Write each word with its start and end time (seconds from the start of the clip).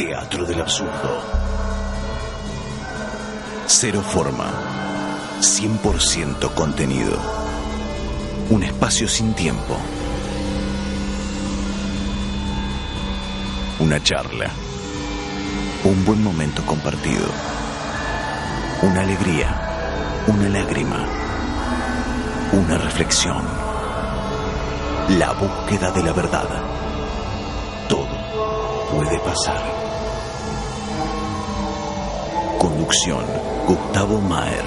Teatro 0.00 0.46
del 0.46 0.58
absurdo. 0.62 1.22
Cero 3.66 4.00
forma. 4.00 4.46
100% 5.40 6.54
contenido. 6.54 7.18
Un 8.48 8.62
espacio 8.62 9.06
sin 9.06 9.34
tiempo. 9.34 9.76
Una 13.80 14.02
charla. 14.02 14.48
Un 15.84 16.02
buen 16.06 16.24
momento 16.24 16.64
compartido. 16.64 17.26
Una 18.80 19.02
alegría. 19.02 20.24
Una 20.28 20.48
lágrima. 20.48 21.06
Una 22.52 22.78
reflexión. 22.78 23.44
La 25.18 25.32
búsqueda 25.32 25.90
de 25.90 26.02
la 26.02 26.12
verdad. 26.14 26.48
Todo 27.86 28.08
puede 28.90 29.20
pasar. 29.20 29.89
Gustavo 33.68 34.20
Maer. 34.20 34.64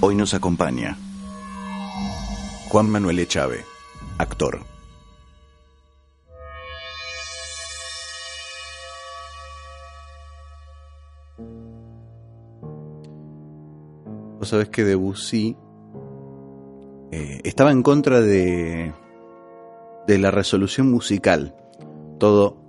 Hoy 0.00 0.14
nos 0.14 0.32
acompaña 0.32 0.96
Juan 2.68 2.88
Manuel 2.88 3.18
Echave, 3.18 3.64
actor. 4.18 4.60
Vos 14.38 14.48
sabés 14.48 14.68
que 14.68 14.84
Debussy 14.84 15.56
eh, 17.10 17.40
estaba 17.42 17.72
en 17.72 17.82
contra 17.82 18.20
de, 18.20 18.94
de 20.06 20.18
la 20.18 20.30
resolución 20.30 20.88
musical. 20.92 21.56
Todo, 22.20 22.67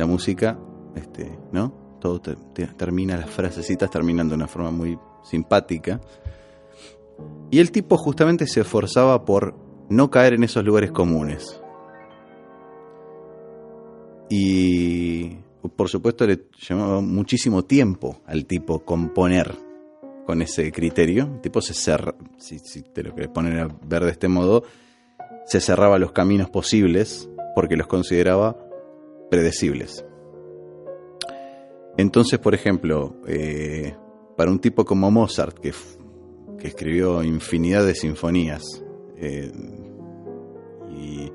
la 0.00 0.06
música, 0.06 0.58
este, 0.96 1.38
¿no? 1.52 1.72
Todo 2.00 2.20
te- 2.20 2.36
te- 2.54 2.66
termina, 2.66 3.16
las 3.16 3.30
frasecitas 3.30 3.90
terminan 3.90 4.28
de 4.28 4.34
una 4.34 4.46
forma 4.48 4.70
muy 4.70 4.98
simpática. 5.22 6.00
Y 7.50 7.58
el 7.60 7.70
tipo 7.70 7.96
justamente 7.96 8.46
se 8.46 8.60
esforzaba 8.62 9.24
por 9.24 9.54
no 9.88 10.10
caer 10.10 10.34
en 10.34 10.44
esos 10.44 10.64
lugares 10.64 10.90
comunes. 10.92 11.60
Y 14.28 15.36
por 15.76 15.88
supuesto 15.88 16.26
le 16.26 16.46
llamaba 16.58 17.00
muchísimo 17.00 17.64
tiempo 17.64 18.20
al 18.26 18.46
tipo 18.46 18.80
componer 18.84 19.54
con 20.26 20.40
ese 20.42 20.70
criterio. 20.72 21.24
El 21.34 21.40
tipo 21.40 21.60
se 21.60 21.74
cerra, 21.74 22.14
si, 22.38 22.58
si 22.60 22.82
te 22.82 23.02
lo 23.02 23.14
querés 23.14 23.30
poner 23.30 23.58
a 23.58 23.68
ver 23.84 24.04
de 24.04 24.10
este 24.12 24.28
modo, 24.28 24.62
se 25.46 25.60
cerraba 25.60 25.98
los 25.98 26.12
caminos 26.12 26.48
posibles 26.48 27.28
porque 27.54 27.76
los 27.76 27.88
consideraba 27.88 28.56
predecibles. 29.30 30.04
Entonces, 31.96 32.38
por 32.38 32.54
ejemplo, 32.54 33.16
eh, 33.26 33.94
para 34.36 34.50
un 34.50 34.58
tipo 34.58 34.84
como 34.84 35.10
Mozart, 35.10 35.58
que, 35.58 35.72
que 36.58 36.68
escribió 36.68 37.22
infinidad 37.22 37.84
de 37.84 37.94
sinfonías, 37.94 38.62
eh, 39.16 39.52
y 40.90 41.30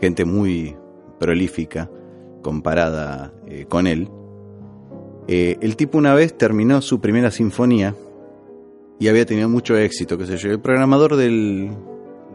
gente 0.00 0.24
muy 0.24 0.76
prolífica 1.18 1.90
comparada 2.42 3.32
eh, 3.46 3.66
con 3.68 3.86
él, 3.86 4.08
el 5.28 5.76
tipo 5.76 5.96
una 5.96 6.12
vez 6.12 6.36
terminó 6.36 6.82
su 6.82 7.00
primera 7.00 7.30
sinfonía 7.30 7.94
y 8.98 9.06
había 9.06 9.24
tenido 9.24 9.48
mucho 9.48 9.76
éxito, 9.76 10.18
qué 10.18 10.26
sé 10.26 10.36
yo. 10.36 10.50
El 10.50 10.60
programador 10.60 11.14
del, 11.14 11.70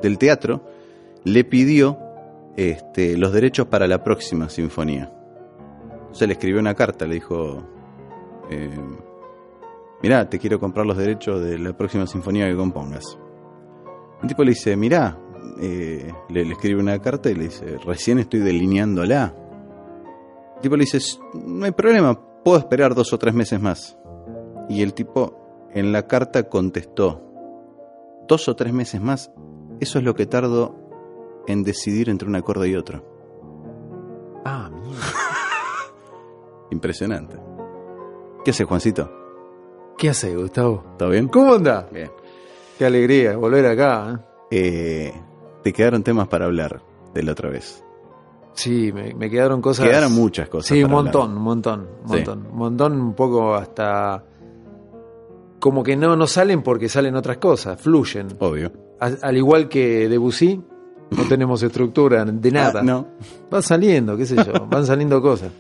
del 0.02 0.18
teatro 0.18 0.64
le 1.26 1.44
pidió 1.44 1.98
este, 2.56 3.18
los 3.18 3.34
derechos 3.34 3.68
para 3.68 3.88
la 3.88 4.04
próxima 4.04 4.50
sinfonía. 4.50 5.12
Entonces 6.02 6.28
le 6.28 6.34
escribió 6.34 6.60
una 6.60 6.76
carta, 6.76 7.06
le 7.06 7.16
dijo, 7.16 7.64
eh, 8.50 8.80
mirá, 10.02 10.30
te 10.30 10.40
quiero 10.40 10.60
comprar 10.60 10.86
los 10.86 10.98
derechos 10.98 11.42
de 11.44 11.60
la 11.60 11.76
próxima 11.76 12.08
sinfonía 12.08 12.48
que 12.48 12.56
compongas. 12.56 13.18
El 14.22 14.30
tipo 14.30 14.44
le 14.44 14.52
dice, 14.52 14.76
mirá, 14.78 15.20
eh, 15.60 16.12
le, 16.30 16.46
le 16.46 16.54
escribe 16.54 16.80
una 16.80 17.00
carta 17.00 17.30
y 17.30 17.36
le 17.36 17.46
dice, 17.46 17.78
recién 17.86 18.20
estoy 18.20 18.40
delineándola. 18.40 19.36
El 20.56 20.62
tipo 20.62 20.78
le 20.78 20.86
dice, 20.86 21.00
no 21.34 21.66
hay 21.66 21.72
problema, 21.72 22.18
puedo 22.44 22.58
esperar 22.58 22.96
dos 22.96 23.12
o 23.12 23.20
tres 23.20 23.34
meses 23.34 23.60
más. 23.60 23.98
Y 24.70 24.82
el 24.82 24.94
tipo 24.94 25.68
en 25.74 25.92
la 25.92 26.08
carta 26.08 26.44
contestó, 26.44 27.22
dos 28.28 28.48
o 28.48 28.56
tres 28.56 28.72
meses 28.72 29.02
más, 29.02 29.32
eso 29.82 30.00
es 30.00 30.06
lo 30.06 30.16
que 30.16 30.26
tardo 30.26 30.85
en 31.48 31.64
decidir 31.64 32.10
entre 32.10 32.28
un 32.28 32.36
acorde 32.36 32.70
y 32.70 32.76
otro. 32.76 33.04
Ah, 34.46 34.70
mierda. 34.72 35.02
Impresionante. 36.72 37.38
¿Qué 38.44 38.52
haces, 38.52 38.68
Juancito? 38.68 39.12
¿Qué 39.98 40.10
hace, 40.10 40.36
Gustavo? 40.36 40.84
¿Todo 40.98 41.10
bien? 41.10 41.28
¿Cómo 41.28 41.54
anda? 41.54 41.88
Bien. 41.92 42.12
Qué 42.78 42.86
alegría 42.86 43.38
volver 43.38 43.66
acá. 43.66 44.12
¿eh? 44.12 44.26
Eh, 44.52 45.14
te 45.64 45.74
quedaron 45.74 46.04
temas 46.04 46.28
para 46.28 46.46
hablar 46.46 46.82
de 47.14 47.24
la 47.24 47.32
otra 47.32 47.50
vez. 47.50 47.84
Sí, 48.54 48.92
me, 48.94 49.14
me 49.14 49.30
quedaron 49.30 49.62
cosas. 49.62 49.88
Quedaron 49.88 50.14
muchas 50.14 50.48
cosas. 50.50 50.68
Sí, 50.68 50.84
un 50.84 50.92
montón, 50.92 51.24
hablar. 51.24 51.38
un 51.38 51.44
montón, 51.44 51.88
un 52.04 52.08
montón. 52.12 52.48
Un 52.52 52.58
montón, 52.58 53.02
un 53.02 53.14
poco 53.14 53.56
hasta. 53.56 54.24
Como 55.60 55.84
que 55.84 55.96
no, 55.96 56.16
no 56.16 56.28
salen 56.28 56.62
porque 56.62 56.88
salen 56.88 57.16
otras 57.16 57.38
cosas, 57.38 57.80
fluyen. 57.82 58.28
Obvio. 58.40 58.72
Al 59.00 59.36
igual 59.36 59.68
que 59.68 60.08
Debussy, 60.08 60.62
no 61.12 61.24
tenemos 61.28 61.62
estructura 61.64 62.26
de 62.26 62.52
nada. 62.52 62.80
Ah, 62.82 62.84
no. 62.84 63.08
Va 63.54 63.62
saliendo, 63.62 64.16
qué 64.18 64.26
sé 64.26 64.36
yo, 64.36 64.66
van 64.70 64.86
saliendo 64.86 65.22
cosas. 65.22 65.52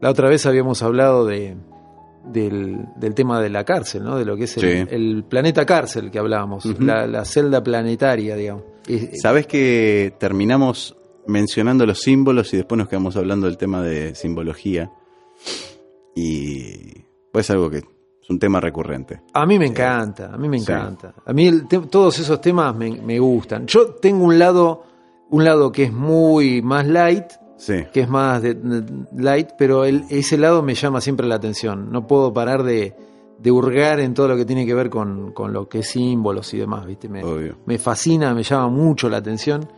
La 0.00 0.10
otra 0.10 0.28
vez 0.28 0.44
habíamos 0.46 0.82
hablado 0.82 1.24
de 1.26 1.56
del, 2.26 2.86
del 2.96 3.14
tema 3.14 3.40
de 3.42 3.50
la 3.50 3.64
cárcel, 3.64 4.02
¿no? 4.04 4.16
De 4.16 4.24
lo 4.24 4.36
que 4.36 4.44
es 4.44 4.56
el, 4.56 4.62
Sí. 4.62 4.94
el 4.94 5.24
planeta 5.28 5.66
cárcel 5.66 6.10
que 6.10 6.18
hablábamos, 6.18 6.64
la, 6.80 7.06
la 7.06 7.24
celda 7.24 7.62
planetaria, 7.62 8.34
digamos. 8.36 8.64
Y- 8.88 9.16
Sabes 9.18 9.46
que 9.46 10.14
terminamos 10.18 10.96
mencionando 11.26 11.84
los 11.86 12.00
símbolos 12.00 12.52
y 12.54 12.56
después 12.58 12.78
nos 12.78 12.88
quedamos 12.88 13.16
hablando 13.16 13.46
del 13.46 13.56
tema 13.58 13.82
de 13.82 14.14
simbología. 14.14 14.90
Y 16.14 17.04
pues 17.32 17.50
algo 17.50 17.70
que 17.70 17.82
es 18.24 18.30
un 18.30 18.38
tema 18.38 18.58
recurrente. 18.58 19.20
A 19.34 19.44
mí 19.44 19.58
me 19.58 19.66
encanta, 19.66 20.32
a 20.32 20.36
mí 20.38 20.48
me 20.48 20.58
Sí. 20.58 20.72
encanta. 20.72 21.14
A 21.26 21.32
mí 21.34 21.46
el 21.46 21.66
todos 21.68 22.18
esos 22.18 22.40
temas 22.40 22.74
me, 22.74 22.90
me 23.02 23.18
gustan. 23.18 23.66
Yo 23.66 23.86
tengo 23.96 24.24
un 24.24 24.38
lado, 24.38 24.82
un 25.30 25.44
lado 25.44 25.70
que 25.70 25.84
es 25.84 25.92
muy 25.92 26.62
más 26.62 26.86
light, 26.86 27.26
Sí. 27.56 27.84
que 27.92 28.00
es 28.00 28.08
más 28.08 28.40
de, 28.42 28.54
de- 28.54 29.06
light, 29.16 29.50
pero 29.58 29.84
el- 29.84 30.04
ese 30.08 30.38
lado 30.38 30.62
me 30.62 30.74
llama 30.74 31.00
siempre 31.00 31.26
la 31.26 31.34
atención. 31.36 31.92
No 31.92 32.06
puedo 32.06 32.32
parar 32.32 32.62
de, 32.62 32.96
de 33.38 33.50
hurgar 33.50 34.00
en 34.00 34.14
todo 34.14 34.28
lo 34.28 34.36
que 34.36 34.44
tiene 34.46 34.64
que 34.64 34.74
ver 34.74 34.88
con, 34.90 35.32
con 35.32 35.52
lo 35.52 35.68
que 35.68 35.80
es 35.80 35.88
símbolos 35.90 36.52
y 36.54 36.58
demás, 36.58 36.86
¿viste? 36.86 37.08
Me, 37.10 37.22
Obvio. 37.22 37.56
me 37.66 37.78
fascina, 37.78 38.32
me 38.34 38.42
llama 38.42 38.68
mucho 38.68 39.08
la 39.10 39.18
atención 39.18 39.68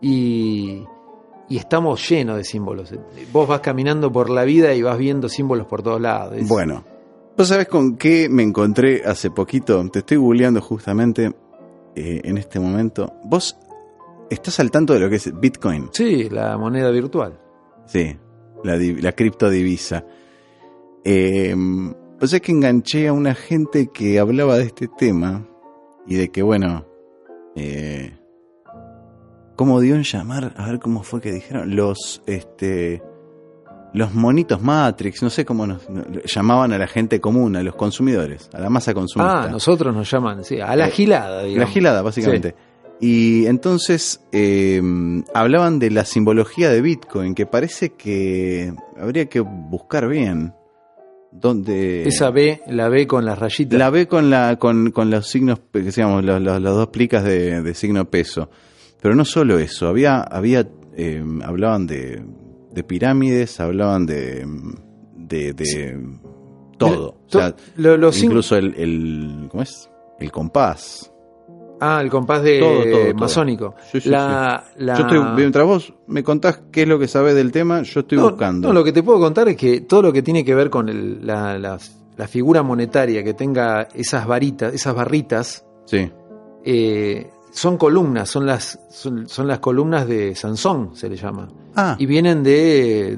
y, 0.00 0.82
y 1.48 1.56
estamos 1.56 2.08
llenos 2.08 2.36
de 2.36 2.44
símbolos. 2.44 2.92
Vos 3.32 3.48
vas 3.48 3.60
caminando 3.60 4.10
por 4.10 4.28
la 4.30 4.42
vida 4.44 4.74
y 4.74 4.82
vas 4.82 4.98
viendo 4.98 5.28
símbolos 5.28 5.66
por 5.66 5.82
todos 5.82 6.00
lados. 6.00 6.34
Es- 6.36 6.48
Bueno, 6.48 6.84
¿vos 7.42 7.48
sabés 7.48 7.66
con 7.66 7.96
qué 7.96 8.28
me 8.28 8.44
encontré 8.44 9.02
hace 9.04 9.28
poquito? 9.28 9.84
Te 9.90 9.98
estoy 9.98 10.16
googleando 10.16 10.60
justamente 10.60 11.34
eh, 11.96 12.20
en 12.22 12.38
este 12.38 12.60
momento. 12.60 13.14
¿Vos 13.24 13.58
estás 14.30 14.60
al 14.60 14.70
tanto 14.70 14.92
de 14.92 15.00
lo 15.00 15.10
que 15.10 15.16
es 15.16 15.40
Bitcoin? 15.40 15.88
Sí, 15.90 16.28
la 16.30 16.56
moneda 16.56 16.88
virtual. 16.92 17.40
Sí, 17.84 18.16
la, 18.62 18.76
la 18.76 19.10
criptodivisa. 19.10 20.06
Eh, 21.02 21.52
o 22.20 22.26
sea 22.28 22.38
que 22.38 22.52
enganché 22.52 23.08
a 23.08 23.12
una 23.12 23.34
gente 23.34 23.88
que 23.92 24.20
hablaba 24.20 24.56
de 24.56 24.66
este 24.66 24.86
tema 24.86 25.44
y 26.06 26.14
de 26.14 26.28
que, 26.30 26.42
bueno, 26.42 26.86
eh, 27.56 28.16
¿cómo 29.56 29.80
dio 29.80 29.96
en 29.96 30.04
llamar? 30.04 30.54
A 30.56 30.66
ver 30.66 30.78
cómo 30.78 31.02
fue 31.02 31.20
que 31.20 31.32
dijeron. 31.32 31.74
Los, 31.74 32.22
este, 32.26 33.02
los 33.94 34.14
monitos 34.14 34.62
Matrix, 34.62 35.22
no 35.22 35.30
sé 35.30 35.44
cómo 35.44 35.66
nos, 35.66 35.88
no- 35.90 36.04
llamaban 36.24 36.72
a 36.72 36.78
la 36.78 36.86
gente 36.86 37.20
común, 37.20 37.56
a 37.56 37.62
los 37.62 37.74
consumidores, 37.74 38.48
a 38.54 38.60
la 38.60 38.70
masa 38.70 38.94
consumista. 38.94 39.44
Ah, 39.44 39.48
nosotros 39.48 39.94
nos 39.94 40.10
llaman, 40.10 40.44
sí, 40.44 40.60
a 40.60 40.74
la 40.76 40.88
Eh, 40.88 40.90
gilada, 40.90 41.42
La 41.42 41.48
digamos. 41.48 41.70
gilada, 41.74 42.02
básicamente. 42.02 42.54
Y 43.00 43.46
entonces 43.46 44.20
eh, 44.32 44.80
hablaban 45.34 45.78
de 45.78 45.90
la 45.90 46.04
simbología 46.04 46.70
de 46.70 46.80
Bitcoin, 46.80 47.34
que 47.34 47.46
parece 47.46 47.90
que 47.94 48.72
habría 48.98 49.26
que 49.26 49.40
buscar 49.40 50.08
bien. 50.08 50.54
Donde 51.34 52.06
Esa 52.06 52.30
B, 52.30 52.60
la 52.66 52.90
B 52.90 53.06
con 53.06 53.24
las 53.24 53.38
rayitas. 53.38 53.78
la 53.78 53.88
ve 53.88 54.06
con 54.06 54.28
la 54.28 54.56
con, 54.58 54.90
con 54.90 55.10
los 55.10 55.26
signos, 55.28 55.60
que 55.72 55.80
digamos, 55.80 56.22
los, 56.24 56.40
los- 56.42 56.60
las 56.60 56.74
dos 56.74 56.88
plicas 56.88 57.24
de, 57.24 57.62
de 57.62 57.74
signo 57.74 58.04
peso. 58.04 58.50
Pero 59.00 59.14
no 59.14 59.24
solo 59.24 59.58
eso, 59.58 59.88
había, 59.88 60.20
había 60.20 60.68
eh, 60.94 61.24
hablaban 61.44 61.86
de, 61.86 62.22
de 62.72 62.84
pirámides, 62.84 63.60
hablaban 63.60 64.06
de, 64.06 64.46
de, 65.16 65.52
de 65.52 65.98
todo. 66.78 67.12
To- 67.28 67.38
O 67.38 67.40
sea, 67.40 67.54
lo- 67.76 68.10
incluso 68.12 68.56
el, 68.56 68.74
el, 68.76 69.48
¿cómo 69.50 69.62
es? 69.62 69.90
El 70.18 70.30
compás. 70.32 71.08
Ah, 71.84 72.00
el 72.00 72.10
compás 72.10 72.42
de 72.44 72.60
Todo, 72.60 72.82
todo, 72.84 73.02
todo. 73.10 73.14
masónico. 73.14 73.74
Sí, 73.90 74.00
sí, 74.00 74.08
la, 74.08 74.64
la- 74.76 74.94
Yo 74.94 75.02
estoy, 75.02 75.18
mientras 75.36 75.66
vos 75.66 75.92
me 76.06 76.22
contás 76.22 76.62
qué 76.70 76.82
es 76.82 76.88
lo 76.88 76.96
que 76.98 77.08
sabés 77.08 77.34
del 77.34 77.50
tema, 77.50 77.82
yo 77.82 78.00
estoy 78.00 78.18
No, 78.18 78.30
buscando. 78.30 78.68
no, 78.68 78.74
lo 78.74 78.84
que 78.84 78.92
te 78.92 79.02
puedo 79.02 79.18
contar 79.18 79.48
es 79.48 79.56
que 79.56 79.80
todo 79.80 80.00
lo 80.02 80.12
que 80.12 80.22
tiene 80.22 80.44
que 80.44 80.54
ver 80.54 80.70
con 80.70 80.88
el- 80.88 81.26
la, 81.26 81.58
la- 81.58 81.78
la 82.16 82.28
figura 82.28 82.62
monetaria 82.62 83.24
que 83.24 83.34
tenga 83.34 83.88
esas 83.94 84.26
varitas, 84.28 84.72
esas 84.74 84.94
barritas, 84.94 85.66
Sí. 85.86 86.08
eh, 86.64 87.30
son 87.52 87.76
columnas, 87.76 88.28
son 88.30 88.46
las, 88.46 88.78
son, 88.90 89.28
son 89.28 89.46
las 89.46 89.60
columnas 89.60 90.08
de 90.08 90.34
Sansón, 90.34 90.96
se 90.96 91.08
le 91.08 91.16
llama. 91.16 91.48
Ah, 91.76 91.96
Y 91.98 92.06
vienen 92.06 92.42
de, 92.42 93.16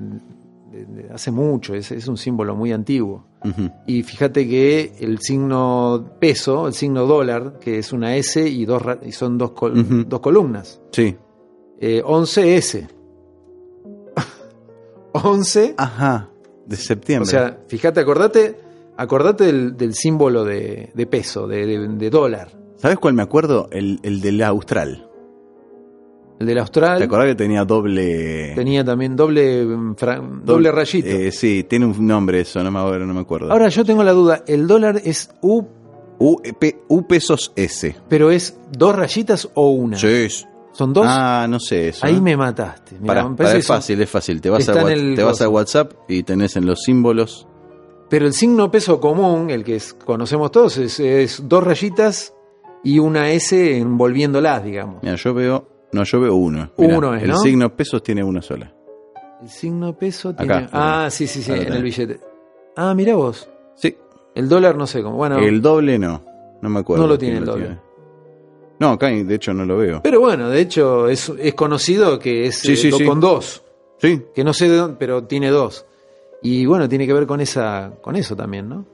de- 0.70 0.84
de 0.86 1.10
hace 1.12 1.30
mucho, 1.30 1.74
es, 1.74 1.90
es 1.92 2.06
un 2.08 2.16
símbolo 2.16 2.54
muy 2.54 2.72
antiguo. 2.72 3.24
Y 3.86 4.02
fíjate 4.02 4.48
que 4.48 4.94
el 5.00 5.18
signo 5.20 6.12
peso, 6.18 6.66
el 6.66 6.72
signo 6.72 7.06
dólar, 7.06 7.58
que 7.60 7.78
es 7.78 7.92
una 7.92 8.16
S 8.16 8.40
y, 8.48 8.64
dos, 8.64 8.82
y 9.04 9.12
son 9.12 9.36
dos, 9.38 9.50
col- 9.52 10.08
dos 10.08 10.20
columnas. 10.20 10.80
sí. 10.92 11.16
Eh, 11.80 12.02
11S. 12.02 12.86
11 15.12 15.74
Ajá, 15.78 16.28
de 16.66 16.76
septiembre. 16.76 17.26
O 17.28 17.30
sea, 17.30 17.58
fíjate, 17.68 18.00
acordate, 18.00 18.56
acordate 18.96 19.44
del, 19.44 19.76
del 19.76 19.94
símbolo 19.94 20.44
de, 20.44 20.90
de 20.94 21.06
peso, 21.06 21.46
de- 21.46 21.88
de 21.88 22.10
dólar. 22.10 22.48
¿Sabes 22.84 22.98
cuál 22.98 23.14
me 23.14 23.22
acuerdo? 23.22 23.66
El, 23.72 23.98
el 24.02 24.20
del 24.20 24.42
Austral. 24.42 25.08
El 26.38 26.48
del 26.48 26.58
austral 26.58 26.98
¿Te 26.98 27.04
acordás 27.04 27.28
que 27.28 27.34
tenía 27.36 27.64
doble. 27.64 28.52
tenía 28.54 28.84
también 28.84 29.16
doble, 29.16 29.64
mm, 29.64 29.94
doble 30.44 30.70
rayito. 30.70 31.08
Eh, 31.08 31.30
sí, 31.32 31.64
tiene 31.66 31.86
un 31.86 32.06
nombre 32.06 32.40
eso, 32.40 32.62
no 32.62 32.70
me, 32.70 32.78
ahora 32.80 33.06
no 33.06 33.14
me 33.14 33.20
acuerdo. 33.20 33.50
Ahora 33.50 33.68
yo 33.68 33.84
tengo 33.84 34.02
la 34.02 34.12
duda, 34.12 34.42
el 34.46 34.66
dólar 34.66 35.00
es 35.04 35.30
U, 35.40 35.62
U, 36.18 36.42
P- 36.58 36.80
U 36.88 37.06
pesos 37.06 37.52
S. 37.56 37.96
pero 38.08 38.30
es 38.32 38.58
dos 38.76 38.94
rayitas 38.96 39.48
o 39.54 39.70
una. 39.70 39.96
Sí. 39.96 40.26
Son 40.72 40.92
dos. 40.92 41.06
Ah, 41.08 41.46
no 41.48 41.60
sé 41.60 41.88
eso. 41.90 42.04
Ahí 42.04 42.16
¿eh? 42.16 42.20
me 42.20 42.36
mataste. 42.36 42.98
Mirá, 43.00 43.28
me 43.28 43.36
parece 43.36 43.58
es 43.58 43.66
fácil, 43.68 44.02
es 44.02 44.10
fácil. 44.10 44.40
Te 44.40 44.50
vas, 44.50 44.68
a, 44.68 44.72
te 44.84 45.22
vas. 45.22 45.40
WhatsApp 45.40 45.92
y 46.08 46.24
tenés 46.24 46.56
en 46.56 46.66
los 46.66 46.82
símbolos. 46.82 47.46
Pero 48.10 48.26
el 48.26 48.32
signo 48.32 48.70
peso 48.72 48.98
común, 49.00 49.50
el 49.50 49.62
que 49.62 49.76
es- 49.76 49.94
conocemos 49.94 50.50
todos, 50.50 50.76
es, 50.78 50.98
es 50.98 51.42
dos 51.48 51.62
rayitas 51.62 52.34
y 52.84 52.98
una 52.98 53.30
S 53.32 53.78
envolviéndolas, 53.78 54.62
digamos. 54.64 55.02
Mira, 55.02 55.16
yo 55.16 55.34
veo. 55.34 55.68
No, 55.92 56.04
yo 56.04 56.20
veo 56.20 56.34
uno. 56.34 56.70
Mirá, 56.76 56.98
Uno 56.98 57.14
es, 57.14 57.22
El 57.22 57.30
¿no? 57.30 57.36
signo 57.38 57.74
pesos 57.76 58.02
tiene 58.02 58.22
una 58.24 58.42
sola. 58.42 58.72
El 59.42 59.48
signo 59.48 59.96
peso 59.96 60.30
Acá, 60.30 60.42
tiene. 60.44 60.68
ah, 60.72 61.08
sí, 61.10 61.26
sí, 61.26 61.42
sí, 61.42 61.52
en 61.52 61.72
el 61.72 61.82
billete. 61.82 62.20
Ah, 62.76 62.94
mira 62.94 63.14
vos. 63.14 63.48
Sí. 63.76 63.96
El 64.34 64.48
dólar 64.48 64.76
no 64.76 64.86
sé 64.86 65.02
cómo. 65.02 65.16
Bueno, 65.16 65.38
El 65.38 65.60
doble 65.62 65.98
no. 65.98 66.22
No 66.62 66.68
me 66.68 66.80
acuerdo. 66.80 67.02
No 67.04 67.08
lo 67.08 67.18
tiene 67.18 67.38
el 67.38 67.44
doble. 67.44 67.78
No, 68.80 68.90
acá 68.90 69.06
de 69.08 69.34
hecho 69.34 69.54
no 69.54 69.64
lo 69.64 69.76
veo. 69.76 70.00
pero 70.02 70.18
bueno, 70.20 70.48
de 70.50 70.60
hecho 70.60 71.08
es, 71.08 71.28
es 71.38 71.54
conocido 71.54 72.18
que 72.18 72.46
es 72.46 72.56
Sí, 72.58 72.72
eh, 72.72 72.76
sí. 72.76 73.04
con 73.06 73.20
dos. 73.20 73.62
Sí. 73.98 74.20
Que 74.34 74.42
no 74.42 74.52
sé 74.52 74.68
de 74.68 74.76
dónde, 74.76 74.96
pero 74.98 75.24
tiene 75.24 75.50
dos. 75.50 75.86
Y 76.42 76.66
bueno, 76.66 76.88
tiene 76.88 77.06
que 77.06 77.12
ver 77.12 77.26
con 77.26 77.40
esa, 77.40 77.92
con 78.02 78.16
eso 78.16 78.34
también, 78.34 78.68
¿no? 78.68 78.84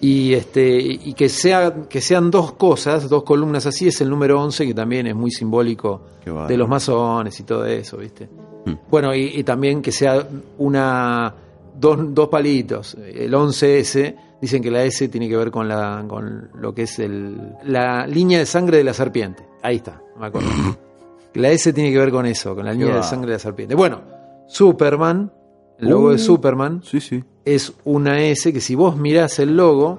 Y 0.00 0.32
este, 0.34 0.78
y 0.78 1.12
que 1.14 1.28
sea, 1.28 1.74
que 1.88 2.00
sean 2.00 2.30
dos 2.30 2.52
cosas, 2.52 3.08
dos 3.08 3.24
columnas 3.24 3.66
así, 3.66 3.88
es 3.88 4.00
el 4.00 4.08
número 4.08 4.40
11, 4.40 4.66
que 4.68 4.74
también 4.74 5.08
es 5.08 5.16
muy 5.16 5.32
simbólico 5.32 6.02
de 6.46 6.56
los 6.56 6.68
masones 6.68 7.38
y 7.40 7.42
todo 7.42 7.64
eso, 7.64 7.96
¿viste? 7.96 8.28
Mm. 8.64 8.74
Bueno, 8.88 9.12
y, 9.12 9.32
y 9.34 9.42
también 9.42 9.82
que 9.82 9.90
sea 9.90 10.24
una 10.58 11.34
dos, 11.78 12.14
dos 12.14 12.28
palitos. 12.28 12.94
El 12.94 13.32
11S, 13.32 14.14
dicen 14.40 14.62
que 14.62 14.70
la 14.70 14.84
S 14.84 15.08
tiene 15.08 15.28
que 15.28 15.36
ver 15.36 15.50
con 15.50 15.68
la 15.68 16.04
con 16.06 16.50
lo 16.54 16.74
que 16.74 16.82
es 16.82 16.98
el, 16.98 17.54
la 17.64 18.06
línea 18.06 18.38
de 18.38 18.46
sangre 18.46 18.78
de 18.78 18.84
la 18.84 18.94
serpiente. 18.94 19.44
Ahí 19.62 19.76
está, 19.76 20.00
me 20.18 20.26
acuerdo. 20.26 20.48
la 21.34 21.50
S 21.50 21.72
tiene 21.72 21.92
que 21.92 21.98
ver 21.98 22.10
con 22.10 22.26
eso, 22.26 22.54
con 22.54 22.64
la 22.64 22.72
línea 22.72 22.96
de 22.96 23.02
sangre 23.02 23.30
de 23.30 23.34
la 23.34 23.40
serpiente. 23.40 23.74
Bueno, 23.74 24.00
Superman, 24.46 25.32
el 25.78 25.88
logo 25.88 26.06
Uh. 26.08 26.10
de 26.10 26.18
Superman 26.18 26.82
Sí, 26.84 27.00
sí. 27.00 27.22
es 27.44 27.72
una 27.84 28.20
S 28.22 28.52
que 28.52 28.60
si 28.60 28.74
vos 28.74 28.96
mirás 28.96 29.38
el 29.38 29.56
logo, 29.56 29.98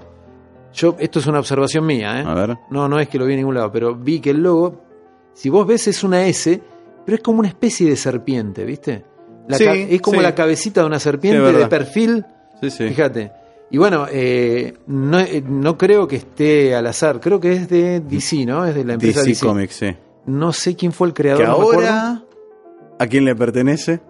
yo 0.73 0.95
esto 0.99 1.19
es 1.19 1.27
una 1.27 1.39
observación 1.39 1.85
mía, 1.85 2.21
¿eh? 2.21 2.23
A 2.27 2.33
ver. 2.33 2.57
No, 2.69 2.87
no 2.87 2.99
es 2.99 3.07
que 3.09 3.17
lo 3.17 3.25
vi 3.25 3.33
en 3.33 3.39
ningún 3.39 3.55
lado, 3.55 3.71
pero 3.71 3.95
vi 3.95 4.19
que 4.19 4.31
el 4.31 4.41
logo, 4.43 4.81
si 5.33 5.49
vos 5.49 5.65
ves 5.65 5.87
es 5.87 6.03
una 6.03 6.25
S, 6.27 6.61
pero 7.05 7.15
es 7.15 7.23
como 7.23 7.39
una 7.39 7.47
especie 7.47 7.89
de 7.89 7.95
serpiente, 7.95 8.65
¿viste? 8.65 9.03
La 9.47 9.57
Sí, 9.57 9.65
ca- 9.65 9.73
es 9.75 10.01
como 10.01 10.21
la 10.21 10.35
cabecita 10.35 10.81
de 10.81 10.87
una 10.87 10.99
serpiente 10.99 11.51
de 11.53 11.65
perfil, 11.67 12.23
Sí, 12.61 12.69
sí. 12.69 12.87
fíjate. 12.89 13.31
Y 13.71 13.77
bueno, 13.77 14.05
eh, 14.11 14.73
no, 14.87 15.19
eh, 15.19 15.43
no 15.47 15.77
creo 15.77 16.07
que 16.07 16.17
esté 16.17 16.75
al 16.75 16.85
azar, 16.87 17.19
creo 17.19 17.39
que 17.39 17.53
es 17.53 17.69
de 17.69 17.99
DC, 17.99 18.45
¿no? 18.45 18.65
Es 18.65 18.75
de 18.75 18.83
la 18.83 18.93
empresa 18.93 19.19
DC 19.21 19.29
DC. 19.29 19.45
Comics, 19.45 19.75
sí. 19.75 19.95
No 20.25 20.51
sé 20.53 20.75
quién 20.75 20.91
fue 20.91 21.07
el 21.07 21.13
creador, 21.13 21.41
Que 21.41 21.47
no 21.47 21.53
ahora. 21.53 22.23
¿A 22.99 23.07
quién 23.07 23.25
le 23.25 23.35
pertenece? 23.35 24.01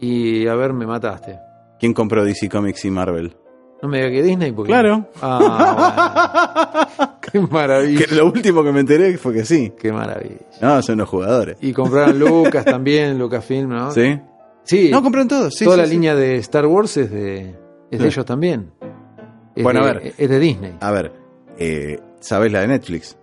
Y 0.00 0.46
a 0.46 0.54
ver, 0.54 0.72
me 0.72 0.86
mataste. 0.86 1.38
¿Quién 1.78 1.92
compró 1.94 2.24
DC 2.24 2.48
Comics 2.48 2.84
y 2.84 2.90
Marvel? 2.90 3.36
No 3.82 3.88
me 3.88 3.98
diga 3.98 4.10
que 4.10 4.22
Disney, 4.22 4.52
porque. 4.52 4.72
Claro. 4.72 5.06
Ah, 5.22 6.88
bueno. 6.98 7.12
Qué 7.20 7.40
maravilla. 7.40 8.06
Que 8.06 8.14
lo 8.16 8.26
último 8.26 8.64
que 8.64 8.72
me 8.72 8.80
enteré 8.80 9.16
fue 9.18 9.32
que 9.34 9.44
sí. 9.44 9.72
Qué 9.78 9.92
maravilla. 9.92 10.40
No, 10.60 10.82
son 10.82 10.98
los 10.98 11.08
jugadores. 11.08 11.56
Y 11.60 11.72
compraron 11.72 12.18
Lucas 12.18 12.64
también, 12.64 13.18
Lucasfilm, 13.18 13.68
¿no? 13.68 13.92
¿Sí? 13.92 14.18
Sí. 14.64 14.90
No, 14.90 15.02
compraron 15.02 15.28
todos. 15.28 15.54
Sí, 15.54 15.64
Toda 15.64 15.76
sí, 15.76 15.82
la 15.82 15.86
sí. 15.86 15.92
línea 15.94 16.14
de 16.16 16.36
Star 16.38 16.66
Wars 16.66 16.96
es 16.96 17.10
de, 17.10 17.54
es 17.90 18.00
de 18.00 18.06
ellos 18.06 18.24
también. 18.24 18.72
Es 19.54 19.62
Bueno, 19.62 19.84
de- 19.84 19.90
a 19.90 19.92
ver. 19.94 20.14
Es 20.18 20.28
de 20.28 20.38
Disney. 20.38 20.74
A 20.80 20.90
ver, 20.90 21.12
eh, 21.58 22.00
¿sabes 22.20 22.50
la 22.52 22.60
de 22.62 22.68
Netflix? 22.68 23.16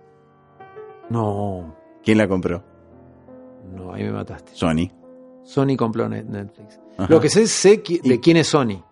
No, 1.10 1.74
¿Quién 2.04 2.18
la 2.18 2.28
compró? 2.28 2.62
no, 3.74 3.92
ahí 3.92 4.04
me 4.04 4.12
mataste. 4.12 4.52
Sony. 4.54 4.88
Sony 5.46 5.76
compró 5.76 6.08
Net- 6.08 6.26
Netflix. 6.26 6.78
Ajá. 6.98 7.06
Lo 7.08 7.20
que 7.20 7.28
sé, 7.30 7.46
sé 7.46 7.82
qui- 7.82 8.02
de 8.02 8.20
quién 8.20 8.36
es 8.36 8.48
Sony. 8.48 8.82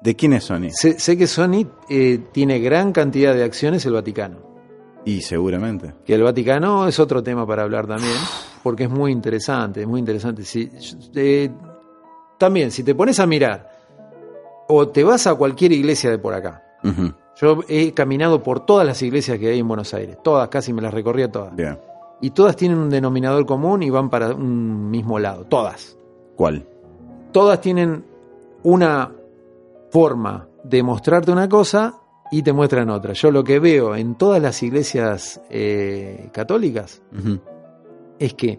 ¿De 0.00 0.16
quién 0.16 0.32
es 0.32 0.42
Sony? 0.44 0.70
Sé, 0.72 0.98
sé 0.98 1.16
que 1.16 1.28
Sony 1.28 1.64
eh, 1.88 2.18
tiene 2.32 2.58
gran 2.58 2.92
cantidad 2.92 3.34
de 3.34 3.44
acciones 3.44 3.86
el 3.86 3.92
Vaticano. 3.92 4.38
Y 5.04 5.20
seguramente. 5.20 5.94
Que 6.04 6.14
el 6.14 6.22
Vaticano 6.22 6.88
es 6.88 6.98
otro 6.98 7.22
tema 7.22 7.46
para 7.46 7.62
hablar 7.62 7.86
también, 7.86 8.14
porque 8.62 8.84
es 8.84 8.90
muy 8.90 9.12
interesante, 9.12 9.82
es 9.82 9.86
muy 9.86 10.00
interesante. 10.00 10.44
Si, 10.44 10.68
eh, 11.14 11.50
también, 12.38 12.70
si 12.72 12.82
te 12.82 12.94
pones 12.94 13.20
a 13.20 13.26
mirar, 13.26 13.70
o 14.68 14.88
te 14.88 15.04
vas 15.04 15.26
a 15.26 15.34
cualquier 15.34 15.72
iglesia 15.72 16.10
de 16.10 16.18
por 16.18 16.34
acá. 16.34 16.62
Yo 17.40 17.60
he 17.68 17.92
caminado 17.94 18.42
por 18.42 18.64
todas 18.66 18.86
las 18.86 19.00
iglesias 19.02 19.38
que 19.38 19.48
hay 19.50 19.58
en 19.60 19.68
Buenos 19.68 19.92
Aires, 19.94 20.18
todas, 20.22 20.48
casi 20.48 20.72
me 20.72 20.82
las 20.82 20.92
recorría 20.94 21.30
todas. 21.30 21.54
Bien. 21.54 21.78
Y 22.22 22.30
todas 22.30 22.56
tienen 22.56 22.78
un 22.78 22.88
denominador 22.88 23.44
común 23.44 23.82
y 23.82 23.90
van 23.90 24.08
para 24.08 24.34
un 24.34 24.90
mismo 24.90 25.18
lado, 25.18 25.44
todas. 25.44 25.98
¿Cuál? 26.36 26.66
Todas 27.32 27.60
tienen 27.60 28.04
una 28.62 29.12
forma 29.90 30.48
de 30.64 30.82
mostrarte 30.82 31.30
una 31.30 31.48
cosa 31.48 31.98
y 32.30 32.42
te 32.42 32.52
muestran 32.52 32.88
otra. 32.88 33.12
Yo 33.12 33.30
lo 33.30 33.44
que 33.44 33.58
veo 33.58 33.94
en 33.94 34.14
todas 34.14 34.40
las 34.40 34.62
iglesias 34.62 35.40
eh, 35.50 36.30
católicas 36.32 37.02
es 38.18 38.34
que 38.34 38.58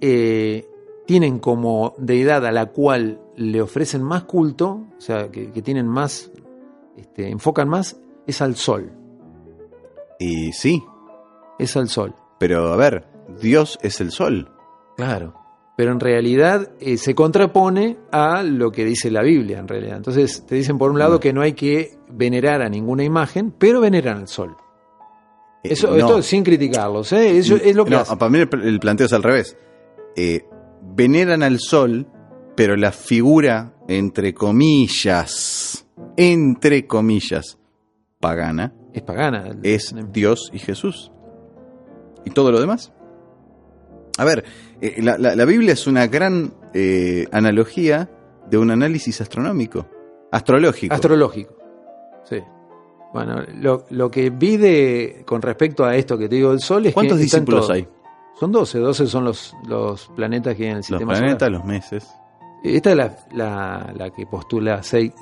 eh, 0.00 0.68
tienen 1.06 1.38
como 1.38 1.94
deidad 1.98 2.46
a 2.46 2.52
la 2.52 2.66
cual 2.66 3.20
le 3.36 3.60
ofrecen 3.60 4.02
más 4.02 4.24
culto, 4.24 4.82
o 4.96 5.00
sea, 5.00 5.30
que, 5.30 5.50
que 5.50 5.62
tienen 5.62 5.88
más, 5.88 6.30
este, 6.96 7.28
enfocan 7.30 7.68
más, 7.68 7.98
es 8.26 8.40
al 8.42 8.54
sol. 8.54 8.92
Y 10.18 10.52
sí, 10.52 10.82
Es 11.58 11.76
al 11.76 11.88
sol. 11.88 12.14
Pero 12.42 12.72
a 12.72 12.76
ver, 12.76 13.04
Dios 13.40 13.78
es 13.82 14.00
el 14.00 14.10
sol. 14.10 14.50
Claro. 14.96 15.34
Pero 15.76 15.92
en 15.92 16.00
realidad 16.00 16.72
eh, 16.80 16.96
se 16.96 17.14
contrapone 17.14 17.98
a 18.10 18.42
lo 18.42 18.72
que 18.72 18.84
dice 18.84 19.12
la 19.12 19.22
Biblia, 19.22 19.60
en 19.60 19.68
realidad. 19.68 19.96
Entonces 19.98 20.44
te 20.44 20.56
dicen 20.56 20.76
por 20.76 20.90
un 20.90 20.98
lado 20.98 21.18
Mm. 21.18 21.20
que 21.20 21.32
no 21.32 21.40
hay 21.40 21.52
que 21.52 21.92
venerar 22.10 22.60
a 22.62 22.68
ninguna 22.68 23.04
imagen, 23.04 23.52
pero 23.56 23.80
veneran 23.80 24.18
al 24.18 24.26
sol. 24.28 24.56
Eh, 25.62 25.68
Eso, 25.74 25.86
no. 25.90 25.96
Esto 25.98 26.20
sin 26.22 26.42
criticarlos, 26.42 27.12
¿eh? 27.12 27.38
Eso 27.38 27.54
es 27.54 27.76
lo 27.76 27.84
que 27.84 27.92
No, 27.92 28.04
para 28.04 28.28
mí 28.28 28.38
el, 28.40 28.48
el 28.64 28.80
planteo 28.80 29.06
es 29.06 29.12
al 29.12 29.22
revés. 29.22 29.56
Eh, 30.16 30.40
veneran 30.82 31.44
al 31.44 31.60
sol, 31.60 32.08
pero 32.56 32.74
la 32.74 32.90
figura, 32.90 33.72
entre 33.86 34.34
comillas, 34.34 35.86
entre 36.16 36.88
comillas, 36.88 37.56
pagana, 38.18 38.74
Es 38.92 39.02
pagana. 39.02 39.56
es 39.62 39.94
Dios 40.10 40.50
y 40.52 40.58
Jesús. 40.58 41.11
¿Y 42.24 42.30
todo 42.30 42.50
lo 42.52 42.60
demás? 42.60 42.92
A 44.18 44.24
ver, 44.24 44.44
eh, 44.80 44.96
la, 45.02 45.16
la- 45.18 45.34
la 45.34 45.44
Biblia 45.44 45.72
es 45.72 45.86
una 45.86 46.06
gran 46.06 46.52
eh, 46.74 47.26
analogía 47.32 48.08
de 48.50 48.58
un 48.58 48.70
análisis 48.70 49.20
astronómico, 49.20 49.86
astrológico. 50.30 50.94
Astrológico. 50.94 51.54
Sí. 52.24 52.38
Bueno, 53.12 53.42
lo, 53.60 53.84
lo 53.90 54.10
que 54.10 54.30
vi 54.30 54.56
de, 54.56 55.22
con 55.26 55.42
respecto 55.42 55.84
a 55.84 55.94
esto 55.96 56.16
que 56.16 56.28
te 56.28 56.36
digo 56.36 56.50
del 56.50 56.60
Sol 56.60 56.86
es 56.86 56.94
¿Cuántos 56.94 57.16
que 57.18 57.22
en 57.22 57.26
discípulos 57.26 57.68
hay? 57.70 57.86
Son 58.38 58.50
12, 58.50 58.78
12 58.78 59.06
son 59.06 59.24
los, 59.24 59.54
los 59.66 60.08
planetas 60.16 60.56
que 60.56 60.62
hay 60.64 60.68
en 60.70 60.76
el 60.76 60.78
Los 60.78 60.86
sistema 60.86 61.12
planetas, 61.12 61.38
solar. 61.48 61.52
los 61.52 61.64
meses. 61.64 62.08
Esta 62.64 62.90
es 62.90 62.96
la, 62.96 63.16
la, 63.32 63.92
la 63.96 64.10
que 64.10 64.24
postula 64.26 64.82
Sage 64.82 65.12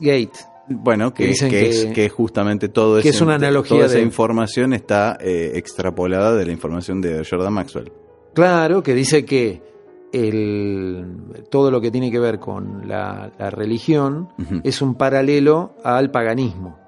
Gate, 0.00 0.32
Bueno, 0.70 1.14
que, 1.14 1.24
Que 1.32 1.68
es, 1.68 1.86
que- 1.86 2.08
justamente 2.08 2.68
todo 2.68 2.94
que 3.00 3.08
ese- 3.08 3.08
es 3.10 3.20
una 3.20 3.36
analogía 3.36 3.76
toda 3.76 3.86
esa 3.86 3.96
de- 3.96 4.02
información 4.02 4.72
está 4.74 5.16
eh, 5.20 5.52
extrapolada 5.54 6.34
de 6.34 6.44
la 6.46 6.52
información 6.52 7.00
de 7.00 7.24
Jordan 7.28 7.52
Maxwell. 7.54 7.90
Claro, 8.34 8.82
que 8.82 8.94
dice 8.94 9.24
que 9.24 9.62
el, 10.12 11.04
todo 11.50 11.70
lo 11.70 11.80
que 11.80 11.90
tiene 11.90 12.10
que 12.10 12.18
ver 12.18 12.38
con 12.38 12.86
la, 12.88 13.30
la 13.38 13.50
religión 13.50 14.28
es 14.64 14.80
un 14.82 14.94
paralelo 14.94 15.74
al 15.84 16.10
paganismo. 16.10 16.78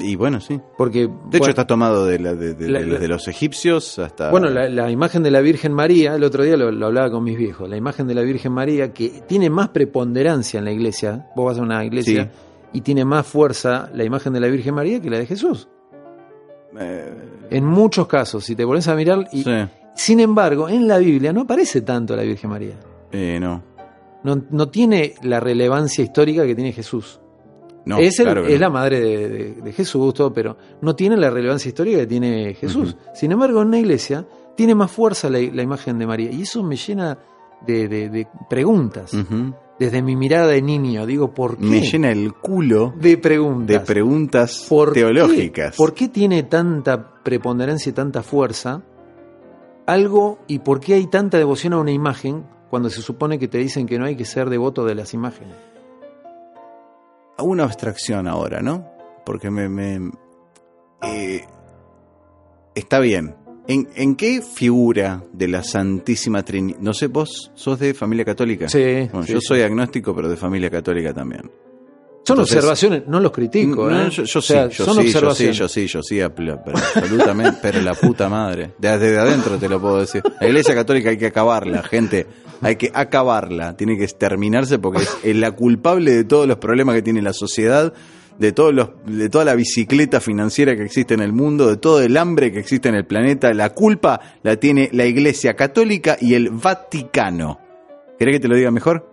Y 0.00 0.14
bueno, 0.14 0.40
sí. 0.40 0.60
Porque, 0.76 1.08
De 1.28 1.38
hecho, 1.38 1.50
está 1.50 1.66
tomado 1.66 2.06
de, 2.06 2.20
la- 2.20 2.34
de, 2.34 2.54
de- 2.54 2.68
La- 2.68 2.80
los 3.08 3.26
egipcios 3.26 3.98
hasta. 3.98 4.30
Bueno, 4.30 4.48
la, 4.48 4.90
imagen 4.90 5.24
de 5.24 5.30
la 5.32 5.40
Virgen 5.40 5.72
María, 5.72 6.14
el 6.14 6.22
otro 6.22 6.44
día 6.44 6.56
lo, 6.56 6.70
lo 6.70 6.86
hablaba 6.86 7.10
con 7.10 7.24
mis 7.24 7.36
viejos, 7.36 7.68
la 7.68 7.76
imagen 7.76 8.06
de 8.06 8.14
la 8.14 8.22
Virgen 8.22 8.52
María 8.52 8.92
que 8.92 9.22
tiene 9.26 9.50
más 9.50 9.70
preponderancia 9.70 10.58
en 10.58 10.64
la 10.66 10.70
iglesia, 10.72 11.26
vos 11.34 11.46
vas 11.46 11.58
a 11.58 11.62
una 11.62 11.84
iglesia 11.84 12.30
y 12.72 12.80
tiene 12.82 13.04
más 13.04 13.26
fuerza 13.26 13.90
la 13.94 14.04
imagen 14.04 14.32
de 14.32 14.40
la 14.40 14.48
Virgen 14.48 14.74
María 14.74 15.00
que 15.00 15.10
la 15.10 15.18
de 15.18 15.26
Jesús. 15.26 15.68
Eh, 16.78 17.14
En 17.50 17.64
muchos 17.64 18.06
casos, 18.06 18.44
si 18.44 18.54
te 18.54 18.64
pones 18.66 18.86
a 18.88 18.94
mirar, 18.94 19.26
y, 19.32 19.42
sí. 19.42 19.50
sin 19.94 20.20
embargo, 20.20 20.68
en 20.68 20.86
la 20.86 20.98
Biblia 20.98 21.32
no 21.32 21.42
aparece 21.42 21.80
tanto 21.80 22.14
la 22.14 22.22
Virgen 22.22 22.50
María. 22.50 22.74
Eh, 23.10 23.38
no. 23.40 23.62
No, 24.24 24.42
no 24.50 24.68
tiene 24.68 25.14
la 25.22 25.40
relevancia 25.40 26.04
histórica 26.04 26.44
que 26.44 26.54
tiene 26.54 26.72
Jesús. 26.72 27.20
No, 27.86 27.98
es 27.98 28.18
el- 28.18 28.26
claro 28.26 28.46
es 28.46 28.52
no. 28.54 28.58
la 28.60 28.70
madre 28.70 29.00
de, 29.00 29.28
de- 29.28 29.52
de 29.62 29.72
Jesús, 29.72 30.12
todo, 30.12 30.32
pero 30.32 30.56
no 30.82 30.94
tiene 30.94 31.16
la 31.16 31.30
relevancia 31.30 31.68
histórica 31.68 31.98
que 32.00 32.06
tiene 32.06 32.52
Jesús. 32.54 32.96
Sin 33.14 33.32
embargo, 33.32 33.62
en 33.62 33.68
una 33.68 33.78
iglesia 33.78 34.26
tiene 34.56 34.74
más 34.74 34.90
fuerza 34.90 35.30
la, 35.30 35.38
la 35.38 35.62
imagen 35.62 35.98
de 35.98 36.06
María. 36.06 36.30
Y 36.30 36.42
eso 36.42 36.62
me 36.62 36.76
llena 36.76 37.16
de, 37.66 37.88
de- 37.88 38.08
de 38.10 38.28
preguntas. 38.48 39.12
Desde 39.78 40.02
mi 40.02 40.16
mirada 40.16 40.48
de 40.48 40.60
niño, 40.60 41.06
digo, 41.06 41.32
¿por 41.34 41.56
qué? 41.56 41.64
Me 41.64 41.80
llena 41.82 42.10
el 42.10 42.34
culo 42.34 42.92
de 42.96 43.16
preguntas. 43.16 43.80
de 43.80 43.86
preguntas 43.86 44.66
¿Por 44.68 44.92
qué? 44.92 45.00
teológicas. 45.00 45.76
¿Por 45.76 45.94
qué 45.94 46.08
tiene 46.08 46.42
tanta 46.42 47.22
preponderancia 47.22 47.90
y 47.90 47.92
tanta 47.92 48.22
fuerza 48.24 48.82
algo 49.86 50.38
y 50.48 50.58
por 50.58 50.80
qué 50.80 50.94
hay 50.94 51.06
tanta 51.06 51.38
devoción 51.38 51.72
a 51.74 51.78
una 51.78 51.92
imagen 51.92 52.44
cuando 52.70 52.90
se 52.90 53.00
supone 53.02 53.38
que 53.38 53.46
te 53.48 53.58
dicen 53.58 53.86
que 53.86 53.98
no 53.98 54.04
hay 54.04 54.16
que 54.16 54.24
ser 54.24 54.50
devoto 54.50 54.84
de 54.84 54.94
las 54.96 55.14
imágenes? 55.14 55.54
Hago 57.38 57.48
una 57.48 57.62
abstracción 57.64 58.26
ahora, 58.26 58.60
¿no? 58.60 58.84
Porque 59.24 59.48
me. 59.50 59.68
me- 59.68 60.10
eh, 61.02 61.44
está 62.74 62.98
bien. 62.98 63.36
¿En, 63.68 63.86
en 63.94 64.16
qué 64.16 64.40
figura 64.42 65.22
de 65.32 65.46
la 65.46 65.62
Santísima 65.62 66.42
Trinidad? 66.42 66.78
No 66.80 66.94
sé, 66.94 67.06
vos 67.08 67.50
sos 67.54 67.78
de 67.78 67.92
familia 67.94 68.24
católica. 68.24 68.68
Sí, 68.68 68.82
Bueno, 69.12 69.22
sí, 69.24 69.32
yo 69.34 69.40
sí. 69.40 69.46
soy 69.46 69.60
agnóstico, 69.60 70.14
pero 70.14 70.28
de 70.28 70.36
familia 70.36 70.70
católica 70.70 71.12
también. 71.12 71.42
Son 72.24 72.34
Entonces- 72.36 72.56
observaciones, 72.56 73.02
no 73.06 73.20
los 73.20 73.30
critico. 73.32 73.88
No, 73.90 74.06
¿eh? 74.06 74.10
yo, 74.10 74.24
yo 74.24 74.38
O 74.38 74.42
sea, 74.42 74.68
sí, 74.70 74.76
yo 74.78 74.84
son 74.84 74.96
sí, 75.02 75.10
yo 75.12 75.30
sí, 75.34 75.52
yo 75.52 75.68
sí, 75.68 75.86
yo 75.86 76.02
sí, 76.02 76.18
pero 76.34 76.60
absolutamente, 76.94 77.58
pero 77.62 77.80
la 77.82 77.94
puta 77.94 78.28
madre. 78.28 78.72
Desde 78.78 79.18
adentro 79.18 79.56
te 79.58 79.68
lo 79.68 79.80
puedo 79.80 80.00
decir. 80.00 80.22
La 80.40 80.46
iglesia 80.46 80.74
católica 80.74 81.10
hay 81.10 81.16
que 81.18 81.26
acabarla, 81.26 81.82
gente. 81.82 82.26
Hay 82.60 82.76
que 82.76 82.90
acabarla. 82.92 83.76
Tiene 83.76 83.96
que 83.96 84.04
exterminarse 84.04 84.78
porque 84.78 85.04
es 85.22 85.36
la 85.36 85.52
culpable 85.52 86.10
de 86.10 86.24
todos 86.24 86.46
los 86.48 86.56
problemas 86.58 86.94
que 86.96 87.02
tiene 87.02 87.22
la 87.22 87.32
sociedad, 87.32 87.92
de, 88.38 88.52
todos 88.52 88.72
los, 88.72 88.90
de 89.04 89.28
toda 89.28 89.44
la 89.44 89.54
bicicleta 89.54 90.20
financiera 90.20 90.76
que 90.76 90.84
existe 90.84 91.14
en 91.14 91.20
el 91.20 91.32
mundo, 91.32 91.68
de 91.68 91.76
todo 91.76 92.00
el 92.00 92.16
hambre 92.16 92.52
que 92.52 92.60
existe 92.60 92.88
en 92.88 92.94
el 92.94 93.06
planeta. 93.06 93.52
La 93.52 93.70
culpa 93.70 94.20
la 94.42 94.56
tiene 94.56 94.88
la 94.92 95.06
iglesia 95.06 95.54
católica 95.54 96.16
y 96.20 96.34
el 96.34 96.50
Vaticano. 96.50 97.60
¿Querés 98.18 98.36
que 98.36 98.40
te 98.40 98.48
lo 98.48 98.56
diga 98.56 98.70
mejor? 98.70 99.06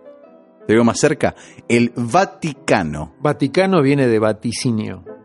Te 0.66 0.72
digo 0.72 0.84
más 0.84 0.98
cerca. 0.98 1.34
El 1.68 1.92
Vaticano. 1.94 3.14
Vaticano 3.20 3.82
viene 3.82 4.08
de 4.08 4.18
vaticinio. 4.18 5.15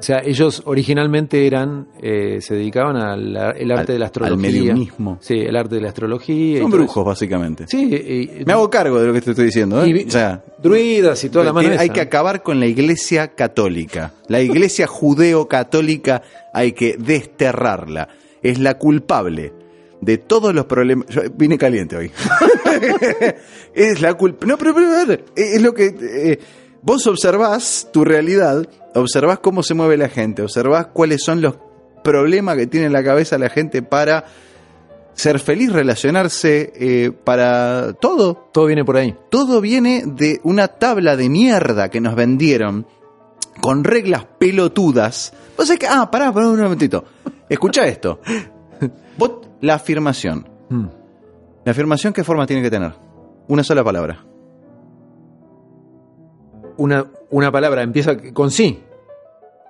O 0.00 0.02
sea, 0.02 0.20
ellos 0.24 0.62
originalmente 0.64 1.46
eran, 1.46 1.86
eh, 2.02 2.38
se 2.40 2.54
dedicaban 2.54 2.96
al 2.96 3.36
el 3.56 3.70
arte 3.70 3.80
Al- 3.80 3.86
de 3.86 3.92
la 3.92 3.96
al 3.96 4.02
astrología. 4.04 4.36
mediumismo. 4.50 5.18
Sí, 5.20 5.34
el 5.34 5.54
arte 5.54 5.74
de 5.76 5.80
la 5.82 5.88
astrología. 5.88 6.60
Son 6.60 6.70
brujos, 6.70 7.04
básicamente. 7.04 7.66
Sí, 7.68 7.84
y- 8.40 8.44
Me 8.44 8.52
hago 8.54 8.68
cargo 8.70 8.98
de 9.00 9.06
lo 9.08 9.12
que 9.12 9.20
te 9.20 9.30
estoy 9.30 9.44
diciendo. 9.46 9.84
¿eh? 9.84 9.88
Y 9.88 9.92
vi- 9.92 10.04
o 10.04 10.10
sea, 10.10 10.42
druidas 10.62 11.22
y 11.22 11.28
toda 11.28 11.44
la 11.52 11.60
tiene- 11.60 11.76
hay 11.78 11.84
esa. 11.86 11.92
que 11.94 12.00
acabar 12.00 12.42
con 12.42 12.58
la 12.58 12.66
iglesia 12.66 13.34
católica. 13.34 14.14
La 14.28 14.40
iglesia 14.40 14.86
judeo-católica 14.86 16.22
hay 16.52 16.72
que 16.72 16.96
desterrarla. 16.98 18.08
Es 18.42 18.58
la 18.58 18.78
culpable 18.78 19.52
de 20.00 20.16
todos 20.16 20.54
los 20.54 20.64
problemas. 20.64 21.06
Yo 21.08 21.20
vine 21.36 21.58
caliente 21.58 21.96
hoy. 21.96 22.10
es 23.74 24.00
la 24.00 24.14
culpa. 24.14 24.46
No, 24.46 24.56
pero, 24.56 24.74
pero, 24.74 25.18
es 25.36 25.62
lo 25.62 25.74
que. 25.74 25.86
eh, 26.00 26.38
vos 26.82 27.06
observás 27.06 27.88
tu 27.92 28.04
realidad, 28.04 28.66
observás 28.94 29.38
cómo 29.38 29.62
se 29.62 29.74
mueve 29.74 29.96
la 29.96 30.08
gente, 30.08 30.42
observás 30.42 30.88
cuáles 30.92 31.22
son 31.22 31.40
los 31.40 31.56
problemas 32.02 32.56
que 32.56 32.66
tiene 32.66 32.86
en 32.86 32.92
la 32.92 33.04
cabeza 33.04 33.38
la 33.38 33.50
gente 33.50 33.82
para 33.82 34.24
ser 35.14 35.38
feliz, 35.38 35.72
relacionarse, 35.72 36.72
eh, 36.74 37.12
para 37.12 37.92
todo. 37.94 38.48
Todo 38.52 38.66
viene 38.66 38.84
por 38.84 38.96
ahí. 38.96 39.14
Todo 39.28 39.60
viene 39.60 40.04
de 40.06 40.40
una 40.44 40.68
tabla 40.68 41.16
de 41.16 41.28
mierda 41.28 41.90
que 41.90 42.00
nos 42.00 42.14
vendieron 42.14 42.86
con 43.60 43.84
reglas 43.84 44.26
pelotudas. 44.38 45.32
Vos 45.56 45.66
sabés 45.66 45.80
que, 45.80 45.86
ah, 45.86 46.10
pará, 46.10 46.32
pará 46.32 46.48
un 46.48 46.60
momentito. 46.60 47.04
Escucha 47.48 47.86
esto. 47.86 48.20
Vos, 49.18 49.32
la 49.60 49.74
afirmación. 49.74 50.48
Mm. 50.70 50.86
¿La 51.64 51.72
afirmación 51.72 52.12
qué 52.12 52.24
forma 52.24 52.46
tiene 52.46 52.62
que 52.62 52.70
tener? 52.70 52.94
Una 53.48 53.62
sola 53.62 53.84
palabra. 53.84 54.24
Una, 56.80 57.04
una 57.28 57.52
palabra 57.52 57.82
empieza 57.82 58.16
con 58.32 58.50
sí. 58.50 58.80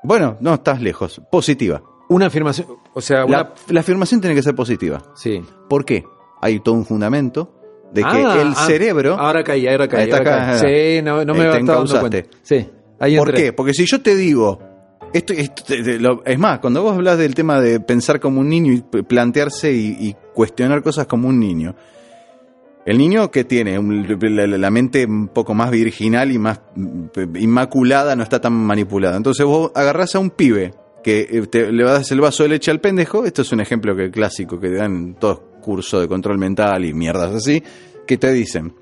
Bueno, 0.04 0.36
no, 0.40 0.54
estás 0.54 0.80
lejos. 0.80 1.20
Positiva. 1.28 1.82
Una 2.08 2.26
afirmación, 2.26 2.68
o 2.94 3.00
sea, 3.00 3.24
una... 3.24 3.38
La, 3.38 3.54
la 3.68 3.80
afirmación 3.80 4.20
tiene 4.20 4.36
que 4.36 4.42
ser 4.44 4.54
positiva. 4.54 5.02
sí. 5.16 5.42
¿Por 5.68 5.84
qué? 5.84 6.04
Hay 6.40 6.60
todo 6.60 6.76
un 6.76 6.86
fundamento 6.86 7.52
de 7.92 8.02
que 8.02 8.08
Ah, 8.08 8.40
el 8.40 8.52
ah, 8.56 8.64
cerebro... 8.66 9.16
Ahora 9.18 9.42
caí, 9.42 9.66
ahora 9.66 9.88
caí. 9.88 10.08
Ahora 10.10 10.22
acá, 10.22 10.58
caí. 10.60 10.96
Sí, 10.96 11.02
no, 11.02 11.24
no 11.24 11.34
me 11.34 11.40
te 11.50 11.58
estaba 11.58 11.78
dando 11.84 12.00
cuenta. 12.00 12.22
Sí, 12.42 12.68
ahí 13.00 13.16
¿Por 13.16 13.34
qué? 13.34 13.52
Porque 13.52 13.74
si 13.74 13.86
yo 13.86 14.00
te 14.00 14.14
digo, 14.14 14.60
esto, 15.12 15.32
esto 15.32 15.74
es 16.24 16.38
más, 16.38 16.60
cuando 16.60 16.82
vos 16.82 16.94
hablas 16.94 17.18
del 17.18 17.34
tema 17.34 17.60
de 17.60 17.80
pensar 17.80 18.20
como 18.20 18.40
un 18.40 18.48
niño 18.48 18.72
y 18.72 19.02
plantearse 19.02 19.72
y, 19.72 19.96
y 19.98 20.16
cuestionar 20.32 20.82
cosas 20.82 21.06
como 21.08 21.26
un 21.28 21.40
niño, 21.40 21.74
el 22.86 22.98
niño 22.98 23.30
que 23.30 23.44
tiene 23.44 23.78
la 24.58 24.70
mente 24.70 25.04
un 25.06 25.28
poco 25.28 25.54
más 25.54 25.70
virginal 25.70 26.32
y 26.32 26.38
más 26.38 26.60
mm, 26.74 27.36
inmaculada, 27.36 28.16
no 28.16 28.22
está 28.22 28.40
tan 28.40 28.52
manipulada. 28.54 29.16
Entonces 29.16 29.44
vos 29.46 29.70
agarrás 29.74 30.14
a 30.14 30.18
un 30.18 30.30
pibe 30.30 30.74
que 31.02 31.20
eh, 31.30 31.46
te- 31.46 31.72
le 31.72 31.84
das 31.84 32.10
el 32.10 32.20
vaso 32.20 32.42
de 32.42 32.50
leche 32.50 32.70
al 32.70 32.80
pendejo, 32.80 33.24
esto 33.24 33.42
es 33.42 33.52
un 33.52 33.60
ejemplo 33.60 33.94
que 33.96 34.10
clásico 34.10 34.58
que 34.60 34.70
dan 34.70 34.96
en 34.96 35.14
todos 35.14 35.40
cursos 35.62 36.00
de 36.00 36.08
control 36.08 36.38
mental 36.38 36.84
y 36.84 36.92
mierdas 36.94 37.34
así, 37.34 37.62
que 38.06 38.16
te 38.18 38.32
dicen, 38.32 38.74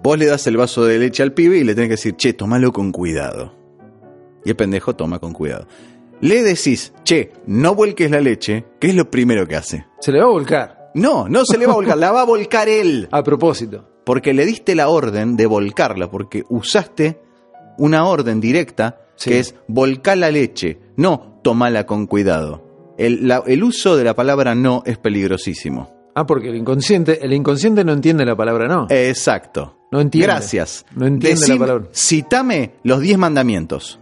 Vos 0.00 0.16
le 0.16 0.26
das 0.26 0.46
el 0.46 0.56
vaso 0.56 0.84
de 0.86 0.96
leche 0.98 1.24
al 1.24 1.32
pibe 1.32 1.58
y 1.58 1.64
le 1.64 1.74
tenés 1.74 1.88
que 1.88 1.94
decir, 1.94 2.14
che, 2.16 2.32
tomalo 2.32 2.72
con 2.72 2.92
cuidado. 2.92 3.52
Y 4.44 4.50
el 4.50 4.56
pendejo 4.56 4.94
toma 4.94 5.18
con 5.18 5.32
cuidado. 5.32 5.66
Le 6.20 6.42
decís, 6.44 6.92
che, 7.02 7.32
no 7.46 7.74
vuelques 7.74 8.08
la 8.08 8.20
leche, 8.20 8.64
¿qué 8.78 8.88
es 8.88 8.94
lo 8.94 9.10
primero 9.10 9.46
que 9.48 9.56
hace? 9.56 9.86
Se 10.00 10.12
le 10.12 10.20
va 10.20 10.26
a 10.26 10.30
volcar. 10.30 10.77
No, 10.98 11.28
no 11.28 11.44
se 11.44 11.56
le 11.58 11.66
va 11.66 11.72
a 11.72 11.76
volcar, 11.76 11.98
la 11.98 12.12
va 12.12 12.22
a 12.22 12.24
volcar 12.26 12.68
él. 12.68 13.08
A 13.12 13.22
propósito. 13.22 13.88
Porque 14.04 14.32
le 14.34 14.46
diste 14.46 14.74
la 14.74 14.88
orden 14.88 15.36
de 15.36 15.46
volcarla, 15.46 16.10
porque 16.10 16.44
usaste 16.48 17.20
una 17.78 18.04
orden 18.06 18.40
directa 18.40 19.00
Sí. 19.16 19.30
que 19.30 19.38
es 19.40 19.54
volcar 19.66 20.16
la 20.18 20.30
leche, 20.30 20.78
no 20.96 21.40
tomala 21.42 21.86
con 21.86 22.06
cuidado. 22.06 22.94
El, 22.98 23.26
la- 23.26 23.42
el 23.46 23.64
uso 23.64 23.96
de 23.96 24.04
la 24.04 24.14
palabra 24.14 24.54
no 24.54 24.82
es 24.86 24.96
peligrosísimo. 24.98 25.92
Ah, 26.14 26.24
porque 26.26 26.48
el 26.50 26.56
inconsciente, 26.56 27.24
el 27.24 27.32
inconsciente 27.32 27.84
no 27.84 27.92
entiende 27.92 28.24
la 28.24 28.36
palabra 28.36 28.66
no. 28.68 28.86
Exacto. 28.90 29.76
No 29.90 30.00
entiende. 30.00 30.26
Gracias. 30.26 30.84
No 30.94 31.06
entiende 31.06 31.40
la 31.40 31.46
Decime- 31.46 31.58
palabra. 31.58 31.88
Citame 31.92 32.74
los 32.84 33.00
diez 33.00 33.18
mandamientos. 33.18 33.98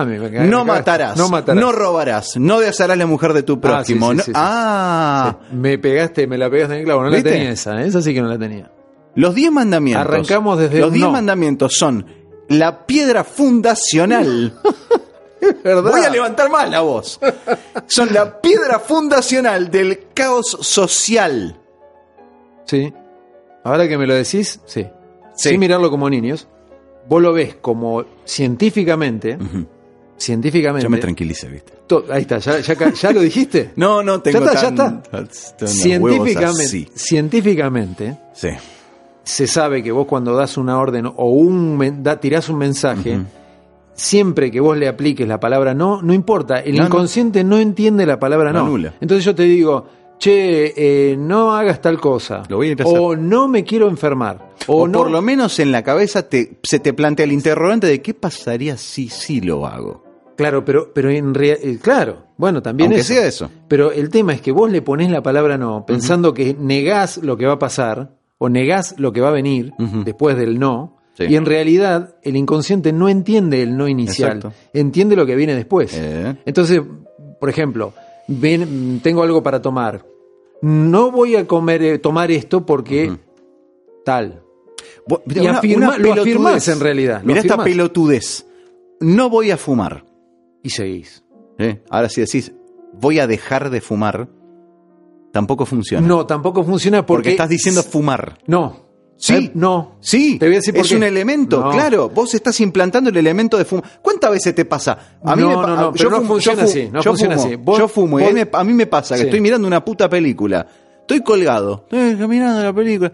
Ah, 0.00 0.04
me, 0.04 0.18
me- 0.18 0.28
me 0.30 0.46
No 0.46 0.64
matarás, 0.64 1.16
No 1.16 1.28
matarás. 1.28 1.60
no 1.60 1.72
robarás, 1.72 2.36
no 2.36 2.60
desearás 2.60 2.96
la 2.98 3.06
mujer 3.06 3.32
de 3.32 3.42
tu 3.42 3.60
prójimo. 3.60 4.10
Ah, 4.10 4.12
sí, 4.12 4.16
sí, 4.16 4.16
no- 4.18 4.22
sí, 4.24 4.30
sí. 4.30 4.32
ah, 4.36 5.36
Me 5.52 5.78
pegaste, 5.78 6.26
me 6.26 6.36
la 6.38 6.50
pegaste 6.50 6.74
en 6.74 6.80
el 6.80 6.84
clavo. 6.86 7.02
No 7.04 7.10
¿Viste? 7.10 7.30
la 7.30 7.36
tenía 7.36 7.50
esa, 7.50 7.80
esa 7.82 8.02
sí 8.02 8.12
que 8.14 8.20
no 8.22 8.28
la 8.28 8.38
tenía. 8.38 8.70
los 9.14 9.34
diez 9.34 9.50
mandamientos. 9.50 10.06
Arrancamos 10.06 10.58
desde 10.58 10.80
Los 10.80 10.92
diez 10.92 11.04
no. 11.06 11.12
mandamientos 11.12 11.74
son 11.76 12.06
la 12.48 12.86
piedra 12.86 13.24
fundacional. 13.24 14.52
¿Verdad? 15.64 15.90
Voy 15.90 16.00
a 16.02 16.10
levantar 16.10 16.50
más 16.50 16.68
la 16.70 16.80
voz. 16.80 17.20
Son 17.86 18.12
la 18.12 18.40
piedra 18.40 18.78
fundacional 18.80 19.70
del 19.70 20.06
caos 20.14 20.56
social. 20.60 21.60
Sí. 22.64 22.92
Ahora 23.62 23.86
que 23.86 23.96
me 23.98 24.06
lo 24.06 24.14
decís, 24.14 24.60
sí. 24.66 24.86
Sí. 25.36 25.50
Sin 25.50 25.60
mirarlo 25.60 25.90
como 25.90 26.08
niños, 26.10 26.48
vos 27.08 27.20
lo 27.22 27.32
ves 27.32 27.54
como 27.60 28.04
científicamente, 28.24 29.38
científicamente. 30.16 30.84
Yo 30.84 30.90
me 30.90 30.98
tranquilicé, 30.98 31.48
¿viste? 31.48 31.72
ahí 32.10 32.22
está, 32.22 32.38
ya, 32.38 32.58
ya, 32.60 32.92
ya 32.92 33.12
lo 33.12 33.20
dijiste. 33.20 33.70
No, 33.76 34.02
no 34.02 34.20
tengo 34.20 34.40
Ya 34.40 34.46
está, 34.68 35.02
ya 35.12 35.18
está. 35.20 35.66
científicamente, 35.66 36.88
científicamente, 36.94 38.16
Sí. 38.34 38.48
se 39.24 39.46
sabe 39.46 39.82
que 39.82 39.92
vos 39.92 40.06
cuando 40.06 40.34
das 40.34 40.56
una 40.56 40.78
orden 40.78 41.06
o 41.06 41.30
un 41.30 42.02
da, 42.02 42.18
tirás 42.20 42.48
un 42.48 42.58
mensaje, 42.58 43.20
siempre 43.94 44.50
que 44.50 44.60
vos 44.60 44.76
le 44.76 44.88
apliques 44.88 45.26
la 45.26 45.40
palabra 45.40 45.74
no, 45.74 46.02
no 46.02 46.12
importa, 46.14 46.60
el 46.60 46.76
No, 46.76 46.86
inconsciente 46.86 47.44
no. 47.44 47.58
entiende 47.58 48.06
la 48.06 48.18
palabra 48.18 48.52
no. 48.52 48.76
Entonces 49.00 49.24
yo 49.24 49.34
te 49.34 49.44
digo, 49.44 49.86
che, 50.18 50.72
eh, 50.76 51.16
no 51.16 51.54
hagas 51.54 51.80
tal 51.80 52.00
cosa. 52.00 52.42
Lo 52.48 52.56
voy 52.56 52.76
a 52.78 52.84
o 52.84 53.16
no 53.16 53.48
me 53.48 53.64
quiero 53.64 53.88
enfermar. 53.88 54.54
O, 54.68 54.82
O, 54.82 54.88
no, 54.88 54.98
por 54.98 55.10
lo 55.10 55.22
menos 55.22 55.58
en 55.60 55.70
la 55.72 55.82
cabeza 55.82 56.28
te, 56.28 56.58
se 56.62 56.78
te 56.80 56.92
plantea 56.92 57.24
el 57.24 57.32
interrogante 57.32 57.86
de 57.86 58.02
qué 58.02 58.14
pasaría 58.14 58.76
si 58.76 59.08
sí 59.08 59.40
lo 59.40 59.66
hago. 59.66 60.05
Claro, 60.36 60.64
pero, 60.64 60.92
pero 60.92 61.10
en 61.10 61.34
realidad, 61.34 61.80
claro, 61.82 62.24
bueno, 62.36 62.62
también 62.62 62.88
Aunque 62.90 63.00
eso. 63.00 63.14
sea 63.14 63.26
eso. 63.26 63.50
Pero 63.68 63.90
el 63.92 64.10
tema 64.10 64.34
es 64.34 64.40
que 64.40 64.52
vos 64.52 64.70
le 64.70 64.82
ponés 64.82 65.10
la 65.10 65.22
palabra 65.22 65.56
no, 65.56 65.84
pensando 65.86 66.34
que 66.34 66.54
negás 66.58 67.18
lo 67.18 67.36
que 67.36 67.46
va 67.46 67.54
a 67.54 67.58
pasar 67.58 68.10
o 68.38 68.48
negás 68.48 68.94
lo 68.98 69.12
que 69.12 69.20
va 69.22 69.28
a 69.28 69.32
venir 69.32 69.72
después 70.04 70.36
del 70.36 70.58
no. 70.58 70.98
Sí. 71.14 71.24
Y 71.30 71.36
en 71.36 71.46
realidad 71.46 72.16
el 72.22 72.36
inconsciente 72.36 72.92
no 72.92 73.08
entiende 73.08 73.62
el 73.62 73.74
no 73.78 73.88
inicial, 73.88 74.36
Exacto. 74.36 74.52
entiende 74.74 75.16
lo 75.16 75.24
que 75.24 75.34
viene 75.34 75.54
después. 75.54 75.94
Eh. 75.96 76.36
Entonces, 76.44 76.82
por 77.40 77.48
ejemplo, 77.48 77.94
ven, 78.28 79.00
tengo 79.02 79.22
algo 79.22 79.42
para 79.42 79.62
tomar. 79.62 80.04
No 80.60 81.10
voy 81.10 81.36
a 81.36 81.46
comer, 81.46 81.82
eh, 81.82 81.98
tomar 81.98 82.30
esto 82.30 82.66
porque 82.66 83.16
tal. 84.04 84.42
Y 85.34 85.46
afirma- 85.46 85.96
lo 85.98 86.12
afirmás 86.12 86.68
en 86.68 86.80
realidad, 86.80 87.20
lo 87.22 87.28
Mirá 87.28 87.40
esta 87.40 87.62
pelotudez. 87.62 88.46
No 89.00 89.30
voy 89.30 89.50
a 89.50 89.56
fumar. 89.56 90.04
Y 90.66 90.70
seguís. 90.70 91.22
¿eh? 91.58 91.82
Ahora 91.90 92.08
si 92.08 92.20
decís, 92.20 92.52
voy 92.92 93.18
a 93.20 93.26
dejar 93.26 93.70
de 93.70 93.80
fumar, 93.80 94.28
tampoco 95.32 95.66
funciona. 95.66 96.06
No, 96.06 96.26
tampoco 96.26 96.64
funciona 96.64 97.04
porque, 97.04 97.18
porque 97.18 97.30
estás 97.30 97.48
diciendo 97.48 97.82
fumar. 97.82 98.38
No. 98.46 98.84
Sí. 99.18 99.32
¿Sabes? 99.32 99.50
No. 99.54 99.96
Sí, 100.00 100.38
Te 100.38 100.44
voy 100.46 100.56
a 100.56 100.58
decir 100.58 100.76
es 100.76 100.88
qué. 100.88 100.96
un 100.96 101.02
elemento, 101.02 101.60
No. 101.60 101.70
claro. 101.70 102.10
Vos 102.10 102.34
estás 102.34 102.60
implantando 102.60 103.08
el 103.08 103.16
elemento 103.16 103.56
de 103.56 103.64
fumo. 103.64 103.82
¿Cuántas 104.02 104.30
veces 104.30 104.54
te 104.54 104.64
pasa? 104.66 105.16
A 105.24 105.34
mí 105.36 105.42
No, 105.42 105.48
me 105.48 105.54
pa- 105.54 105.66
no, 105.68 105.76
no, 105.76 105.82
yo 105.86 105.92
pero 105.96 106.10
no 106.10 106.16
fumo- 106.18 106.28
funciona 106.28 106.62
yo 106.62 106.68
así, 106.68 106.88
no 106.92 107.00
yo 107.00 107.10
funciona 107.12 107.36
fumo, 107.36 107.46
así. 107.46 107.56
Vos- 107.56 107.78
yo 107.78 107.88
fumo 107.88 108.20
y 108.20 108.22
a 108.22 108.26
vos- 108.26 108.34
mí 108.34 108.40
me, 108.44 108.50
a 108.52 108.64
mí 108.64 108.72
me 108.74 108.86
pasa 108.86 109.14
que 109.14 109.20
Sí. 109.22 109.26
estoy 109.28 109.40
mirando 109.40 109.66
una 109.66 109.82
puta 109.84 110.08
película. 110.10 110.66
Estoy 111.00 111.20
colgado, 111.22 111.86
estoy 111.90 112.28
mirando 112.28 112.62
la 112.62 112.72
película. 112.74 113.12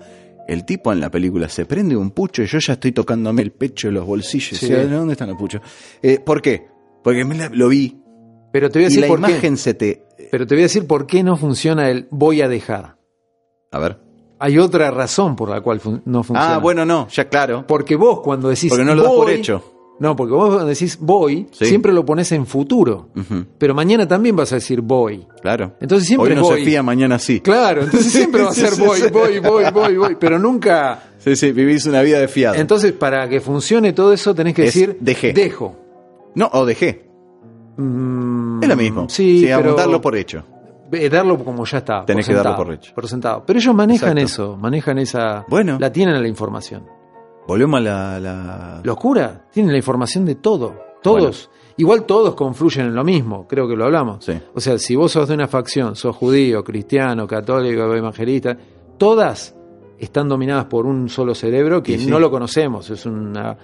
El 0.49 0.65
tipo 0.65 0.93
en 0.93 0.99
la 0.99 1.09
película 1.09 1.49
se 1.49 1.67
prende 1.67 1.97
un 1.97 2.11
pucho 2.11 2.43
y 2.43 2.47
yo 2.47 2.59
ya 2.59 2.73
estoy 2.73 2.91
tocándome 2.91 3.43
el 3.43 3.53
pecho 3.53 3.87
y 3.89 3.93
los 3.93 4.05
bolsillos. 4.05 4.59
Sí. 4.59 4.69
¿Dónde 4.73 5.13
están 5.13 5.29
los 5.29 5.39
puchos? 5.39 5.61
Eh, 6.03 6.19
¿Por 6.19 6.43
qué? 6.43 6.67
Porque 7.03 7.25
me 7.25 7.35
la- 7.37 7.49
lo 7.53 7.69
vi 7.69 7.99
Pero 8.53 8.71
te 8.71 8.79
voy 8.79 8.85
a 8.85 8.87
y 8.87 8.91
decir 8.91 9.01
la 9.03 9.09
por 9.09 9.19
imagen 9.19 9.41
qué. 9.55 9.57
se 9.57 9.75
te... 9.75 10.05
Pero 10.31 10.47
te 10.47 10.55
voy 10.55 10.63
a 10.63 10.67
decir 10.67 10.87
por 10.87 11.07
qué 11.07 11.23
no 11.23 11.37
funciona 11.37 11.91
el 11.91 12.07
voy 12.11 12.43
a 12.43 12.49
dejar. 12.49 12.97
A 13.71 13.79
ver. 13.79 13.99
Hay 14.39 14.59
otra 14.59 14.91
razón 14.91 15.37
por 15.37 15.49
la 15.49 15.61
cual 15.61 15.79
fun- 15.81 16.03
no 16.05 16.23
funciona. 16.23 16.55
Ah, 16.57 16.59
bueno, 16.59 16.85
no, 16.85 17.07
ya 17.09 17.29
claro. 17.29 17.65
Porque 17.67 17.97
vos 17.97 18.21
cuando 18.21 18.49
decís 18.49 18.71
Porque 18.71 18.85
no 18.85 18.95
lo 18.95 19.03
das 19.03 19.13
por 19.13 19.31
hecho. 19.31 19.63
No, 20.01 20.17
porque 20.17 20.33
vos 20.35 20.49
cuando 20.49 20.67
decís 20.67 20.99
voy, 21.01 21.47
Sí. 21.53 21.67
siempre 21.67 21.93
lo 21.93 22.05
pones 22.05 22.33
en 22.33 22.45
futuro. 22.47 23.11
Pero 23.59 23.75
mañana 23.75 24.09
también 24.09 24.35
vas 24.35 24.51
a 24.53 24.57
decir 24.57 24.81
voy. 24.81 25.27
Claro. 25.43 25.75
Entonces 25.81 26.09
siempre 26.09 26.31
Hoy 26.31 26.37
no 26.37 26.43
voy. 26.43 26.59
se 26.61 26.65
fía, 26.65 26.83
mañana 26.83 27.19
sí. 27.21 27.41
Claro, 27.41 27.83
entonces 27.85 28.11
siempre 28.13 28.43
va 28.43 28.51
a 28.51 28.55
ser 28.55 28.75
voy, 28.77 29.01
voy, 29.13 29.39
voy, 29.39 29.65
voy, 29.73 29.97
voy. 29.97 30.17
Pero 30.19 30.39
nunca. 30.41 31.11
Sí, 31.19 31.37
sí, 31.37 31.53
vivís 31.53 31.87
una 31.87 32.03
vida 32.03 32.19
de 32.19 32.27
fiado. 32.27 32.57
Entonces, 32.57 32.93
para 32.93 33.29
que 33.29 33.41
funcione 33.41 33.93
todo 33.93 34.13
eso, 34.13 34.35
tenés 34.35 34.55
que 34.55 34.65
Es 34.65 34.75
decir 34.75 34.97
dejé. 34.99 35.33
dejo. 35.33 35.77
No, 36.35 36.49
o 36.53 36.65
dejé. 36.67 37.09
Mm, 37.77 38.63
Es 38.63 38.69
lo 38.69 38.77
mismo. 38.77 39.07
Sí, 39.09 39.45
pero 39.47 39.75
darlo 39.75 40.01
por 40.01 40.17
hecho. 40.17 40.45
eh, 40.93 41.09
darlo 41.09 41.43
como 41.43 41.65
ya 41.65 41.79
está. 41.79 42.05
Tenés 42.05 42.27
que 42.27 42.35
darlo 42.35 42.57
por 42.57 42.73
hecho. 42.73 42.95
Por 42.95 43.09
sentado. 43.09 43.43
Pero 43.47 43.59
ellos 43.59 43.75
manejan 43.75 44.19
Exacto. 44.19 44.43
eso, 44.51 44.57
manejan 44.57 44.99
esa. 44.99 45.45
Bueno. 45.49 45.79
La 45.81 45.91
tienen 45.91 46.15
a 46.17 46.21
la 46.21 46.29
información. 46.29 46.85
Volvemos 47.49 47.79
a 47.79 47.83
la. 47.83 48.21
la- 48.21 48.81
Los 48.85 48.97
curas 48.97 49.51
tienen 49.51 49.73
la 49.73 49.79
información 49.79 50.25
de 50.25 50.35
todo. 50.37 50.75
Todos. 51.03 51.51
Igual 51.79 52.05
todos 52.05 52.35
confluyen 52.35 52.87
en 52.87 52.95
lo 52.95 53.03
mismo, 53.03 53.49
creo 53.49 53.67
que 53.67 53.75
lo 53.75 53.87
hablamos. 53.87 54.25
Sí. 54.25 54.35
O 54.55 54.61
sea, 54.61 54.79
si 54.79 54.95
vos 54.95 55.11
sos 55.11 55.27
de 55.29 55.35
una 55.35 55.49
facción, 55.49 55.97
sos 55.97 56.15
judío, 56.15 56.63
cristiano, 56.63 57.27
católico, 57.27 57.93
evangelista, 57.95 58.57
todas 58.99 59.57
están 59.99 60.29
dominadas 60.29 60.67
por 60.67 60.85
un 60.87 61.09
solo 61.09 61.35
cerebro 61.35 61.83
que 61.83 61.99
sí. 61.99 62.07
no 62.07 62.21
lo 62.21 62.31
conocemos. 62.31 62.89
Es 62.91 63.07
una, 63.07 63.57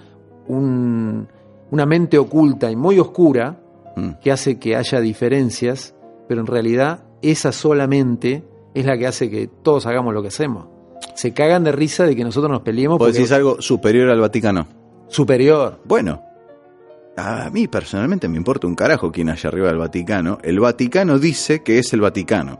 un- 0.47 1.27
una 1.71 1.85
mente 1.85 2.17
oculta 2.17 2.69
y 2.71 2.75
muy 2.75 2.99
oscura 2.99 3.59
Mm. 3.95 4.19
que 4.21 4.31
hace 4.31 4.59
que 4.59 4.75
haya 4.75 5.01
diferencias, 5.01 5.95
pero 6.27 6.41
en 6.41 6.47
realidad 6.47 7.03
esa 7.21 7.51
solamente 7.51 8.43
es 8.73 8.85
la 8.85 8.97
que 8.97 9.07
hace 9.07 9.29
que 9.29 9.47
todos 9.47 9.85
hagamos 9.87 10.13
lo 10.13 10.21
que 10.21 10.27
hacemos. 10.29 10.67
Se 11.15 11.33
cagan 11.33 11.63
de 11.63 11.71
risa 11.71 12.05
de 12.05 12.15
que 12.15 12.23
nosotros 12.23 12.51
nos 12.51 12.61
peleemos 12.61 12.97
Vos 12.99 13.13
decís 13.13 13.31
algo 13.31 13.61
superior 13.61 14.09
al 14.09 14.19
Vaticano. 14.21 14.67
superior. 15.07 15.79
Bueno, 15.85 16.21
a 17.17 17.49
mí 17.49 17.67
personalmente 17.67 18.29
me 18.29 18.37
importa 18.37 18.67
un 18.67 18.75
carajo 18.75 19.11
quién 19.11 19.29
haya 19.29 19.49
arriba 19.49 19.67
del 19.67 19.77
Vaticano. 19.77 20.37
El 20.43 20.59
Vaticano 20.59 21.17
dice 21.19 21.61
que 21.63 21.79
es 21.79 21.91
el 21.91 21.99
Vaticano. 22.01 22.59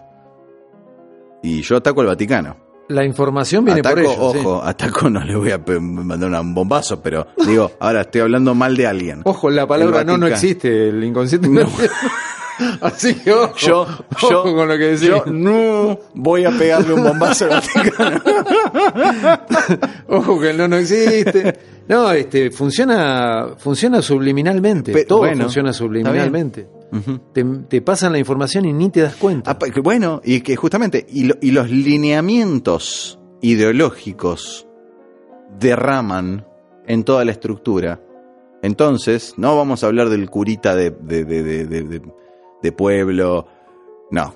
Y 1.43 1.61
yo 1.61 1.77
ataco 1.77 2.01
al 2.01 2.07
Vaticano. 2.07 2.57
La 2.89 3.06
información 3.06 3.63
viene 3.65 3.80
ataco, 3.80 3.95
por 3.95 4.04
ellos. 4.04 4.32
sí. 4.34 4.39
ojo, 4.39 4.62
ataco 4.63 5.10
no 5.10 5.23
le 5.23 5.36
voy 5.36 5.52
a 5.52 5.60
mandar 5.80 6.41
un 6.41 6.54
bombazo, 6.54 7.02
pero 7.02 7.28
digo, 7.47 7.71
ahora 7.80 8.02
estoy 8.02 8.21
hablando 8.21 8.54
mal 8.56 8.75
de 8.75 8.88
alguien. 8.88 9.21
Ojo, 9.25 9.49
la 9.49 9.65
palabra 9.67 10.04
no 10.04 10.17
no 10.17 10.28
existe, 10.28 10.89
el 10.89 11.04
inconsciente 11.04 11.47
no. 11.47 11.62
Así 12.82 13.15
que 13.15 13.32
ojo, 13.32 13.56
Yo, 13.56 13.82
ojo 13.82 14.30
yo, 14.30 14.43
con 14.43 14.67
lo 14.67 14.78
que 14.78 14.84
decís. 14.86 15.08
yo 15.08 15.23
no 15.28 15.97
voy 16.13 16.43
a 16.43 16.52
pegarle 16.52 16.93
un 16.93 17.04
bombazo 17.04 17.45
al 17.45 17.52
Vaticano. 17.52 18.21
Ojo 20.08 20.41
que 20.41 20.49
el 20.49 20.58
no 20.58 20.67
no 20.67 20.75
existe. 20.75 21.58
No, 21.88 22.12
este 22.12 22.52
funciona 22.52 23.49
funciona 23.58 24.02
subliminalmente. 24.02 25.06
Todo 25.06 25.19
bueno, 25.19 25.43
funciona 25.43 25.71
subliminalmente. 25.71 26.67
Te, 27.34 27.43
te 27.43 27.82
pasan 27.82 28.12
la 28.13 28.17
información 28.19 28.65
y 28.65 28.73
ni 28.73 28.89
te 28.89 29.02
das 29.02 29.15
cuenta. 29.15 29.52
Ah, 29.52 29.58
que 29.60 29.80
Bueno, 29.80 30.21
y 30.23 30.41
que 30.41 30.56
justamente, 30.56 31.06
y, 31.10 31.25
lo- 31.25 31.36
y 31.41 31.52
los 31.52 31.69
lineamientos 31.69 33.19
ideológicos 33.41 34.67
derraman 35.60 36.45
en 36.88 37.04
toda 37.04 37.23
la 37.25 37.32
estructura. 37.32 38.02
Entonces, 38.62 39.36
no 39.38 39.56
vamos 39.56 39.84
a 39.84 39.88
hablar 39.88 40.10
del 40.10 40.30
curita 40.30 40.75
de, 40.75 40.91
pueblo, 42.75 43.47
no. 44.12 44.36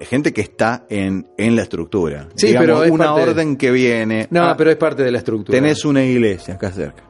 Es 0.00 0.08
gente 0.08 0.32
que 0.32 0.40
está 0.40 0.86
en, 0.88 1.28
en 1.38 1.54
la 1.54 1.62
estructura. 1.62 2.28
Sí, 2.34 2.48
Digamos, 2.48 2.66
pero 2.66 2.84
es 2.84 2.90
una 2.90 3.04
parte 3.06 3.20
de- 3.24 3.30
orden 3.30 3.56
que 3.56 3.70
viene. 3.70 4.26
no, 4.30 4.42
ah, 4.44 4.54
pero 4.56 4.70
es 4.70 4.76
parte 4.76 5.04
de 5.04 5.12
la 5.12 5.18
estructura. 5.18 5.56
tenés 5.56 5.84
una 5.84 6.04
iglesia 6.04 6.54
acá 6.54 6.70
cerca. 6.72 7.04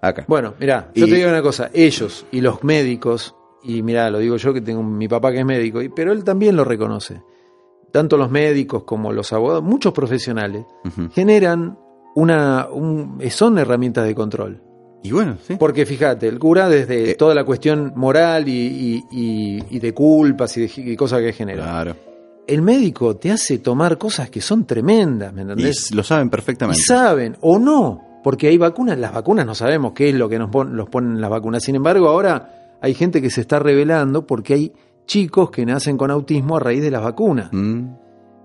Acá. 0.00 0.24
Bueno, 0.26 0.54
mirá, 0.58 0.90
yo 0.94 1.04
Y- 1.06 1.10
te 1.10 1.16
digo 1.16 1.28
una 1.28 1.42
cosa, 1.42 1.70
ellos 1.74 2.24
y 2.32 2.40
los 2.40 2.64
médicos, 2.64 3.34
y 3.62 3.82
mirá, 3.82 4.10
lo 4.10 4.18
digo 4.18 4.36
yo 4.36 4.52
que 4.52 4.60
tengo 4.60 4.82
mi 4.82 5.08
papá 5.08 5.32
que 5.32 5.40
es 5.40 5.44
médico, 5.46 5.82
y- 5.82 5.88
pero 5.88 6.12
él 6.12 6.24
también 6.24 6.56
lo 6.56 6.64
reconoce. 6.64 7.22
Tanto 7.92 8.16
los 8.16 8.30
médicos 8.30 8.84
como 8.84 9.12
los 9.12 9.32
abogados, 9.32 9.62
muchos 9.64 9.92
profesionales, 9.92 10.64
generan 11.12 11.76
una, 12.14 12.68
un- 12.70 13.18
son 13.30 13.58
herramientas 13.58 14.04
de 14.06 14.14
control. 14.14 14.62
Y 15.02 15.12
bueno, 15.12 15.36
sí. 15.46 15.56
Porque 15.58 15.86
fíjate, 15.86 16.28
el 16.28 16.38
cura 16.38 16.68
desde 16.68 17.12
Eh. 17.12 17.14
toda 17.14 17.34
la 17.34 17.44
cuestión 17.44 17.92
moral 17.96 18.48
y, 18.48 18.52
y- 18.52 19.04
y- 19.10 19.64
y 19.70 19.78
de 19.78 19.94
culpas 19.94 20.56
y 20.58 20.60
de 20.66 20.70
y 20.92 20.96
cosas 20.96 21.20
que 21.20 21.32
genera. 21.32 21.64
Claro. 21.64 21.96
El 22.46 22.62
médico 22.62 23.16
te 23.16 23.30
hace 23.30 23.58
tomar 23.58 23.96
cosas 23.96 24.28
que 24.28 24.40
son 24.40 24.66
tremendas, 24.66 25.32
¿me 25.32 25.40
Y 25.40 25.42
entendés? 25.42 25.78
s- 25.86 25.94
lo 25.94 26.02
saben 26.02 26.26
Y 26.26 26.30
perfectamente. 26.30 26.82
saben, 26.82 27.36
o 27.40 27.58
no, 27.58 28.20
porque 28.22 28.48
hay 28.48 28.58
vacunas, 28.58 28.98
las 28.98 29.14
vacunas 29.14 29.46
no 29.46 29.54
sabemos 29.54 29.92
qué 29.94 30.10
es 30.10 30.14
lo 30.14 30.28
que 30.28 30.38
nos 30.38 30.50
pon- 30.50 30.76
los 30.76 30.88
ponen 30.90 31.20
las 31.20 31.30
vacunas. 31.30 31.62
Sin 31.62 31.76
embargo, 31.76 32.08
ahora 32.08 32.59
hay 32.80 32.94
gente 32.94 33.20
que 33.22 33.30
se 33.30 33.40
está 33.40 33.58
revelando 33.58 34.26
porque 34.26 34.54
hay 34.54 34.72
chicos 35.06 35.50
que 35.50 35.66
nacen 35.66 35.96
con 35.96 36.10
autismo 36.10 36.56
a 36.56 36.60
raíz 36.60 36.82
de 36.82 36.90
las 36.90 37.02
vacunas. 37.02 37.50
Mm. 37.52 37.86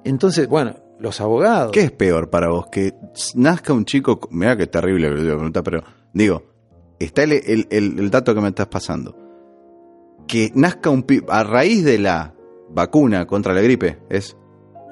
Entonces, 0.04 0.48
bueno, 0.48 0.76
los 1.00 1.20
abogados. 1.22 1.72
¿Qué 1.72 1.82
es 1.82 1.92
peor 1.92 2.30
para 2.30 2.50
vos? 2.50 2.68
Que 2.72 2.94
nazca 3.36 3.74
un 3.74 3.86
chico. 3.86 4.20
Mira 4.32 4.56
que 4.58 4.68
terrible 4.68 5.10
que 5.10 5.16
lo 5.16 5.22
voy 5.22 5.30
a 5.32 5.36
preguntar, 5.36 5.64
pero 5.64 5.84
digo, 6.14 6.44
está 7.00 7.24
el, 7.24 7.34
el- 7.34 7.68
el- 7.70 8.00
el 8.00 8.10
dato 8.10 8.34
que 8.34 8.42
me 8.42 8.50
estás 8.50 8.68
pasando. 8.68 9.16
Que 10.28 10.52
nazca 10.56 10.90
un 10.90 11.06
a 11.30 11.44
raíz 11.44 11.84
de 11.84 12.00
la 12.00 12.34
vacuna 12.70 13.26
contra 13.28 13.54
la 13.54 13.62
gripe, 13.62 14.00
es. 14.10 14.36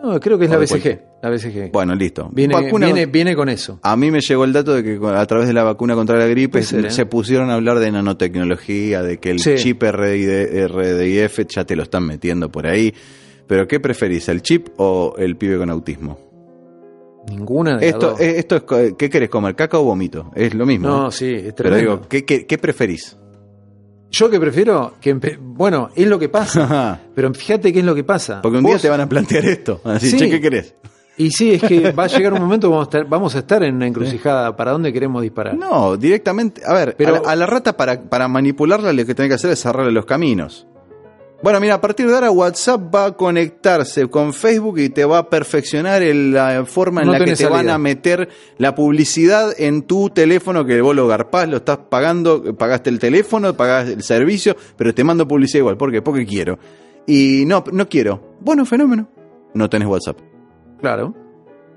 No, 0.03 0.19
creo 0.19 0.37
que 0.37 0.45
es 0.45 0.51
la 0.51 0.57
BCG. 0.57 1.01
La 1.23 1.29
BCG. 1.29 1.71
Bueno, 1.71 1.95
listo. 1.95 2.29
viene, 2.33 2.53
Vacuna- 2.53 2.85
viene, 2.87 3.05
viene 3.05 3.33
con 3.33 3.47
eso. 3.47 3.79
A 3.81 3.95
mí 3.95 4.11
me 4.11 4.19
llegó 4.19 4.43
el 4.43 4.51
dato 4.51 4.73
de 4.75 4.83
que 4.83 4.99
a 5.07 5.25
través 5.25 5.47
de 5.47 5.53
la 5.53 5.63
vacuna 5.63 5.95
contra 5.95 6.17
la 6.17 6.27
gripe 6.27 6.59
¿eh? 6.59 6.63
se 6.91 7.05
pusieron 7.05 7.49
a 7.49 7.53
hablar 7.53 7.79
de 7.79 7.89
nanotecnología, 7.91 9.01
de 9.01 9.19
que 9.19 9.31
el 9.31 9.39
Sí. 9.39 9.55
chip 9.55 9.81
RDI 9.83 10.67
RDIF 10.67 11.39
ya 11.47 11.63
te 11.63 11.77
lo 11.77 11.83
están 11.83 12.05
metiendo 12.05 12.51
por 12.51 12.67
ahí. 12.67 12.93
Pero 13.47 13.67
¿qué 13.69 13.79
preferís, 13.79 14.27
el 14.27 14.41
chip 14.41 14.67
o 14.75 15.15
el 15.17 15.37
pibe 15.37 15.57
con 15.57 15.69
autismo? 15.69 16.19
Ninguna 17.29 17.77
de 17.77 17.85
las 17.85 17.85
Esto, 17.85 18.09
dos. 18.11 18.19
eh, 18.19 18.33
esto 18.37 18.55
es, 18.57 18.93
¿qué 18.97 19.09
querés 19.09 19.29
comer? 19.29 19.55
¿Caca 19.55 19.79
o 19.79 19.83
vómito? 19.85 20.29
Es 20.35 20.53
lo 20.53 20.65
mismo. 20.65 20.89
No, 20.89 21.01
¿no? 21.03 21.11
sí, 21.11 21.31
es 21.33 21.41
Pero 21.53 21.69
tremendo. 21.69 21.79
digo, 21.95 22.07
¿qué, 22.09 22.25
qué, 22.25 22.45
qué 22.45 22.57
preferís? 22.57 23.17
Yo 24.11 24.29
que 24.29 24.39
prefiero 24.41 24.93
que 24.99 25.13
bueno, 25.41 25.89
es 25.95 26.05
lo 26.07 26.19
que 26.19 26.27
pasa, 26.27 26.99
pero 27.15 27.33
fíjate 27.33 27.71
qué 27.71 27.79
es 27.79 27.85
lo 27.85 27.95
que 27.95 28.03
pasa. 28.03 28.41
Porque 28.41 28.57
un 28.57 28.65
día 28.65 28.77
te 28.77 28.89
van 28.89 28.99
a 29.01 29.07
plantear 29.07 29.45
esto. 29.45 29.79
Van 29.85 29.91
a 29.91 29.99
decir, 29.99 30.11
Sí. 30.11 30.17
che, 30.17 30.29
¿qué 30.29 30.41
querés? 30.41 30.75
Y 31.15 31.29
sí, 31.31 31.51
es 31.53 31.61
que 31.61 31.91
va 31.91 32.05
a 32.05 32.07
llegar 32.07 32.33
un 32.33 32.39
momento 32.41 32.69
vamos 32.69 32.87
a 32.87 32.89
estar, 32.89 33.05
vamos 33.07 33.35
a 33.35 33.39
estar 33.39 33.63
en 33.63 33.75
una 33.75 33.85
encrucijada. 33.87 34.55
¿Para 34.55 34.71
dónde 34.71 34.91
queremos 34.91 35.21
disparar? 35.21 35.55
No, 35.55 35.95
directamente. 35.95 36.61
A 36.65 36.73
ver, 36.73 36.95
Pero- 36.97 37.17
a, 37.17 37.19
la, 37.21 37.31
a 37.31 37.35
la 37.35 37.45
rata 37.45 37.77
para, 37.77 38.01
para 38.01 38.27
manipularla 38.27 38.91
lo 38.93 39.05
que 39.05 39.13
tiene 39.13 39.29
que 39.29 39.35
hacer 39.35 39.51
es 39.51 39.59
cerrarle 39.59 39.91
los 39.91 40.05
caminos. 40.05 40.65
Bueno, 41.43 41.59
mira, 41.59 41.75
a 41.75 41.81
partir 41.81 42.07
de 42.07 42.13
ahora 42.15 42.31
WhatsApp 42.31 42.95
va 42.95 43.05
a 43.05 43.11
conectarse 43.17 44.07
con 44.07 44.33
Facebook 44.33 44.79
y 44.79 44.87
te 44.89 45.03
va 45.03 45.17
a 45.17 45.29
perfeccionar 45.29 46.01
el- 46.01 46.31
la 46.33 46.63
forma 46.65 47.01
en 47.01 47.07
No 47.07 47.11
la 47.13 47.19
que 47.19 47.35
te 47.35 47.45
van 47.47 47.57
salida. 47.57 47.73
a 47.73 47.77
meter 47.77 48.29
la 48.57 48.73
publicidad 48.73 49.53
en 49.57 49.81
tu 49.83 50.09
teléfono 50.09 50.65
que 50.65 50.79
vos 50.81 50.95
lo 50.95 51.05
garpás, 51.05 51.49
lo 51.49 51.57
estás 51.57 51.79
pagando, 51.89 52.55
pagaste 52.55 52.89
el 52.89 52.97
teléfono, 52.97 53.55
pagás 53.57 53.89
el 53.89 54.03
servicio, 54.03 54.55
pero 54.77 54.93
te 54.95 55.03
mando 55.03 55.27
publicidad 55.27 55.59
igual. 55.59 55.75
¿Por 55.77 55.91
qué? 55.91 56.01
Porque 56.01 56.25
quiero. 56.25 56.57
Y 57.05 57.43
no, 57.45 57.61
no 57.73 57.89
quiero. 57.89 58.37
Bueno, 58.39 58.65
fenómeno. 58.65 59.09
No 59.53 59.69
tenés 59.69 59.87
WhatsApp. 59.89 60.17
Claro. 60.83 61.15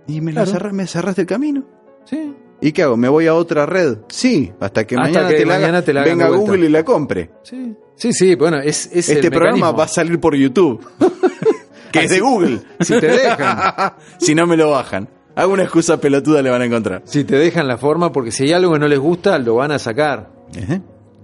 Y 0.09 0.21
me, 0.21 0.33
Claro. 0.33 0.51
la 0.51 0.59
cerrás- 0.59 0.73
me 0.73 0.87
cerraste 0.89 1.21
el 1.21 1.27
camino. 1.29 1.65
Sí. 2.05 2.35
¿Y 2.61 2.73
qué 2.73 2.83
hago? 2.83 2.97
¿Me 2.97 3.09
voy 3.09 3.29
a 3.29 3.35
otra 3.35 3.65
red? 3.67 3.99
Sí, 4.09 4.53
hasta 4.59 4.85
que 4.85 4.97
Hasta 4.97 5.07
mañana, 5.09 5.29
que 5.29 5.35
te, 5.37 5.47
la 5.47 5.55
haga- 5.55 5.83
te 5.83 5.93
la 5.93 6.03
venga 6.03 6.27
vuelta. 6.29 6.45
Google 6.45 6.67
y 6.67 6.69
la 6.71 6.85
compre. 6.85 7.31
Sí. 7.45 7.77
Sí, 7.95 8.13
sí, 8.13 8.35
bueno, 8.35 8.59
es, 8.59 8.87
es 8.93 9.09
este 9.09 9.29
el 9.29 9.31
programa 9.33 9.53
mecanismo. 9.59 9.79
va 9.79 9.85
a 9.85 9.89
salir 9.89 10.19
por 10.19 10.35
YouTube, 10.35 10.85
que 11.93 12.01
es 12.05 12.11
de 12.11 12.19
Google. 12.21 12.61
Si 12.81 12.99
te 12.99 13.07
dejan. 13.07 13.93
si 14.19 14.35
no 14.35 14.45
me 14.49 14.57
lo 14.57 14.71
bajan. 14.73 15.09
Alguna 15.37 15.63
excusa 15.63 16.01
pelotuda 16.01 16.43
le 16.43 16.51
van 16.51 16.63
a 16.63 16.65
encontrar. 16.65 17.03
Si 17.05 17.23
te 17.23 17.37
dejan 17.37 17.69
la 17.69 17.79
forma, 17.79 18.11
porque 18.11 18.33
si 18.33 18.43
hay 18.45 18.53
algo 18.55 18.73
que 18.73 18.79
no 18.81 18.89
les 18.89 18.99
gusta, 18.99 19.39
lo 19.39 19.55
van 19.55 19.71
a 19.71 19.79
sacar. 19.79 20.31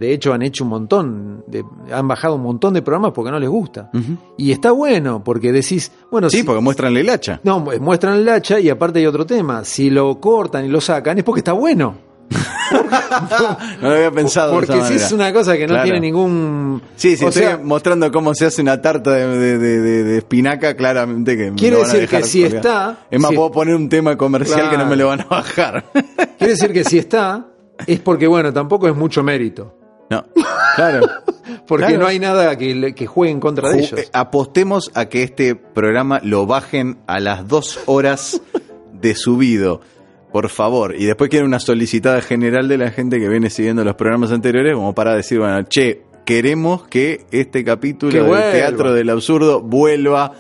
De 0.02 0.12
hecho, 0.12 0.32
han 0.32 0.42
hecho 0.42 0.64
un 0.64 0.70
montón, 0.70 1.44
de, 1.46 1.64
han 1.92 2.08
bajado 2.08 2.34
un 2.34 2.42
montón 2.42 2.74
de 2.74 2.82
programas 2.82 3.12
porque 3.12 3.30
no 3.30 3.38
les 3.38 3.48
gusta. 3.48 3.90
Y 4.36 4.52
está 4.52 4.72
bueno, 4.72 5.22
porque 5.24 5.52
decís, 5.52 5.92
bueno, 6.10 6.28
Sí, 6.28 6.38
si- 6.38 6.42
porque 6.42 6.60
muestran 6.60 6.96
el 6.96 7.08
hacha. 7.08 7.40
no, 7.44 7.60
mu- 7.60 7.78
muestran 7.80 8.16
el 8.18 8.28
hacha 8.28 8.58
y 8.60 8.68
aparte 8.68 8.98
hay 8.98 9.06
otro 9.06 9.24
tema. 9.24 9.64
Si 9.64 9.90
lo 9.90 10.18
cortan 10.20 10.64
y 10.64 10.68
lo 10.68 10.80
sacan 10.80 11.18
es 11.18 11.24
porque 11.24 11.40
está 11.40 11.52
bueno. 11.52 11.94
No 13.82 13.88
lo 13.90 13.94
había 13.96 14.10
pensado. 14.10 14.52
de 14.52 14.56
porque 14.58 14.72
esa 14.72 14.82
manera. 14.84 15.06
es 15.06 15.12
una 15.12 15.32
cosa 15.32 15.56
que 15.56 15.66
no 15.66 15.74
Claro. 15.74 15.84
tiene 15.84 16.00
ningún... 16.00 16.80
Sí, 16.96 17.16
sí, 17.16 17.24
o 17.24 17.28
estoy 17.28 17.42
sea, 17.42 17.58
mostrando 17.58 18.10
cómo 18.10 18.34
se 18.34 18.46
hace 18.46 18.62
una 18.62 18.80
tarta 18.80 19.10
de, 19.12 19.26
de- 19.38 19.58
de- 19.58 19.80
de- 19.80 20.04
de 20.04 20.18
espinaca, 20.18 20.74
claramente 20.74 21.36
que 21.36 21.50
me 21.50 21.56
Quiere 21.56 21.76
lo 21.76 21.82
van 21.82 21.90
a 21.90 21.94
decir 21.94 22.08
que 22.08 22.22
si 22.24 22.44
está- 22.44 23.00
Es 23.10 23.20
más, 23.20 23.30
si- 23.30 23.36
puedo 23.36 23.50
poner 23.50 23.74
un 23.74 23.88
tema 23.88 24.16
comercial 24.16 24.70
que 24.70 24.78
no 24.78 24.86
me 24.86 24.96
lo 24.96 25.08
van 25.08 25.20
a 25.20 25.24
bajar. 25.24 25.84
quiere 26.38 26.54
decir 26.54 26.72
que 26.72 26.84
si 26.84 26.98
está, 26.98 27.46
es 27.86 28.00
porque, 28.00 28.26
bueno, 28.26 28.52
tampoco 28.52 28.88
es 28.88 28.96
mucho 28.96 29.22
mérito. 29.22 29.74
No, 30.16 30.24
claro. 30.76 31.00
Porque 31.66 31.86
Claro. 31.86 32.00
no 32.02 32.06
hay 32.06 32.18
nada 32.18 32.56
que, 32.56 33.06
juegue 33.06 33.32
en 33.32 33.40
contra 33.40 33.68
de 33.70 33.74
Ju- 33.76 33.78
ellos. 33.78 34.00
eh, 34.00 34.08
Apostemos 34.12 34.90
a 34.94 35.06
que 35.06 35.22
este 35.22 35.54
programa 35.56 36.20
lo 36.22 36.46
bajen 36.46 36.98
a 37.06 37.18
las 37.20 37.46
dos 37.48 37.80
horas 37.86 38.40
de 38.92 39.14
subido. 39.14 39.80
Por 40.32 40.48
favor. 40.48 40.94
Y 40.96 41.04
después 41.04 41.28
quiero 41.28 41.44
una 41.46 41.58
solicitada 41.58 42.22
general 42.22 42.66
de 42.68 42.78
la 42.78 42.90
gente 42.90 43.18
que 43.20 43.28
viene 43.28 43.50
siguiendo 43.50 43.84
los 43.84 43.96
programas 43.96 44.32
anteriores, 44.32 44.74
como 44.74 44.94
para 44.94 45.14
decir, 45.14 45.38
bueno, 45.40 45.62
che, 45.68 46.02
queremos 46.24 46.86
que 46.88 47.26
este 47.32 47.64
capítulo 47.64 48.12
Que 48.12 48.22
del. 48.22 48.52
Teatro 48.52 48.92
del 48.94 49.10
Absurdo 49.10 49.60
vuelva 49.60 50.32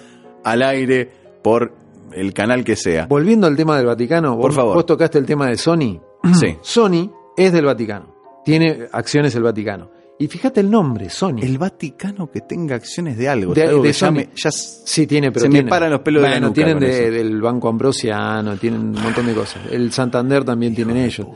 al 0.44 0.62
aire 0.62 1.10
por 1.42 1.74
el 2.12 2.32
canal 2.32 2.64
que 2.64 2.76
sea. 2.76 3.06
Volviendo 3.06 3.46
al 3.46 3.56
tema 3.56 3.76
del 3.76 3.86
Vaticano, 3.86 4.36
Por 4.36 4.50
vos, 4.50 4.54
favor. 4.56 4.74
vos 4.76 4.86
tocaste 4.86 5.18
el 5.18 5.26
tema 5.26 5.48
de 5.48 5.56
Sony. 5.58 6.00
Sí. 6.34 6.56
Sony 6.62 7.10
es 7.36 7.52
del 7.52 7.66
Vaticano. 7.66 8.11
Tiene 8.44 8.86
acciones 8.92 9.34
el 9.34 9.42
Vaticano. 9.42 9.90
Y 10.18 10.28
fíjate 10.28 10.60
el 10.60 10.70
nombre, 10.70 11.10
Sony. 11.10 11.38
El 11.42 11.58
Vaticano 11.58 12.30
que 12.30 12.42
tenga 12.42 12.76
acciones 12.76 13.16
de 13.18 13.28
algo. 13.28 13.54
De- 13.54 13.62
algo 13.64 13.82
de 13.82 13.88
que 13.88 13.92
ya 13.92 14.06
Sony. 14.06 14.12
me- 14.12 14.28
ya 14.36 14.50
Sí, 14.52 15.06
tiene, 15.06 15.32
pero 15.32 15.42
Se 15.42 15.48
me 15.48 15.54
tiene. 15.54 15.70
paran 15.70 15.90
los 15.90 16.00
pelos 16.00 16.22
de 16.22 16.28
la 16.28 16.34
Bueno, 16.34 16.46
nuca 16.48 16.54
tienen 16.54 16.78
de- 16.78 17.10
del 17.10 17.40
Banco 17.40 17.68
Ambrosiano, 17.68 18.56
tienen 18.56 18.80
un 18.80 18.92
montón 19.02 19.26
de 19.26 19.34
cosas. 19.34 19.62
El 19.70 19.90
Santander 19.92 20.44
también 20.44 20.74
tienen 20.74 20.96
ellos. 20.98 21.26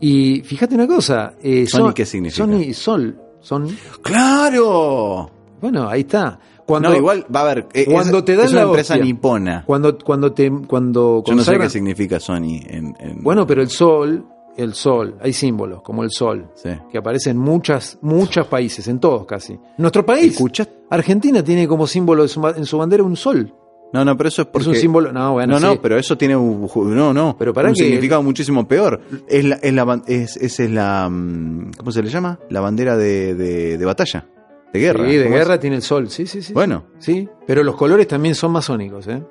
Y 0.00 0.40
fíjate 0.42 0.74
una 0.74 0.86
cosa. 0.86 1.34
eh, 1.42 1.66
Sony, 1.66 1.78
Son- 1.78 1.92
¿qué 1.94 2.04
significa? 2.04 2.44
Sony 2.44 2.60
y 2.60 2.74
Sol. 2.74 3.16
Son, 3.40 3.68
¡Claro! 4.02 5.30
bueno, 5.60 5.88
ahí 5.88 6.00
está. 6.00 6.38
Cuando, 6.66 6.90
no, 6.90 6.96
igual, 6.96 7.26
va 7.34 7.40
a 7.40 7.54
ver. 7.54 7.66
eh, 7.74 7.86
cuando 7.90 8.18
es, 8.18 8.24
te 8.24 8.36
dan 8.36 8.46
es 8.46 8.52
una 8.52 8.60
la 8.62 8.66
empresa 8.68 8.94
hostia. 8.94 9.04
nipona. 9.04 9.64
Cuando, 9.66 9.98
cuando 9.98 10.32
te, 10.32 10.50
cuando 10.66 11.22
Yo 11.26 11.34
no 11.34 11.42
sé 11.42 11.58
qué 11.58 11.68
significa 11.68 12.20
Sony 12.20 12.60
en. 12.66 12.94
en- 13.00 13.22
Bueno, 13.22 13.46
pero 13.46 13.62
el 13.62 13.68
sol, 13.68 14.24
el 14.56 14.74
sol, 14.74 15.16
hay 15.20 15.32
símbolos 15.32 15.82
como 15.82 16.02
el 16.02 16.10
sol, 16.10 16.50
Sí. 16.54 16.70
que 16.90 16.98
aparecen 16.98 17.32
en 17.36 17.38
muchas, 17.42 17.98
muchos 18.02 18.46
países, 18.46 18.86
en 18.88 18.98
todos 19.00 19.24
casi. 19.26 19.58
Nuestro 19.78 20.04
país, 20.04 20.32
¿Escuchas? 20.32 20.68
Argentina 20.90 21.42
tiene 21.42 21.66
como 21.66 21.86
símbolo 21.86 22.26
su 22.28 22.46
en 22.48 22.64
su 22.66 22.76
bandera 22.78 23.02
un 23.02 23.16
sol. 23.16 23.54
No, 23.94 24.04
no, 24.06 24.16
pero 24.16 24.28
eso 24.28 24.42
es 24.42 24.48
porque. 24.48 24.62
es 24.62 24.68
un 24.68 24.80
símbolo, 24.80 25.12
no, 25.12 25.32
bueno, 25.34 25.60
no, 25.60 25.74
no, 25.74 25.80
pero 25.82 25.98
eso 25.98 26.16
tiene 26.16 26.34
un. 26.34 26.66
No, 26.96 27.12
no. 27.12 27.36
Pero 27.38 27.52
para 27.52 27.68
un 27.68 27.74
que- 27.74 27.84
significado 27.84 28.22
muchísimo 28.22 28.66
peor. 28.66 29.00
Es 29.28 29.44
la, 29.44 29.56
es 29.56 29.72
la, 29.74 30.02
es, 30.06 30.36
esa 30.38 30.62
es 30.64 30.70
la. 30.70 31.08
mm, 31.10 31.72
¿Cómo 31.76 31.92
se 31.92 32.02
le 32.02 32.08
llama? 32.08 32.38
La 32.48 32.60
bandera 32.60 32.96
de, 32.96 33.34
de, 33.34 33.76
de 33.76 33.84
batalla. 33.84 34.26
De 34.72 34.80
guerra. 34.80 35.06
Sí, 35.06 35.16
de 35.16 35.28
guerra 35.28 35.60
tiene 35.60 35.76
el 35.76 35.82
sol, 35.82 36.08
sí, 36.08 36.26
sí, 36.26 36.40
sí. 36.40 36.54
Bueno. 36.54 36.84
Sí, 36.98 37.28
pero 37.46 37.62
los 37.62 37.76
colores 37.76 38.08
también 38.08 38.34
son 38.34 38.52
masónicos, 38.52 39.06
¿eh? 39.08 39.22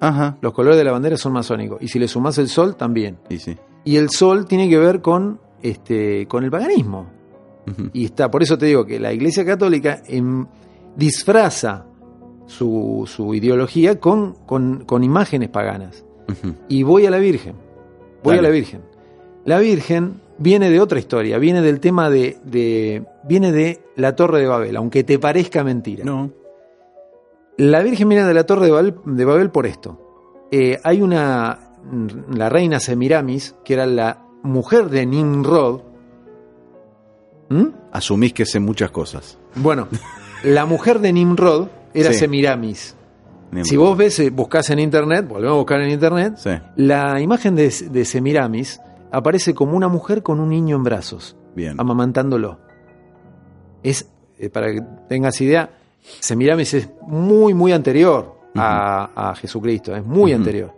Ajá. 0.00 0.36
Los 0.40 0.52
colores 0.52 0.76
de 0.78 0.84
la 0.84 0.92
bandera 0.92 1.16
son 1.16 1.32
masónicos. 1.32 1.80
Y 1.80 1.86
si 1.88 1.98
le 2.00 2.08
sumás 2.08 2.38
el 2.38 2.48
sol, 2.48 2.74
también. 2.74 3.18
Y 3.28 3.38
sí. 3.38 3.56
Y 3.84 3.96
el 3.96 4.10
sol 4.10 4.46
tiene 4.46 4.68
que 4.68 4.78
ver 4.78 5.00
con, 5.00 5.40
este, 5.62 6.26
con 6.26 6.44
el 6.44 6.50
paganismo. 6.50 7.06
Y 7.92 8.06
está, 8.06 8.30
por 8.30 8.42
eso 8.42 8.58
te 8.58 8.66
digo 8.66 8.84
que 8.84 8.98
la 8.98 9.12
Iglesia 9.12 9.44
Católica 9.44 10.02
em, 10.08 10.44
disfraza 10.96 11.86
su, 12.46 13.04
su 13.06 13.32
ideología 13.34 14.00
con, 14.00 14.34
con, 14.46 14.84
con 14.84 15.04
imágenes 15.04 15.50
paganas. 15.50 16.04
Y 16.68 16.82
voy 16.82 17.06
a 17.06 17.10
la 17.10 17.18
Virgen. 17.18 17.54
Voy 18.24 18.36
Dale. 18.36 18.48
a 18.48 18.50
la 18.50 18.54
Virgen. 18.54 18.80
La 19.44 19.58
Virgen 19.60 20.20
viene 20.38 20.68
de 20.70 20.80
otra 20.80 20.98
historia, 20.98 21.38
viene 21.38 21.62
del 21.62 21.80
tema 21.80 22.10
de, 22.10 22.38
de- 22.44 23.04
viene 23.24 23.52
de 23.52 23.80
la 23.96 24.16
Torre 24.16 24.40
de 24.40 24.46
Babel, 24.46 24.76
aunque 24.76 25.04
te 25.04 25.18
parezca 25.18 25.62
mentira. 25.64 26.04
No. 26.04 26.30
La 27.56 27.82
Virgen 27.82 28.08
viene 28.08 28.24
de 28.24 28.34
la 28.34 28.44
Torre 28.44 28.66
de 28.66 28.72
Babel, 28.72 28.94
de 29.04 29.24
Babel 29.24 29.50
por 29.50 29.66
esto. 29.66 30.46
Eh, 30.50 30.78
hay 30.82 31.02
una, 31.02 31.69
la 32.32 32.48
reina 32.48 32.80
Semiramis, 32.80 33.54
que 33.64 33.74
era 33.74 33.86
la 33.86 34.22
mujer 34.42 34.88
de 34.90 35.06
Nimrod. 35.06 35.80
¿Mm? 37.48 37.66
Asumís 37.92 38.32
que 38.32 38.46
sé 38.46 38.60
muchas 38.60 38.90
cosas. 38.90 39.38
Bueno, 39.56 39.88
la 40.44 40.66
mujer 40.66 41.00
de 41.00 41.12
Nimrod 41.12 41.68
era 41.92 42.12
Sí. 42.12 42.20
Semiramis. 42.20 42.96
Si 43.62 43.76
vos 43.76 43.96
ves, 43.96 44.20
eh, 44.20 44.30
buscás 44.30 44.70
en 44.70 44.78
internet, 44.78 45.26
volvemos 45.26 45.54
a 45.54 45.58
buscar 45.58 45.80
en 45.80 45.90
internet, 45.90 46.34
Sí. 46.36 46.50
la 46.76 47.20
imagen 47.20 47.56
de, 47.56 47.64
de 47.90 48.04
Semiramis 48.04 48.80
aparece 49.10 49.54
como 49.54 49.76
una 49.76 49.88
mujer 49.88 50.22
con 50.22 50.38
un 50.38 50.50
niño 50.50 50.76
en 50.76 50.84
brazos, 50.84 51.36
Bien. 51.56 51.74
amamantándolo. 51.80 52.60
Es, 53.82 54.08
eh, 54.38 54.50
para 54.50 54.72
que 54.72 54.82
tengas 55.08 55.40
idea, 55.40 55.68
Semiramis 56.20 56.74
es 56.74 56.90
muy, 57.08 57.52
muy 57.52 57.72
anterior 57.72 58.36
a, 58.54 59.30
a 59.30 59.34
Jesucristo, 59.34 59.96
es 59.96 60.04
muy 60.06 60.32
anterior. 60.32 60.72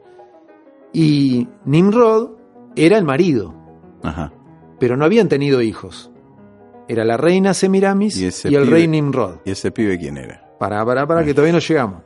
Y 0.93 1.49
Nimrod 1.65 2.31
era 2.77 2.99
el 2.99 3.05
marido, 3.05 3.55
Ajá. 4.03 4.33
pero 4.79 4.97
no 4.97 5.05
habían 5.05 5.29
tenido 5.29 5.63
hijos. 5.63 6.11
Era 6.89 7.05
la 7.05 7.17
reina 7.17 7.55
Semiramis 7.55 8.17
Y 8.19 8.25
el 8.27 8.33
pibe- 8.33 8.65
rey 8.71 8.89
Nimrod. 8.89 9.37
¿Y 9.45 9.53
ese 9.53 9.71
pibe 9.71 9.99
quién 9.99 10.19
era? 10.19 10.55
Para, 10.59 10.85
para, 10.85 11.07
para, 11.07 11.25
que 11.25 11.33
todavía 11.33 11.55
no 11.55 11.59
llegamos. 11.61 12.03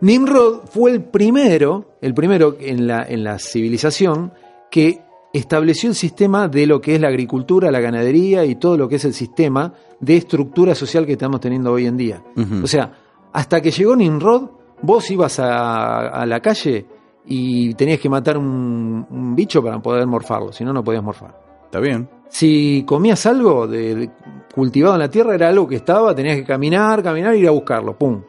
Nimrod 0.00 0.62
fue 0.70 0.92
el 0.92 1.04
primero, 1.04 1.96
el 2.00 2.14
primero 2.14 2.56
en 2.58 2.86
la, 2.86 3.02
en 3.02 3.22
la 3.22 3.38
civilización 3.38 4.32
que 4.70 5.02
estableció 5.32 5.90
el 5.90 5.94
sistema 5.94 6.48
de 6.48 6.66
lo 6.66 6.80
que 6.80 6.94
es 6.94 7.00
la 7.00 7.08
agricultura, 7.08 7.70
la 7.70 7.80
ganadería 7.80 8.44
y 8.44 8.54
todo 8.56 8.76
lo 8.76 8.88
que 8.88 8.96
es 8.96 9.04
el 9.04 9.12
sistema 9.14 9.74
de 10.00 10.16
estructura 10.16 10.74
social 10.74 11.04
que 11.06 11.12
estamos 11.12 11.40
teniendo 11.40 11.70
hoy 11.72 11.86
en 11.86 11.96
día. 11.96 12.22
O 12.62 12.66
sea, 12.66 12.92
hasta 13.32 13.60
que 13.60 13.70
llegó 13.70 13.94
Nimrod, 13.94 14.50
vos 14.82 15.10
ibas 15.10 15.38
a, 15.38 16.08
a 16.08 16.26
la 16.26 16.40
calle 16.40 16.86
y 17.26 17.74
tenías 17.74 17.98
que 18.00 18.08
matar 18.08 18.36
un, 18.38 19.06
un 19.08 19.34
bicho 19.36 19.62
para 19.62 19.78
poder 19.80 20.06
morfarlo, 20.06 20.52
si 20.52 20.64
no, 20.64 20.72
no 20.72 20.82
podías 20.82 21.02
morfar. 21.02 21.38
Está 21.64 21.78
bien. 21.80 22.08
Si 22.28 22.84
comías 22.86 23.24
algo 23.26 23.66
de, 23.66 23.94
de- 23.94 24.10
cultivado 24.54 24.94
en 24.94 25.00
la 25.00 25.10
tierra, 25.10 25.34
era 25.34 25.48
algo 25.48 25.66
que 25.68 25.76
estaba, 25.76 26.14
tenías 26.14 26.36
que 26.36 26.44
caminar, 26.44 27.02
caminar, 27.02 27.34
ir 27.36 27.46
a 27.48 27.50
buscarlo, 27.52 27.96
pum. 27.96 28.22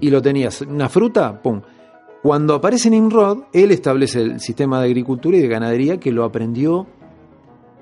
Y 0.00 0.10
lo 0.10 0.20
tenías. 0.22 0.62
Una 0.62 0.88
fruta, 0.88 1.40
pum. 1.40 1.60
Cuando 2.22 2.54
aparece 2.54 2.90
Nimrod, 2.90 3.44
él 3.52 3.70
establece 3.70 4.20
el 4.22 4.40
sistema 4.40 4.80
de 4.80 4.86
agricultura 4.86 5.36
y 5.36 5.40
de 5.40 5.48
ganadería 5.48 5.98
que 6.00 6.10
lo 6.10 6.24
aprendió, 6.24 6.86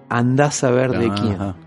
andás 0.08 0.62
a 0.64 0.70
ver 0.70 0.90
de 0.98 1.06
Ajá. 1.06 1.14
quién. 1.14 1.66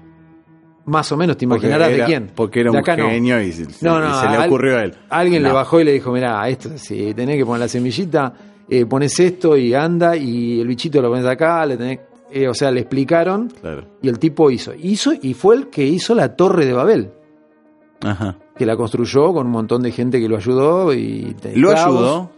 Más 0.85 1.11
o 1.11 1.17
menos 1.17 1.37
te 1.37 1.45
imaginarás 1.45 1.89
de 1.91 2.03
quién. 2.05 2.31
Porque 2.35 2.61
era 2.61 2.71
un 2.71 2.77
no. 2.77 2.83
genio 2.83 3.41
y, 3.41 3.51
se, 3.51 3.63
No, 3.85 3.99
y 4.07 4.13
se 4.13 4.27
le 4.29 4.47
ocurrió 4.47 4.77
a 4.77 4.83
él. 4.83 4.95
Alguien 5.09 5.43
le 5.43 5.51
bajó 5.51 5.79
y 5.79 5.83
le 5.83 5.93
dijo, 5.93 6.11
mirá, 6.11 6.47
esto, 6.49 6.77
si 6.77 7.13
tenés 7.13 7.37
que 7.37 7.45
poner 7.45 7.61
la 7.61 7.67
semillita, 7.67 8.33
eh, 8.69 8.85
pones 8.85 9.19
esto 9.19 9.57
y 9.57 9.73
anda, 9.73 10.15
y 10.15 10.59
el 10.61 10.67
bichito 10.67 11.01
lo 11.01 11.09
pones 11.09 11.25
acá, 11.25 11.65
le 11.65 11.77
tenés, 11.77 11.99
eh, 12.31 12.47
o 12.47 12.53
sea, 12.53 12.71
le 12.71 12.81
explicaron 12.81 13.47
Claro. 13.61 13.85
y 14.01 14.09
el 14.09 14.19
tipo 14.19 14.51
hizo. 14.51 14.73
Hizo 14.75 15.11
y 15.19 15.33
fue 15.33 15.55
el 15.55 15.67
que 15.69 15.83
hizo 15.85 16.13
la 16.15 16.35
Torre 16.35 16.65
de 16.65 16.73
Babel, 16.73 17.11
Ajá. 18.01 18.37
que 18.55 18.65
la 18.65 18.75
construyó 18.77 19.33
con 19.33 19.47
un 19.47 19.51
montón 19.53 19.81
de 19.81 19.91
gente 19.91 20.19
que 20.19 20.29
lo 20.29 20.37
ayudó 20.37 20.93
y 20.93 21.35
Lo 21.55 21.69
clavos. 21.71 21.95
ayudó. 21.97 22.31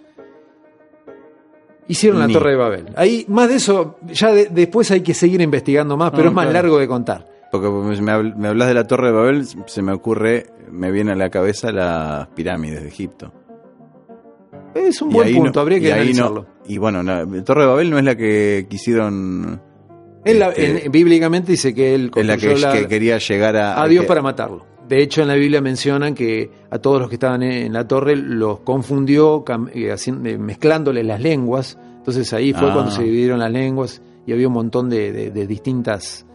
Hicieron 1.88 2.20
la 2.20 2.28
Ni. 2.28 2.34
Torre 2.34 2.52
de 2.52 2.58
Babel. 2.58 2.86
Ahí, 2.96 3.26
más 3.28 3.50
de 3.50 3.56
eso, 3.56 3.98
ya 4.14 4.32
de- 4.32 4.46
después 4.50 4.90
hay 4.92 5.02
que 5.02 5.14
seguir 5.14 5.42
investigando 5.42 5.98
más, 5.98 6.12
pero 6.12 6.24
Ah, 6.24 6.28
es 6.28 6.34
más 6.34 6.46
claro. 6.46 6.54
largo 6.68 6.80
de 6.80 6.88
contar. 6.88 7.28
Porque 7.52 7.68
me, 7.70 8.12
habl- 8.14 8.36
me 8.36 8.48
hablas 8.48 8.70
de 8.70 8.74
la 8.76 8.88
Torre 8.88 9.08
de 9.08 9.14
Babel, 9.14 9.46
se 9.66 9.82
me 9.82 9.92
ocurre, 9.92 10.46
me 10.72 10.90
viene 10.90 11.12
a 11.12 11.16
la 11.16 11.30
cabeza 11.30 11.72
las 11.74 12.28
pirámides 12.30 12.82
de 12.84 12.88
Egipto. 12.88 13.34
Es 14.76 15.02
un 15.02 15.12
Y 15.12 15.14
buen 15.14 15.36
punto, 15.36 15.52
no- 15.56 15.62
habría 15.62 15.78
y 15.78 15.82
que 15.82 15.88
ahí 15.94 16.00
analizarlo. 16.00 16.42
no- 16.44 16.48
y 16.68 16.78
bueno, 16.78 17.04
la, 17.04 17.26
Torre 17.44 17.62
de 17.62 17.68
Babel 17.68 17.90
no 17.90 17.98
es 18.00 18.04
la 18.06 18.16
que 18.16 18.68
quisieron. 18.70 19.62
En 20.24 20.40
la- 20.40 20.50
este, 20.50 20.86
en- 20.86 20.92
bíblicamente 20.92 21.52
dice 21.54 21.74
que 21.74 21.96
él 21.96 22.12
es 22.16 22.26
la 22.26 22.38
que, 22.38 22.56
la- 22.56 22.74
que 22.74 22.88
quería 22.88 23.18
llegar 23.18 23.56
a. 23.58 23.82
a 23.82 23.88
Dios 23.88 24.04
que- 24.04 24.08
para 24.08 24.22
matarlo. 24.22 24.66
De 24.88 25.02
hecho, 25.02 25.22
en 25.22 25.30
la 25.30 25.36
Biblia 25.36 25.62
mencionan 25.62 26.14
que 26.14 26.50
a 26.70 26.78
todos 26.80 27.00
los 27.00 27.08
que 27.10 27.16
estaban 27.16 27.44
en 27.44 27.72
la 27.72 27.88
torre 27.88 28.16
los 28.18 28.60
confundió 28.60 29.44
eh, 29.74 29.96
eh, 29.96 30.38
mezclándoles 30.38 31.06
las 31.06 31.22
lenguas. 31.22 31.78
Entonces 31.98 32.34
ahí 32.34 32.52
fue 32.54 32.70
Ah. 32.70 32.74
cuando 32.74 32.92
se 32.92 33.04
dividieron 33.04 33.40
las 33.40 33.52
lenguas 33.52 34.02
y 34.26 34.34
había 34.34 34.48
un 34.48 34.54
montón 34.54 34.90
de, 34.90 35.12
de- 35.12 35.32
de 35.32 35.48
distintas 35.48 36.26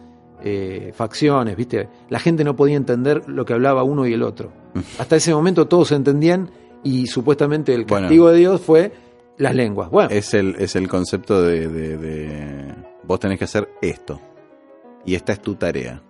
eh, 0.43 0.91
facciones, 0.95 1.55
¿viste? 1.57 1.89
La 2.09 2.19
gente 2.19 2.43
no 2.43 2.55
podía 2.55 2.77
entender 2.77 3.23
lo 3.27 3.43
que 3.45 3.53
hablaba 3.53 3.83
uno 3.83 4.05
y 4.07 4.13
el 4.13 4.21
otro. 4.23 4.51
Hasta 4.99 5.15
ese 5.15 5.33
momento 5.33 5.67
todos 5.67 5.87
se 5.89 5.95
entendían 5.95 6.49
y 6.83 7.07
supuestamente 7.07 7.73
el 7.73 7.85
Bueno. 7.85 8.05
castigo 8.07 8.29
de 8.29 8.37
Dios 8.37 8.61
fue 8.61 8.91
las 9.37 9.53
lenguas. 9.55 9.89
Bueno, 9.89 10.09
Es 10.09 10.33
el, 10.33 10.55
es 10.59 10.75
el 10.75 10.87
concepto 10.87 11.41
de, 11.41 11.67
de- 11.67 11.97
de- 11.97 12.75
Vos 13.03 13.19
tenés 13.19 13.37
que 13.39 13.45
hacer 13.45 13.69
esto. 13.81 14.19
Y 15.05 15.15
esta 15.15 15.31
es 15.33 15.41
tu 15.41 15.55
tarea. 15.55 16.01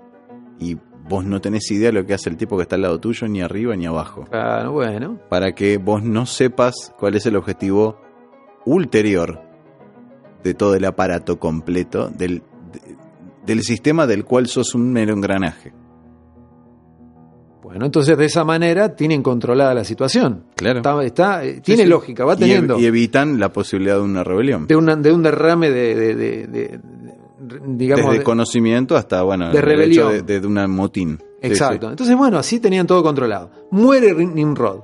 Y 0.59 0.77
vos 1.07 1.23
no 1.25 1.39
tenés 1.39 1.69
idea 1.71 1.89
de 1.89 1.93
lo 1.93 2.05
que 2.05 2.13
hace 2.15 2.29
el 2.29 2.37
tipo 2.37 2.57
que 2.57 2.63
está 2.63 2.75
al 2.75 2.81
lado 2.81 2.99
tuyo, 2.99 3.27
ni 3.27 3.41
arriba 3.41 3.75
ni 3.75 3.85
abajo. 3.85 4.25
claro, 4.29 4.71
bueno. 4.71 5.19
Para 5.29 5.53
que 5.53 5.77
vos 5.77 6.01
no 6.03 6.25
sepas 6.25 6.93
cuál 6.97 7.15
es 7.15 7.25
el 7.27 7.35
objetivo 7.35 7.99
ulterior 8.65 9.41
de 10.43 10.53
todo 10.53 10.75
el 10.75 10.85
aparato 10.85 11.39
completo 11.39 12.09
del, 12.09 12.41
de- 12.71 12.95
del 13.45 13.61
sistema 13.61 14.07
del 14.07 14.25
cual 14.25 14.47
sos 14.47 14.73
un 14.75 14.91
mero 14.91 15.13
engranaje. 15.13 15.73
Bueno, 17.67 17.85
entonces 17.85 18.17
de 18.17 18.25
esa 18.25 18.45
manera 18.45 18.95
tienen 18.95 19.21
controlada 19.21 19.73
la 19.73 19.83
situación. 19.83 20.45
Claro. 20.55 20.77
Está, 20.79 21.03
está, 21.03 21.41
Sí, 21.43 21.59
tiene 21.61 21.83
sí. 21.83 21.89
lógica, 21.89 22.23
va 22.23 22.35
teniendo 22.37 22.79
Y, 22.79 22.85
evitan 22.85 23.39
la 23.39 23.51
posibilidad 23.51 23.95
de 23.95 24.01
una 24.03 24.23
rebelión. 24.23 24.67
de, 24.67 24.75
una- 24.77 24.95
de 24.95 25.11
un 25.11 25.21
derrame 25.21 25.69
de, 25.69 25.95
de- 26.15 26.47
de- 26.47 26.79
digamos, 27.67 28.05
Desde 28.05 28.19
de- 28.19 28.23
conocimiento 28.23 28.95
hasta, 28.95 29.21
bueno, 29.23 29.51
de 29.51 29.61
rebelión. 29.61 30.25
de, 30.25 30.39
una 30.47 30.65
motín. 30.67 31.19
Exacto. 31.41 31.87
sí. 31.87 31.91
Entonces, 31.91 32.15
bueno, 32.15 32.37
así 32.37 32.59
tenían 32.61 32.87
todo 32.87 33.03
controlado. 33.03 33.51
Muere 33.71 34.13
Nimrod 34.13 34.79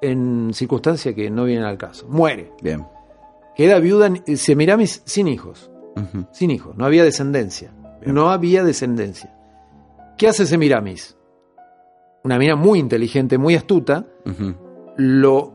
en 0.00 0.50
circunstancias 0.54 1.14
que 1.14 1.30
no 1.30 1.44
vienen 1.44 1.64
al 1.64 1.76
caso. 1.76 2.06
Muere. 2.08 2.52
Bien. 2.62 2.84
Queda 3.54 3.78
viuda 3.80 4.10
eh, 4.26 4.36
Semiramis 4.36 5.02
sin 5.04 5.28
hijos. 5.28 5.70
Sin 6.32 6.50
hijos. 6.50 6.74
No 6.76 6.86
había 6.86 7.04
descendencia. 7.04 7.70
Bien. 8.00 8.14
No 8.14 8.30
había 8.30 8.64
descendencia. 8.64 9.30
¿Qué 10.18 10.26
hace 10.28 10.46
Semiramis? 10.46 11.16
Una 12.24 12.38
mina 12.38 12.56
muy 12.56 12.78
inteligente, 12.78 13.38
muy 13.38 13.54
astuta. 13.54 14.06
Lo, 14.96 15.52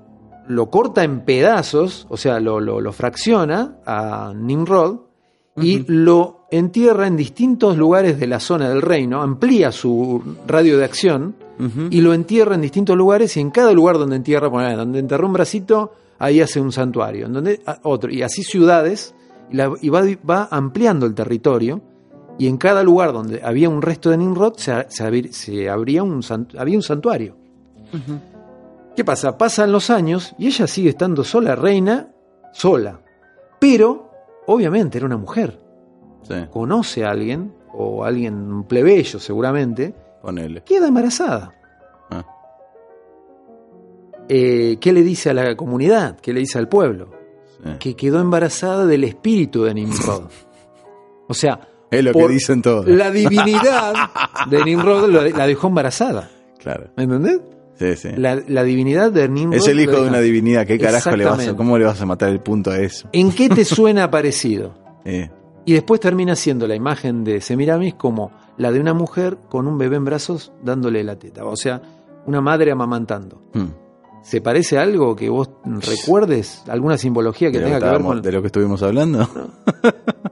lo 0.48 0.70
corta 0.70 1.04
en 1.04 1.22
pedazos, 1.26 2.06
o 2.10 2.18
sea, 2.18 2.40
lo, 2.40 2.60
lo- 2.60 2.80
lo 2.82 2.92
fracciona 2.94 3.78
a 3.86 4.34
Nimrod 4.36 5.00
y 5.56 5.84
lo 5.88 6.46
entierra 6.52 7.08
en 7.08 7.18
distintos 7.18 7.76
lugares 7.78 8.20
de 8.20 8.28
la 8.28 8.40
zona 8.40 8.70
del 8.70 8.82
reino, 8.82 9.22
amplía 9.22 9.72
su 9.72 10.22
radio 10.48 10.78
de 10.78 10.86
acción 10.86 11.36
y 11.92 12.00
lo 12.00 12.14
entierra 12.14 12.56
en 12.56 12.62
distintos 12.62 12.96
lugares 12.96 13.36
y 13.36 13.42
en 13.42 13.50
cada 13.52 13.74
lugar 13.74 13.98
donde 13.98 14.16
entierra, 14.16 14.50
ponele, 14.50 14.78
donde 14.78 15.00
enterró 15.00 15.28
un 15.28 15.34
bracito, 15.34 15.92
ahí 16.18 16.40
hace 16.40 16.62
un 16.62 16.72
santuario, 16.72 17.26
en 17.26 17.34
donde 17.34 17.62
a- 17.66 17.80
otro, 17.84 18.10
y 18.10 18.22
así 18.22 18.44
ciudades, 18.44 19.14
y, 19.52 19.56
la- 19.58 19.74
y 19.82 19.90
va, 19.90 20.04
va 20.30 20.48
ampliando 20.52 21.06
el 21.06 21.14
territorio. 21.14 21.82
Y 22.40 22.48
en 22.48 22.58
cada 22.58 22.82
lugar 22.82 23.14
donde 23.14 23.42
había 23.44 23.70
un 23.70 23.82
resto 23.84 24.10
de 24.10 24.18
Nimrod 24.18 24.56
se, 24.58 24.72
se 24.90 25.04
abri- 25.04 25.32
se 25.32 25.70
abría 25.70 26.02
un, 26.02 26.22
había 26.58 26.78
un 26.78 26.82
santuario. 26.84 27.36
¿Qué 28.96 29.04
pasa? 29.06 29.38
Pasan 29.38 29.72
los 29.72 29.90
años 29.92 30.34
y 30.40 30.48
ella 30.48 30.66
sigue 30.66 30.90
estando 30.90 31.24
sola, 31.24 31.56
reina, 31.56 32.08
sola. 32.54 33.02
Pero, 33.60 34.10
obviamente, 34.48 34.98
era 34.98 35.06
una 35.06 35.18
mujer. 35.18 35.60
Sí, 36.24 36.34
Conoce 36.50 37.04
a 37.06 37.12
alguien, 37.12 37.54
o 37.74 38.04
alguien 38.06 38.36
un 38.36 38.64
plebeyo 38.64 39.20
seguramente, 39.20 39.94
ponele. 40.22 40.64
queda 40.64 40.88
embarazada. 40.88 41.54
Ah. 42.10 42.26
Eh, 44.28 44.78
¿Qué 44.80 44.94
le 44.94 45.02
dice 45.04 45.30
a 45.32 45.34
la 45.34 45.56
comunidad? 45.56 46.20
¿Qué 46.20 46.34
le 46.34 46.40
dice 46.42 46.58
al 46.60 46.68
pueblo? 46.70 47.10
Sí. 47.64 47.70
Que 47.80 47.96
quedó 47.96 48.20
embarazada 48.22 48.86
del 48.86 49.04
espíritu 49.04 49.64
de 49.64 49.74
Nimrod. 49.74 50.24
O 51.32 51.34
sea, 51.36 51.60
Es 51.92 52.04
lo 52.04 52.14
que 52.14 52.28
dicen 52.28 52.62
todos. 52.62 52.86
la 52.88 53.12
divinidad 53.12 53.94
de 54.50 54.64
Nimrod 54.64 55.10
la 55.36 55.48
dejó 55.48 55.68
embarazada. 55.68 56.30
Claro. 56.60 56.92
¿Me 56.96 57.04
entendés? 57.04 57.40
Sí, 57.80 57.96
sí. 57.96 58.10
La, 58.18 58.36
la 58.48 58.64
divinidad 58.64 59.12
de 59.12 59.30
Nimrod. 59.30 59.58
es 59.58 59.68
el 59.68 59.80
hijo 59.80 60.02
de 60.02 60.10
una 60.10 60.20
divinidad. 60.20 60.68
¿Qué 60.68 60.78
carajo 60.78 61.16
le 61.16 61.26
vas 61.26 61.48
a, 61.48 61.56
cómo 61.56 61.78
le 61.78 61.86
vas 61.86 62.02
a 62.02 62.06
matar 62.06 62.30
el 62.30 62.42
punto 62.42 62.72
a 62.72 62.80
eso? 62.80 63.08
¿En 63.14 63.32
qué 63.32 63.48
te 63.50 63.64
suena 63.66 64.10
parecido? 64.12 64.74
Eh, 65.06 65.30
Y 65.66 65.74
después 65.74 66.02
termina 66.02 66.36
siendo 66.36 66.68
la 66.68 66.76
imagen 66.76 67.24
de 67.24 67.40
Semiramis 67.40 67.94
como 67.96 68.32
la 68.58 68.70
de 68.72 68.82
una 68.82 68.94
mujer 68.94 69.38
con 69.50 69.66
un 69.66 69.78
bebé 69.78 69.96
en 69.96 70.04
brazos 70.04 70.52
dándole 70.62 71.04
la 71.06 71.18
teta. 71.18 71.46
O 71.46 71.56
sea, 71.56 71.82
una 72.26 72.42
madre 72.42 72.70
amamantando. 72.72 73.42
hmm. 73.54 73.66
¿Se 74.22 74.42
parece 74.42 74.78
a 74.78 74.82
algo 74.82 75.16
que 75.16 75.30
vos 75.30 75.50
recuerdes? 75.66 76.64
¿Alguna 76.68 76.98
simbología 76.98 77.52
que 77.52 77.60
de, 77.60 77.66
tenga 77.66 77.80
que 77.80 77.86
ver 77.86 78.02
con.? 78.02 78.22
de 78.22 78.32
lo 78.32 78.42
que 78.42 78.48
estuvimos 78.48 78.84
hablando. 78.84 79.28
Ya 79.84 79.92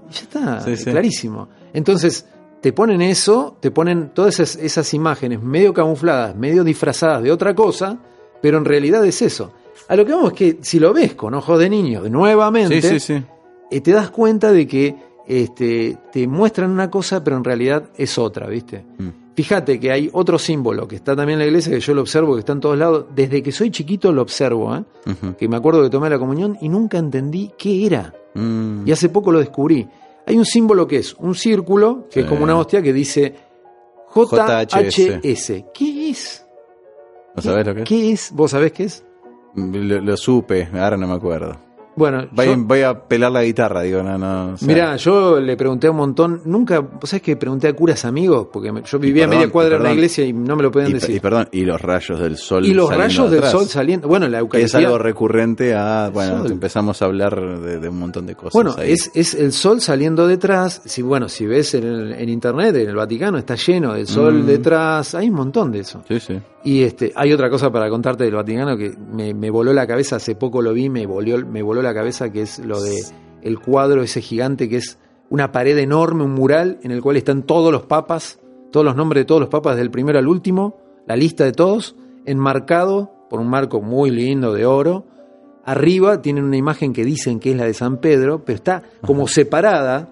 está, 0.10 0.62
Sí, 0.62 0.78
sí. 0.78 0.86
clarísimo. 0.92 1.48
Entonces, 1.74 2.26
te 2.62 2.74
ponen 2.74 3.02
eso, 3.02 3.58
te 3.60 3.72
ponen 3.72 4.10
todas 4.14 4.40
esas, 4.40 4.62
esas 4.64 4.94
imágenes 4.94 5.42
medio 5.42 5.74
camufladas, 5.74 6.36
medio 6.36 6.64
disfrazadas 6.64 7.24
de 7.24 7.32
otra 7.32 7.56
cosa, 7.56 7.98
pero 8.42 8.58
en 8.58 8.66
realidad 8.66 9.06
es 9.06 9.22
eso. 9.22 9.52
A 9.88 9.96
lo 9.96 10.06
que 10.06 10.12
vamos 10.14 10.32
es 10.34 10.38
que 10.38 10.58
si 10.62 10.80
lo 10.80 10.94
ves 10.94 11.14
con 11.16 11.34
ojos 11.34 11.60
de 11.60 11.70
niño, 11.70 12.02
nuevamente, 12.10 13.00
sí. 13.00 13.24
eh, 13.72 13.82
te 13.82 13.92
das 13.92 14.10
cuenta 14.10 14.52
de 14.52 14.68
que 14.68 14.96
este, 15.28 15.98
te 16.12 16.28
muestran 16.28 16.72
una 16.72 16.90
cosa, 16.90 17.24
pero 17.24 17.38
en 17.38 17.44
realidad 17.44 17.90
es 17.96 18.18
otra, 18.18 18.48
¿viste? 18.48 18.86
Mm. 18.98 19.27
Fíjate 19.38 19.80
que 19.80 19.92
hay 19.92 20.10
otro 20.14 20.40
símbolo 20.40 20.88
que 20.88 20.96
está 20.96 21.16
también 21.16 21.36
en 21.38 21.40
la 21.42 21.46
iglesia, 21.46 21.72
que 21.72 21.80
yo 21.80 21.94
lo 21.94 22.02
observo, 22.02 22.34
que 22.34 22.40
está 22.40 22.54
en 22.54 22.60
todos 22.60 22.76
lados. 22.76 23.06
Desde 23.14 23.44
que 23.44 23.52
soy 23.52 23.70
chiquito 23.70 24.12
lo 24.12 24.24
observo, 24.24 24.76
¿eh? 24.76 24.84
Que 25.38 25.48
me 25.48 25.56
acuerdo 25.58 25.84
que 25.84 25.92
tomé 25.92 26.10
la 26.10 26.18
comunión 26.18 26.58
y 26.60 26.68
nunca 26.70 26.98
entendí 26.98 27.52
qué 27.56 27.86
era. 27.86 28.16
Mm. 28.34 28.88
Y 28.88 28.92
hace 28.92 29.10
poco 29.10 29.32
lo 29.32 29.38
descubrí. 29.38 29.88
Hay 30.26 30.36
un 30.36 30.44
símbolo 30.44 30.88
que 30.88 30.98
es 30.98 31.14
un 31.14 31.36
círculo, 31.36 32.08
que 32.10 32.22
es 32.22 32.26
como 32.26 32.44
una 32.44 32.58
hostia 32.58 32.82
que 32.82 32.92
dice 32.92 33.36
JHS. 34.12 35.22
JHS. 35.22 35.66
¿Qué 35.72 36.10
es? 36.10 36.44
¿No 37.36 37.42
sabés 37.44 37.68
lo 37.68 37.76
que 37.76 37.82
es? 37.82 37.88
¿Qué 37.88 38.12
es? 38.14 38.32
¿Vos 38.34 38.50
sabés 38.50 38.72
qué 38.72 38.86
es? 38.86 39.06
Lo, 39.54 40.02
lo 40.02 40.18
supe, 40.18 40.68
ahora 40.74 40.98
no 40.98 41.08
me 41.08 41.14
acuerdo. 41.14 41.67
Bueno, 41.98 42.28
Voy, 42.32 42.46
yo- 42.46 42.56
voy 42.60 42.82
a 42.84 43.08
pelar 43.08 43.32
la 43.32 43.44
guitarra, 43.44 43.82
digo, 43.82 44.02
no, 44.04 44.18
no. 44.18 44.54
o 44.54 44.58
sea, 44.58 44.68
Mirá, 44.68 44.96
yo 44.98 45.40
le 45.40 45.58
pregunté 45.58 45.88
a 45.88 45.92
un 45.92 45.98
montón, 45.98 46.42
nunca, 46.46 46.80
vos 46.80 47.10
sabés 47.10 47.24
que 47.24 47.36
pregunté 47.36 47.68
a 47.68 47.74
curas 47.74 48.06
amigos, 48.06 48.48
porque 48.54 48.72
yo 48.86 49.00
vivía 49.00 49.26
a 49.26 49.28
media 49.28 49.50
cuadra 49.50 49.76
una 49.78 49.86
perdón. 49.86 49.98
iglesia 49.98 50.24
y 50.26 50.32
no 50.32 50.56
me 50.56 50.64
lo 50.64 50.72
podían 50.72 50.92
y, 50.92 50.94
decir. 50.94 51.16
y 51.16 51.20
perdón, 51.20 51.50
y 51.52 51.66
los 51.66 51.82
rayos 51.82 52.20
del 52.20 52.38
sol. 52.38 52.66
Y 52.66 52.74
los 52.74 52.96
rayos 52.96 53.26
de 53.32 53.38
del 53.38 53.40
atrás, 53.40 53.52
sol 53.52 53.66
saliendo, 53.68 54.08
bueno, 54.08 54.28
la 54.28 54.38
Que 54.38 54.44
es 54.44 54.44
Eucaristía. 54.44 54.80
algo 54.82 54.98
recurrente 55.00 55.74
a. 55.76 56.10
Bueno, 56.14 56.46
empezamos 56.46 57.02
a 57.02 57.06
hablar 57.06 57.60
de, 57.62 57.80
de 57.80 57.90
un 57.90 57.98
montón 58.00 58.26
de 58.28 58.36
cosas. 58.36 58.54
Bueno, 58.54 58.76
ahí. 58.78 58.92
es, 58.92 59.10
es 59.16 59.34
el 59.34 59.52
sol 59.52 59.82
saliendo 59.82 60.28
detrás. 60.28 60.82
Si 60.86 61.02
bueno, 61.02 61.28
si 61.30 61.46
ves 61.48 61.74
en, 61.74 62.12
en 62.14 62.30
internet, 62.30 62.76
en 62.76 62.90
el 62.90 62.96
Vaticano 62.96 63.38
está 63.40 63.56
lleno 63.56 63.94
del 63.94 64.06
sol 64.08 64.44
Mm. 64.44 64.46
detrás. 64.46 65.16
Hay 65.16 65.30
un 65.30 65.36
montón 65.36 65.72
de 65.72 65.80
eso. 65.80 66.04
Sí, 66.08 66.20
sí. 66.20 66.40
Y 66.64 66.84
este, 66.84 67.14
hay 67.16 67.32
otra 67.32 67.50
cosa 67.50 67.72
para 67.72 67.90
contarte 67.90 68.26
del 68.26 68.36
Vaticano 68.36 68.76
que 68.76 68.94
me, 69.14 69.34
me 69.34 69.50
voló 69.50 69.72
la 69.74 69.88
cabeza, 69.88 70.18
hace 70.18 70.36
poco 70.36 70.62
lo 70.62 70.74
vi, 70.74 70.90
me 70.90 71.06
voló, 71.06 71.38
me 71.46 71.62
voló 71.62 71.82
la 71.82 71.87
cabeza, 71.94 72.32
que 72.32 72.42
es 72.42 72.60
lo 72.60 72.82
de 72.82 72.96
el 73.42 73.60
cuadro 73.60 74.02
ese 74.02 74.22
gigante 74.22 74.68
que 74.68 74.78
es 74.78 74.98
una 75.30 75.52
pared 75.52 75.78
enorme, 75.78 76.24
un 76.24 76.32
mural 76.32 76.80
en 76.84 76.92
el 76.92 77.02
cual 77.02 77.18
están 77.18 77.44
todos 77.44 77.72
los 77.72 77.84
papas, 77.84 78.40
todos 78.72 78.86
los 78.86 78.96
nombres 78.96 79.22
de 79.22 79.26
todos 79.26 79.42
los 79.42 79.50
papas 79.50 79.76
del 79.76 79.92
primero 79.92 80.20
al 80.20 80.28
último, 80.28 80.78
la 81.06 81.16
lista 81.16 81.44
de 81.44 81.52
todos, 81.52 81.96
enmarcado 82.26 83.12
por 83.30 83.40
un 83.40 83.48
marco 83.48 83.82
muy 83.82 84.10
lindo 84.10 84.54
de 84.54 84.66
oro. 84.66 85.06
Arriba 85.66 86.22
tienen 86.22 86.46
una 86.46 86.58
imagen 86.58 86.94
que 86.94 87.04
dicen 87.04 87.40
que 87.40 87.52
es 87.52 87.58
la 87.58 87.66
de 87.66 87.74
San 87.74 87.98
Pedro, 87.98 88.44
pero 88.46 88.56
está 88.56 88.84
como 89.02 89.28
separada 89.28 90.10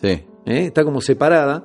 Sí. 0.00 0.08
¿eh? 0.08 0.66
está 0.66 0.84
como 0.84 1.00
separada, 1.00 1.64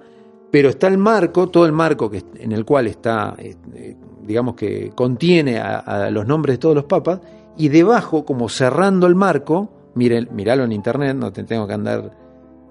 pero 0.51 0.69
está 0.69 0.87
el 0.87 0.97
marco, 0.97 1.47
todo 1.47 1.65
el 1.65 1.71
marco 1.71 2.09
que, 2.09 2.23
en 2.39 2.51
el 2.51 2.65
cual 2.65 2.87
está, 2.87 3.35
eh, 3.37 3.55
eh, 3.73 3.95
digamos 4.23 4.55
que 4.55 4.91
contiene 4.95 5.59
a, 5.59 5.79
a 5.79 6.09
los 6.09 6.25
nombres 6.25 6.55
de 6.55 6.59
todos 6.59 6.75
los 6.75 6.85
papas, 6.85 7.19
y 7.65 7.69
debajo, 7.69 8.25
como 8.25 8.49
cerrando 8.49 9.07
el 9.07 9.15
marco, 9.15 9.69
miren, 9.95 10.29
miralo 10.31 10.63
en 10.63 10.71
internet, 10.71 11.15
no 11.15 11.31
te 11.31 11.43
tengo 11.43 11.67
que 11.67 11.73
andar 11.73 12.11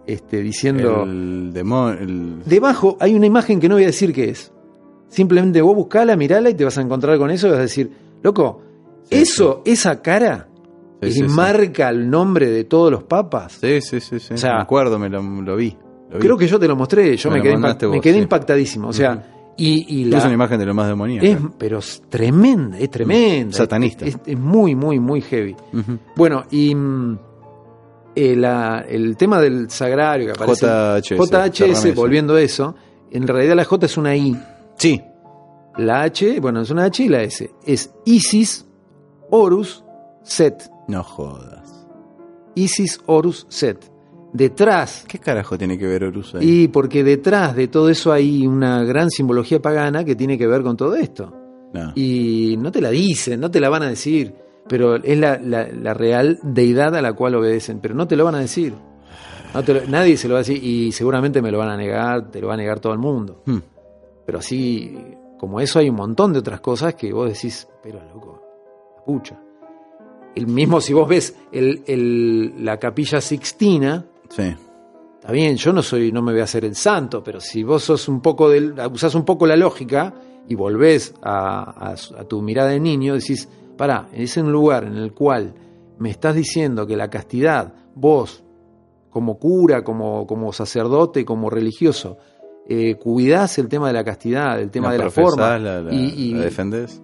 este, 0.06 0.40
diciendo... 0.42 1.02
El. 1.04 1.52
El... 1.54 2.42
Debajo 2.44 2.96
hay 3.00 3.14
una 3.14 3.26
imagen 3.26 3.60
que 3.60 3.68
no 3.68 3.74
voy 3.76 3.84
a 3.84 3.88
decir 3.88 4.12
qué 4.12 4.30
es. 4.30 4.52
Simplemente 5.08 5.60
vos 5.62 5.74
buscala, 5.74 6.16
mirala 6.16 6.50
y 6.50 6.54
te 6.54 6.64
vas 6.64 6.78
a 6.78 6.82
encontrar 6.82 7.18
con 7.18 7.30
eso 7.30 7.46
y 7.48 7.50
vas 7.50 7.58
a 7.58 7.62
decir, 7.62 7.90
loco, 8.22 8.62
Sí, 9.04 9.16
eso, 9.16 9.62
esa 9.64 10.00
cara, 10.02 10.46
Sí, 11.02 11.20
y 11.20 11.22
marca 11.22 11.88
el 11.88 12.08
nombre 12.10 12.50
de 12.50 12.64
todos 12.64 12.92
los 12.92 13.02
papas. 13.04 13.54
Sí, 13.60 13.80
sí, 13.80 14.00
sí, 14.00 14.20
sí. 14.20 14.34
O 14.34 14.36
sea, 14.36 14.56
me 14.56 14.62
acuerdo, 14.62 14.98
me 14.98 15.08
lo, 15.08 15.22
lo 15.22 15.56
vi. 15.56 15.74
Creo 16.18 16.36
que 16.36 16.46
yo 16.46 16.58
te 16.58 16.68
lo 16.68 16.76
mostré, 16.76 17.16
yo 17.16 17.30
Me 17.30 17.40
quedé, 17.40 17.54
impact- 17.56 17.88
me 17.90 18.00
quedé 18.00 18.14
sí. 18.14 18.20
impactadísimo. 18.20 18.88
O 18.88 18.92
sea, 18.92 19.39
y, 19.62 19.86
y 20.00 20.04
la, 20.06 20.18
Es 20.18 20.24
una 20.24 20.34
imagen 20.34 20.58
de 20.58 20.66
lo 20.66 20.74
más 20.74 20.88
demoníaco. 20.88 21.26
es, 21.26 21.38
pero 21.58 21.78
es 21.78 22.02
tremenda, 22.08 22.78
es 22.78 22.90
tremenda. 22.90 23.56
Satanista. 23.56 24.06
Es, 24.06 24.18
es 24.24 24.38
muy, 24.38 24.74
muy, 24.74 24.98
muy 24.98 25.20
heavy. 25.20 25.54
Bueno, 26.16 26.44
y 26.50 26.74
mm, 26.74 27.18
eh, 28.14 28.36
la- 28.36 28.84
el 28.88 29.16
tema 29.16 29.40
del 29.40 29.70
sagrario 29.70 30.26
que 30.26 30.32
aparece. 30.32 30.66
JHS, 30.66 31.30
JHS, 31.30 31.94
volviendo 31.94 32.34
a 32.36 32.40
eso, 32.42 32.74
en 33.10 33.26
realidad 33.26 33.56
la 33.56 33.64
J 33.64 33.86
es 33.86 33.96
una 33.96 34.16
I. 34.16 34.36
Sí. 34.76 35.00
La 35.76 36.02
H, 36.02 36.40
bueno, 36.40 36.62
es 36.62 36.70
una 36.70 36.84
H 36.84 37.02
y 37.04 37.08
la 37.08 37.22
S. 37.22 37.50
Es 37.66 37.92
Isis, 38.04 38.66
Horus, 39.30 39.84
Set. 40.22 40.70
No 40.88 41.02
jodas. 41.04 41.86
Isis, 42.54 43.00
Horus, 43.06 43.46
Set. 43.48 43.89
Detrás, 44.32 45.04
¿Qué 45.08 45.18
carajo 45.18 45.58
tiene 45.58 45.76
que 45.76 45.86
ver 45.86 46.04
Horus 46.04 46.34
ahí? 46.36 46.62
y 46.64 46.68
porque 46.68 47.02
detrás 47.02 47.56
de 47.56 47.66
todo 47.68 47.88
eso 47.88 48.12
hay 48.12 48.46
una 48.46 48.84
gran 48.84 49.10
simbología 49.10 49.60
pagana 49.60 50.04
que 50.04 50.14
tiene 50.14 50.38
que 50.38 50.46
ver 50.46 50.62
con 50.62 50.76
todo 50.76 50.94
esto. 50.94 51.32
No. 51.74 51.92
Y 51.96 52.56
no 52.58 52.70
te 52.70 52.80
la 52.80 52.90
dicen, 52.90 53.40
no 53.40 53.50
te 53.50 53.58
la 53.60 53.68
van 53.68 53.82
a 53.82 53.88
decir, 53.88 54.32
pero 54.68 54.96
es 54.96 55.18
la, 55.18 55.38
la- 55.38 55.68
la 55.68 55.94
real 55.94 56.38
deidad 56.42 56.94
a 56.94 57.02
la 57.02 57.12
cual 57.12 57.34
obedecen, 57.34 57.80
pero 57.80 57.94
no 57.94 58.06
te 58.06 58.14
lo 58.16 58.24
van 58.24 58.36
a 58.36 58.40
decir. 58.40 58.72
No 59.52 59.64
te 59.64 59.74
lo- 59.74 59.86
nadie 59.88 60.16
se 60.16 60.28
lo 60.28 60.34
va 60.34 60.40
a 60.40 60.42
decir 60.44 60.62
y 60.62 60.92
seguramente 60.92 61.42
me 61.42 61.50
lo 61.50 61.58
van 61.58 61.70
a 61.70 61.76
negar, 61.76 62.30
te 62.30 62.40
lo 62.40 62.46
va 62.48 62.54
a 62.54 62.56
negar 62.56 62.78
todo 62.78 62.92
el 62.92 63.00
mundo. 63.00 63.42
Hmm. 63.46 63.58
Pero 64.26 64.38
así, 64.38 64.96
como 65.38 65.60
eso, 65.60 65.80
hay 65.80 65.90
un 65.90 65.96
montón 65.96 66.32
de 66.32 66.38
otras 66.38 66.60
cosas 66.60 66.94
que 66.94 67.12
vos 67.12 67.32
decís, 67.32 67.66
pero 67.82 67.98
loco, 68.14 68.40
la 68.96 69.04
pucha. 69.04 69.40
El 70.36 70.46
mismo, 70.46 70.80
si 70.80 70.92
vos 70.92 71.08
ves 71.08 71.36
el, 71.50 71.82
el- 71.88 72.64
la 72.64 72.76
capilla 72.78 73.20
sixtina, 73.20 74.06
Sí. 74.30 74.54
Está 75.20 75.32
bien, 75.32 75.56
yo 75.56 75.72
no 75.72 75.82
soy, 75.82 76.10
no 76.12 76.22
me 76.22 76.32
voy 76.32 76.40
a 76.40 76.44
hacer 76.44 76.64
el 76.64 76.74
santo, 76.74 77.22
pero 77.22 77.40
si 77.40 77.62
vos 77.62 77.82
sos 77.84 78.08
un 78.08 78.20
poco 78.22 78.48
del, 78.48 78.74
usás 78.92 79.14
un 79.14 79.24
poco 79.26 79.46
la 79.46 79.56
lógica 79.56 80.14
y 80.48 80.54
volvés 80.54 81.14
a, 81.22 81.90
a 81.90 81.94
a 82.20 82.24
tu 82.24 82.40
mirada 82.40 82.70
de 82.70 82.80
niño, 82.80 83.14
decís, 83.14 83.46
pará, 83.76 84.08
es 84.14 84.36
un 84.38 84.50
lugar 84.50 84.84
en 84.84 84.96
el 84.96 85.12
cual 85.12 85.52
me 85.98 86.08
estás 86.10 86.34
diciendo 86.34 86.86
que 86.86 86.96
la 86.96 87.10
castidad, 87.10 87.74
vos, 87.94 88.42
como 89.10 89.38
cura, 89.38 89.84
como, 89.84 90.26
como 90.26 90.52
sacerdote, 90.54 91.24
como 91.26 91.50
religioso, 91.50 92.16
eh, 92.66 92.94
cuidás 92.94 93.58
el 93.58 93.68
tema 93.68 93.88
de 93.88 93.92
la 93.92 94.04
castidad, 94.04 94.58
el 94.58 94.70
tema 94.70 94.86
La 94.88 94.92
de 94.92 94.98
la 95.00 95.10
forma, 95.10 95.58
La, 95.58 95.82
la- 95.82 95.92
y, 95.92 96.14
y- 96.16 96.34
la 96.34 96.44
defendés. 96.44 97.02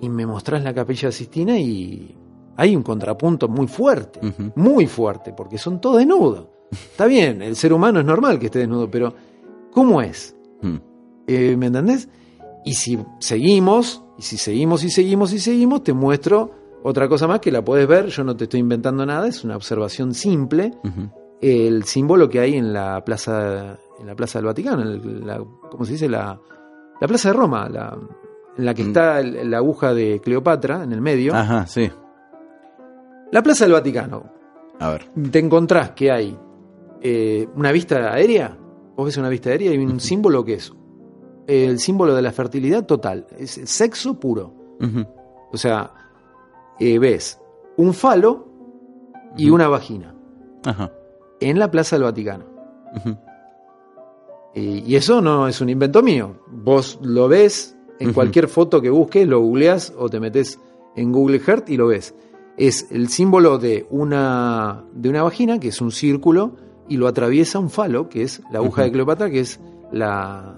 y 0.00 0.08
me 0.08 0.26
mostrás 0.26 0.64
la 0.64 0.74
capilla 0.74 1.12
Sistina 1.12 1.56
y 1.58 2.16
hay 2.56 2.74
un 2.74 2.82
contrapunto 2.82 3.46
muy 3.48 3.68
fuerte, 3.68 4.18
Ujú. 4.26 4.50
muy 4.56 4.86
fuerte, 4.88 5.32
porque 5.32 5.58
son 5.58 5.80
todos 5.80 5.98
desnudos. 5.98 6.48
Está 6.72 7.06
bien, 7.06 7.42
el 7.42 7.54
ser 7.56 7.72
humano 7.72 8.00
es 8.00 8.06
normal 8.06 8.38
que 8.38 8.46
esté 8.46 8.60
desnudo, 8.60 8.90
pero 8.90 9.14
¿cómo 9.70 10.00
es? 10.02 10.34
Hmm. 10.62 10.76
Eh, 11.26 11.56
¿Me 11.56 11.66
entendés? 11.66 12.08
Y 12.64 12.74
si 12.74 12.98
seguimos, 13.18 14.02
y 14.18 14.22
si 14.22 14.36
seguimos 14.38 14.82
y 14.84 14.90
seguimos 14.90 15.32
y 15.32 15.38
seguimos, 15.38 15.82
te 15.84 15.92
muestro 15.92 16.50
otra 16.82 17.08
cosa 17.08 17.26
más 17.28 17.40
que 17.40 17.52
la 17.52 17.64
puedes 17.64 17.86
ver, 17.86 18.06
yo 18.06 18.24
no 18.24 18.36
te 18.36 18.44
estoy 18.44 18.60
inventando 18.60 19.04
nada, 19.06 19.28
es 19.28 19.44
una 19.44 19.56
observación 19.56 20.14
simple, 20.14 20.72
el 21.40 21.84
símbolo 21.84 22.28
que 22.28 22.40
hay 22.40 22.54
en 22.54 22.72
la 22.72 23.04
plaza, 23.04 23.78
en 24.00 24.06
la 24.06 24.14
plaza 24.16 24.38
del 24.38 24.46
Vaticano, 24.46 24.82
en 24.82 25.26
la, 25.26 25.38
¿cómo 25.70 25.84
se 25.84 25.92
dice? 25.92 26.08
La, 26.08 26.38
la 27.00 27.06
plaza 27.08 27.28
de 27.30 27.34
Roma, 27.34 27.68
la, 27.68 27.96
en 28.56 28.64
la 28.64 28.74
que 28.74 28.82
Mm. 28.84 28.86
está 28.88 29.22
la 29.22 29.56
aguja 29.58 29.92
de 29.94 30.20
Cleopatra 30.20 30.82
en 30.84 30.92
el 30.92 31.00
medio. 31.00 31.34
Ajá, 31.34 31.66
sí. 31.66 31.90
La 33.30 33.42
plaza 33.42 33.64
del 33.64 33.72
Vaticano, 33.74 34.24
A 34.78 34.90
ver. 34.90 35.06
te 35.30 35.38
encontrás 35.38 35.90
que 35.92 36.10
hay 36.12 36.36
eh, 37.02 37.48
una 37.56 37.72
vista 37.72 38.12
aérea, 38.12 38.56
vos 38.96 39.06
ves 39.06 39.16
una 39.16 39.28
vista 39.28 39.50
aérea 39.50 39.72
y 39.72 39.78
un 39.78 40.00
símbolo 40.00 40.44
que 40.44 40.54
es 40.54 40.72
el 41.46 41.78
símbolo 41.80 42.14
de 42.14 42.22
la 42.22 42.32
fertilidad 42.32 42.86
total, 42.86 43.26
es 43.38 43.58
el 43.58 43.66
sexo 43.66 44.18
puro. 44.18 44.54
O 45.52 45.56
sea, 45.56 45.92
eh, 46.80 46.98
ves 46.98 47.40
un 47.76 47.94
falo 47.94 48.48
y 49.36 49.50
una 49.50 49.68
vagina 49.68 50.14
Ajá. 50.64 50.90
en 51.40 51.58
la 51.58 51.70
plaza 51.70 51.96
del 51.96 52.04
Vaticano. 52.04 52.44
Y 54.54 54.96
eso 54.96 55.22
no 55.22 55.48
es 55.48 55.60
un 55.60 55.70
invento 55.70 56.02
mío. 56.02 56.36
Vos 56.50 56.98
lo 57.02 57.26
ves 57.28 57.76
en 57.98 58.12
cualquier 58.12 58.48
foto 58.48 58.80
que 58.82 58.90
busques, 58.90 59.26
lo 59.26 59.40
googleas 59.40 59.94
o 59.96 60.08
te 60.08 60.20
metes 60.20 60.58
en 60.96 61.12
Google 61.12 61.40
Earth 61.46 61.70
y 61.70 61.76
lo 61.76 61.86
ves. 61.86 62.14
Es 62.56 62.88
el 62.90 63.08
símbolo 63.08 63.58
de 63.58 63.86
una, 63.90 64.84
de 64.92 65.08
una 65.08 65.22
vagina, 65.22 65.58
que 65.58 65.68
es 65.68 65.80
un 65.80 65.90
círculo, 65.90 66.56
y 66.92 66.96
lo 66.96 67.06
atraviesa 67.08 67.58
un 67.58 67.70
falo, 67.70 68.08
que 68.08 68.22
es 68.22 68.42
la 68.50 68.58
aguja 68.58 68.82
de 68.82 68.92
Cleopatra, 68.92 69.30
que 69.30 69.40
es 69.40 69.60
la, 69.92 70.54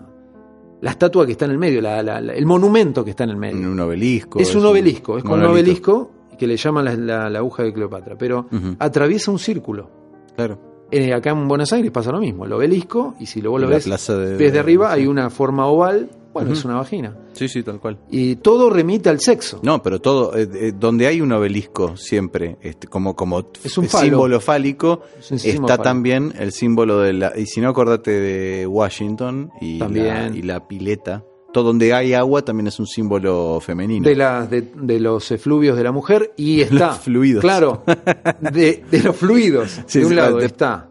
la 0.81 0.91
estatua 0.91 1.27
que 1.27 1.33
está 1.33 1.45
en 1.45 1.53
el 1.53 1.59
medio, 1.59 1.81
la- 1.81 2.03
la- 2.03 2.21
la- 2.21 2.33
el 2.35 2.47
monumento 2.47 3.05
que 3.05 3.11
está 3.11 3.25
en 3.25 3.31
el 3.31 3.37
medio. 3.37 3.71
Un 3.71 3.81
obelisco. 3.81 4.39
es 4.41 4.55
un 4.55 4.65
obelisco, 4.67 5.17
es 5.19 5.23
como 5.23 5.37
un 5.37 5.45
obelisco 5.45 6.11
que 6.39 6.47
le 6.47 6.57
llaman 6.57 7.07
la, 7.07 7.27
aguja 7.27 7.63
de 7.63 7.73
Cleopatra, 7.73 8.17
pero 8.19 8.47
atraviesa 8.79 9.31
un 9.31 9.39
círculo. 9.39 9.89
Claro. 10.37 10.59
Eh, 10.91 11.13
acá 11.15 11.31
en 11.31 11.49
Buenos 11.49 11.73
Aires 11.73 11.91
pasa 11.91 12.13
lo 12.13 12.21
mismo, 12.21 12.45
el 12.45 12.53
obelisco, 12.53 13.15
y 13.19 13.27
si 13.27 13.41
lo 13.41 13.51
vos 13.53 13.61
lo 13.61 13.67
ves 13.69 13.85
de, 14.19 14.37
ves 14.37 14.53
de 14.53 14.59
arriba, 14.59 14.93
hay 14.93 15.07
una 15.07 15.31
forma 15.31 15.67
oval, 15.67 16.11
bueno, 16.35 16.53
es 16.53 16.65
una 16.65 16.75
vagina. 16.75 17.17
Sí, 17.33 17.49
sí, 17.49 17.63
tal 17.63 17.81
cual. 17.81 17.99
Y 18.11 18.37
todo 18.37 18.69
remite 18.69 19.09
al 19.09 19.21
sexo. 19.21 19.61
No, 19.63 19.83
pero 19.83 20.01
todo, 20.01 20.37
eh, 20.37 20.49
eh, 20.53 20.73
donde 20.79 21.07
hay 21.07 21.21
un 21.21 21.33
obelisco 21.33 21.97
siempre, 21.97 22.59
este, 22.61 22.89
como, 22.89 23.15
como 23.17 23.51
Es 23.63 23.79
un 23.79 23.89
símbolo 23.89 24.41
fálico, 24.41 25.01
Es 25.19 25.31
un 25.31 25.39
símbolo 25.39 25.67
está 25.67 25.77
fálico. 25.77 25.83
también 25.83 26.35
el 26.39 26.53
símbolo 26.53 26.99
de 26.99 27.13
la, 27.13 27.33
y 27.39 27.47
si 27.47 27.61
no 27.61 27.69
acordate 27.71 28.11
de 28.11 28.67
Washington 28.67 29.51
y. 29.61 29.79
La, 29.79 30.29
y 30.29 30.43
la 30.43 30.67
pileta, 30.67 31.25
todo 31.53 31.65
donde 31.65 31.95
hay 31.95 32.15
agua 32.15 32.43
también 32.43 32.67
es 32.67 32.81
un 32.81 32.87
símbolo 32.89 33.61
femenino. 33.61 34.05
De, 34.07 34.17
las 34.17 34.51
de, 34.51 34.63
de 34.75 34.99
los 34.99 35.31
efluvios 35.31 35.77
de 35.77 35.85
la 35.85 35.93
mujer 35.93 36.33
y 36.37 36.63
está. 36.63 36.89
Los 36.89 36.99
fluidos. 36.99 37.41
Claro, 37.43 37.85
de, 38.41 38.85
de 38.91 39.03
los 39.03 39.17
fluidos. 39.17 39.81
Sí, 39.87 40.01
de 40.01 40.07
un 40.07 40.17
lado 40.17 40.41
está 40.41 40.91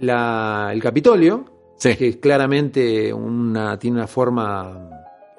la, 0.00 0.70
el 0.72 0.82
Capitolio, 0.82 1.44
Sí. 1.80 1.96
que 1.96 2.08
es 2.08 2.16
claramente 2.18 3.12
una, 3.12 3.76
tiene 3.78 3.96
una 3.98 4.06
forma 4.06 4.88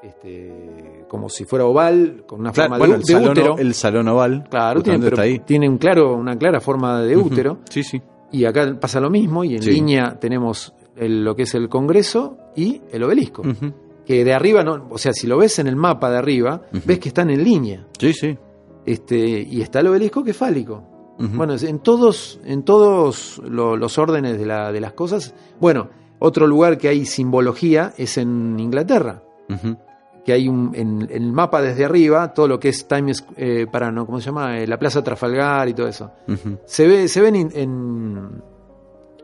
este, 0.03 1.05
como 1.07 1.29
si 1.29 1.45
fuera 1.45 1.65
oval, 1.65 2.23
con 2.27 2.39
una 2.39 2.51
Claro, 2.51 2.69
forma 2.71 2.77
bueno, 2.79 2.93
de, 2.95 2.99
el, 2.99 3.05
de 3.05 3.13
salón, 3.13 3.31
útero. 3.31 3.57
el 3.57 3.73
salón 3.73 4.07
oval, 4.07 4.43
claro, 4.49 4.81
tiene, 4.81 4.99
pero 5.09 5.71
un 5.71 5.77
claro, 5.77 6.15
una 6.15 6.35
clara 6.37 6.59
forma 6.59 7.01
de 7.01 7.15
útero. 7.15 7.59
Sí, 7.69 7.83
sí. 7.83 8.01
Y 8.31 8.45
acá 8.45 8.77
pasa 8.79 8.99
lo 8.99 9.09
mismo, 9.09 9.43
y 9.43 9.55
en 9.55 9.61
Sí. 9.61 9.71
línea 9.71 10.17
tenemos 10.19 10.73
el- 10.95 11.23
lo 11.23 11.35
que 11.35 11.43
es 11.43 11.53
el 11.53 11.69
Congreso 11.69 12.37
y 12.55 12.81
el 12.91 13.03
obelisco. 13.03 13.43
Que 14.05 14.23
de 14.25 14.33
arriba, 14.33 14.63
no, 14.63 14.87
o 14.89 14.97
sea, 14.97 15.13
si 15.13 15.27
lo 15.27 15.37
ves 15.37 15.59
en 15.59 15.67
el 15.67 15.75
mapa 15.75 16.09
de 16.09 16.17
arriba, 16.17 16.61
ves 16.85 16.97
que 16.99 17.09
están 17.09 17.29
en 17.29 17.43
línea. 17.43 17.85
Sí, 17.99 18.13
sí. 18.13 18.37
Este, 18.85 19.17
y 19.41 19.61
está 19.61 19.81
el 19.81 19.87
obelisco 19.87 20.23
que 20.23 20.31
es 20.31 20.37
fálico. 20.37 20.83
Bueno, 21.19 21.53
en 21.55 21.79
todos, 21.79 22.39
en 22.45 22.63
todos 22.63 23.39
lo- 23.47 23.77
los 23.77 23.99
órdenes 23.99 24.39
de, 24.39 24.45
la- 24.47 24.71
de 24.71 24.81
las 24.81 24.93
cosas. 24.93 25.35
Bueno, 25.59 25.89
otro 26.21 26.47
lugar 26.47 26.77
que 26.77 26.87
hay 26.87 27.05
simbología 27.05 27.93
es 27.97 28.17
en 28.17 28.57
Inglaterra. 28.59 29.21
Que 30.23 30.33
hay 30.33 30.47
un, 30.47 30.71
en, 30.75 31.01
en 31.01 31.23
el 31.23 31.31
mapa 31.33 31.61
desde 31.61 31.83
arriba, 31.83 32.31
todo 32.33 32.47
lo 32.47 32.59
que 32.59 32.69
es 32.69 32.87
Times, 32.87 33.25
eh, 33.37 33.65
para, 33.69 33.91
¿no? 33.91 34.05
¿cómo 34.05 34.19
se 34.19 34.27
llama? 34.27 34.59
Eh, 34.59 34.67
la 34.67 34.77
Plaza 34.77 35.03
Trafalgar 35.03 35.67
y 35.67 35.73
todo 35.73 35.87
eso. 35.87 36.11
Se 36.65 36.87
ve, 36.87 37.07
se 37.07 37.21
ven 37.21 37.35
en, 37.35 37.49
en, 37.55 38.41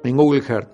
en 0.03 0.17
Google 0.17 0.41
Earth. 0.49 0.69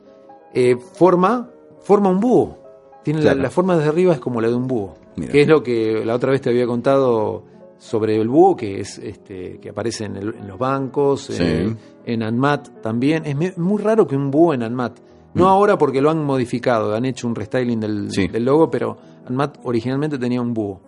Eh, 0.53 0.77
forma, 0.77 1.49
forma 1.81 2.09
un 2.09 2.19
búho. 2.21 2.57
Tiene 3.03 3.19
la- 3.19 3.31
Claro. 3.31 3.41
la, 3.43 3.49
forma 3.49 3.75
desde 3.75 3.89
arriba 3.89 4.13
es 4.13 4.19
como 4.19 4.39
la 4.39 4.47
de 4.47 4.55
un 4.55 4.65
búho. 4.65 4.95
Mira. 5.17 5.31
Que 5.31 5.41
es 5.41 5.47
lo 5.47 5.61
que 5.61 6.03
la 6.05 6.15
otra 6.15 6.31
vez 6.31 6.39
te 6.41 6.49
había 6.49 6.65
contado 6.65 7.43
sobre 7.77 8.15
el 8.15 8.29
búho, 8.29 8.55
que 8.55 8.79
es 8.79 8.97
este, 8.99 9.59
que 9.59 9.69
aparece 9.71 10.05
en, 10.05 10.15
el- 10.15 10.35
en 10.35 10.47
los 10.47 10.57
bancos, 10.57 11.25
Sí. 11.25 11.35
eh, 11.37 11.75
en 12.05 12.23
ANMAT 12.23 12.81
también. 12.81 13.25
Es 13.25 13.57
muy 13.57 13.81
raro 13.81 14.07
que 14.07 14.15
un 14.15 14.31
búho 14.31 14.53
en 14.53 14.63
ANMAT. 14.63 14.99
No 15.35 15.45
Mm. 15.45 15.47
ahora 15.47 15.77
porque 15.77 16.01
lo 16.01 16.09
han 16.09 16.23
modificado, 16.23 16.95
han 16.95 17.05
hecho 17.05 17.27
un 17.27 17.35
restyling 17.35 17.79
del, 17.79 18.11
Sí. 18.11 18.27
del 18.27 18.45
logo, 18.45 18.69
pero 18.69 18.97
ANMAT 19.27 19.59
originalmente 19.63 20.17
tenía 20.17 20.41
un 20.41 20.53
búho. 20.53 20.81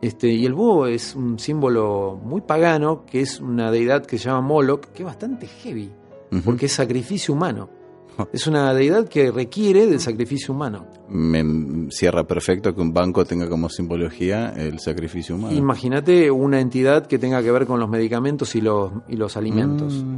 Este, 0.00 0.28
y 0.28 0.44
el 0.46 0.52
búho 0.54 0.86
es 0.86 1.14
un 1.14 1.38
símbolo 1.38 2.18
muy 2.24 2.40
pagano, 2.40 3.04
que 3.06 3.20
es 3.20 3.40
una 3.40 3.70
deidad 3.70 4.04
que 4.04 4.18
se 4.18 4.24
llama 4.24 4.40
Moloch, 4.40 4.86
que 4.86 5.02
es 5.02 5.06
bastante 5.06 5.46
heavy, 5.46 5.90
porque 6.44 6.66
es 6.66 6.72
sacrificio 6.72 7.34
humano. 7.34 7.68
Es 8.32 8.46
una 8.46 8.74
deidad 8.74 9.08
que 9.08 9.30
requiere 9.30 9.86
del 9.86 9.98
sacrificio 9.98 10.52
humano. 10.52 10.86
Me 11.08 11.88
cierra 11.90 12.24
perfecto 12.26 12.74
que 12.74 12.80
un 12.82 12.92
banco 12.92 13.24
tenga 13.24 13.48
como 13.48 13.68
simbología 13.70 14.50
el 14.50 14.78
sacrificio 14.80 15.34
humano. 15.36 15.56
Imagínate 15.56 16.30
una 16.30 16.60
entidad 16.60 17.06
que 17.06 17.18
tenga 17.18 17.42
que 17.42 17.50
ver 17.50 17.66
con 17.66 17.80
los 17.80 17.88
medicamentos 17.88 18.54
y 18.54 18.60
los, 18.60 18.92
y 19.08 19.16
los 19.16 19.36
alimentos. 19.38 19.94
Mm. 20.04 20.16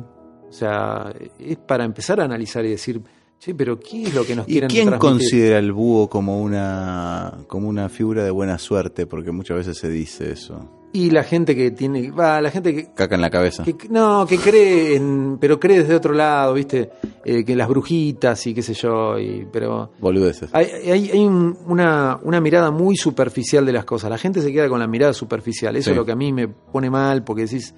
O 0.48 0.52
sea, 0.52 1.12
es 1.38 1.56
para 1.58 1.84
empezar 1.84 2.20
a 2.20 2.24
analizar 2.24 2.64
y 2.64 2.70
decir, 2.70 3.00
Sí, 3.44 3.52
pero 3.52 3.78
¿qué 3.78 4.04
es 4.04 4.14
lo 4.14 4.24
que 4.24 4.34
nos 4.34 4.48
¿Y 4.48 4.52
quieren 4.52 4.70
quién 4.70 4.88
transmitir? 4.88 5.10
considera 5.18 5.58
el 5.58 5.72
búho 5.72 6.08
como 6.08 6.40
una, 6.40 7.40
como 7.46 7.68
una 7.68 7.88
figura 7.90 8.24
de 8.24 8.30
buena 8.30 8.58
suerte? 8.58 9.06
Porque 9.06 9.32
muchas 9.32 9.58
veces 9.58 9.76
se 9.76 9.90
dice 9.90 10.32
eso. 10.32 10.64
Y 10.94 11.10
la 11.10 11.24
gente 11.24 11.54
que 11.56 11.72
tiene, 11.72 12.10
va, 12.12 12.40
la 12.40 12.50
gente 12.50 12.72
que, 12.74 12.92
Caca 12.94 13.16
en 13.16 13.20
la 13.20 13.28
cabeza. 13.28 13.64
que- 13.64 13.76
no, 13.90 14.24
que 14.26 14.38
cree 14.38 14.94
en, 14.96 15.38
pero 15.40 15.58
cree 15.60 15.80
desde 15.80 15.94
otro 15.96 16.14
lado, 16.14 16.54
¿viste? 16.54 16.88
Eh, 17.24 17.44
que 17.44 17.54
las 17.56 17.68
brujitas 17.68 18.46
y 18.46 18.54
qué 18.54 18.62
sé 18.62 18.72
yo, 18.74 19.18
y, 19.18 19.46
pero 19.52 19.90
Boludeces. 19.98 20.48
hay, 20.54 20.66
hay, 20.90 21.10
hay 21.10 21.24
un- 21.26 21.58
una, 21.66 22.18
una 22.22 22.40
mirada 22.40 22.70
muy 22.70 22.96
superficial 22.96 23.66
de 23.66 23.72
las 23.72 23.84
cosas. 23.84 24.08
La 24.08 24.18
gente 24.18 24.40
se 24.40 24.52
queda 24.52 24.68
con 24.68 24.78
la 24.80 24.86
mirada 24.86 25.12
superficial. 25.12 25.74
Eso 25.76 25.86
Sí. 25.86 25.90
es 25.90 25.96
lo 25.96 26.06
que 26.06 26.12
a 26.12 26.16
mí 26.16 26.32
me 26.32 26.46
pone 26.48 26.88
mal, 26.88 27.24
porque 27.24 27.42
decís, 27.42 27.74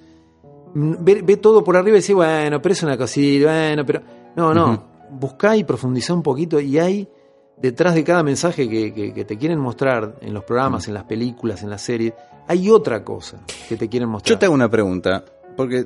mm, 0.75 0.93
ve, 1.01 1.21
ve 1.23 1.37
todo 1.37 1.63
por 1.63 1.75
arriba 1.75 1.97
y 1.97 2.01
decís, 2.01 2.15
bueno, 2.15 2.61
pero 2.61 2.71
es 2.73 2.83
una 2.83 2.97
cosita, 2.97 3.47
bueno, 3.51 3.83
pero. 3.85 4.01
No, 4.35 4.53
no. 4.53 4.96
Buscá 5.11 5.55
y 5.57 5.63
profundizá 5.63 6.13
un 6.13 6.23
poquito 6.23 6.59
y 6.59 6.77
hay 6.79 7.07
detrás 7.57 7.95
de 7.95 8.03
cada 8.03 8.23
mensaje 8.23 8.69
que, 8.69 8.93
que- 8.93 9.13
que 9.13 9.25
te 9.25 9.37
quieren 9.37 9.59
mostrar 9.59 10.15
en 10.21 10.33
los 10.33 10.43
programas, 10.43 10.87
en 10.87 10.93
las 10.93 11.03
películas, 11.05 11.63
en 11.63 11.69
las 11.69 11.81
series, 11.81 12.13
hay 12.47 12.69
otra 12.69 13.03
cosa 13.03 13.39
que 13.67 13.75
te 13.77 13.87
quieren 13.89 14.09
mostrar. 14.09 14.35
Yo 14.35 14.39
te 14.39 14.45
hago 14.45 14.53
una 14.55 14.69
pregunta, 14.69 15.23
porque 15.55 15.85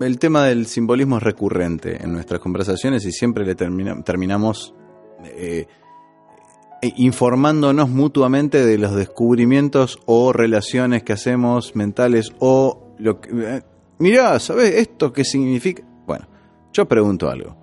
el 0.00 0.18
tema 0.18 0.44
del 0.44 0.66
simbolismo 0.66 1.18
es 1.18 1.22
recurrente 1.22 2.02
en 2.02 2.12
nuestras 2.12 2.40
conversaciones 2.40 3.04
y 3.04 3.12
siempre 3.12 3.44
le 3.44 3.54
termina- 3.54 4.02
terminamos 4.02 4.74
eh, 5.24 5.66
eh, 6.82 6.92
informándonos 6.96 7.88
mutuamente 7.88 8.64
de 8.64 8.78
los 8.78 8.94
descubrimientos 8.94 9.98
o 10.06 10.32
relaciones 10.32 11.02
que 11.02 11.12
hacemos 11.12 11.74
mentales 11.76 12.30
o 12.38 12.94
lo 12.98 13.20
que... 13.20 13.30
eh, 13.56 13.62
mirá, 13.98 14.38
¿sabes 14.40 14.74
esto 14.74 15.12
qué 15.12 15.24
significa? 15.24 15.82
Bueno, 16.06 16.26
yo 16.72 16.86
pregunto 16.86 17.28
algo. 17.30 17.56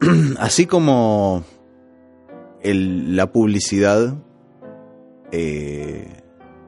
Así 0.38 0.66
como 0.66 1.44
la 2.62 3.32
publicidad 3.32 4.14
eh, 5.32 6.22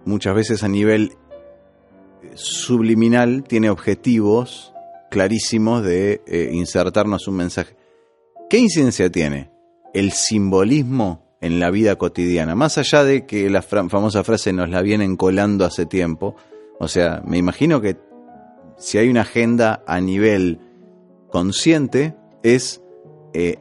muchas 0.05 0.35
veces 0.35 0.63
a 0.63 0.69
nivel 0.69 1.13
subliminal 2.35 3.45
tiene 3.45 3.71
objetivos 3.71 4.73
clarísimos 5.11 5.83
de 5.83 6.23
eh, 6.27 6.51
insertarnos 6.53 7.29
un 7.29 7.37
mensaje. 7.37 7.77
¿Qué 8.49 8.59
incidencia 8.59 9.11
tiene 9.11 9.51
el 9.93 10.13
simbolismo 10.13 11.37
en 11.41 11.59
la 11.61 11.71
vida 11.71 11.97
cotidiana? 11.97 12.55
Más 12.55 12.79
allá 12.79 13.05
de 13.05 13.27
que 13.27 13.51
la 13.51 13.63
famosa 13.63 14.25
frase 14.25 14.53
nos 14.53 14.71
la 14.71 14.83
vienen 14.83 15.17
colando 15.17 15.65
hace 15.65 15.87
tiempo, 15.87 16.37
o 16.79 16.89
sea, 16.89 17.23
me 17.27 17.39
imagino 17.39 17.81
que 17.81 17.97
si 18.77 18.99
hay 18.99 19.09
una 19.09 19.23
agenda 19.23 19.83
a 19.87 20.01
nivel 20.01 20.61
consciente 21.31 22.15
es 22.43 22.82
eh, 23.35 23.59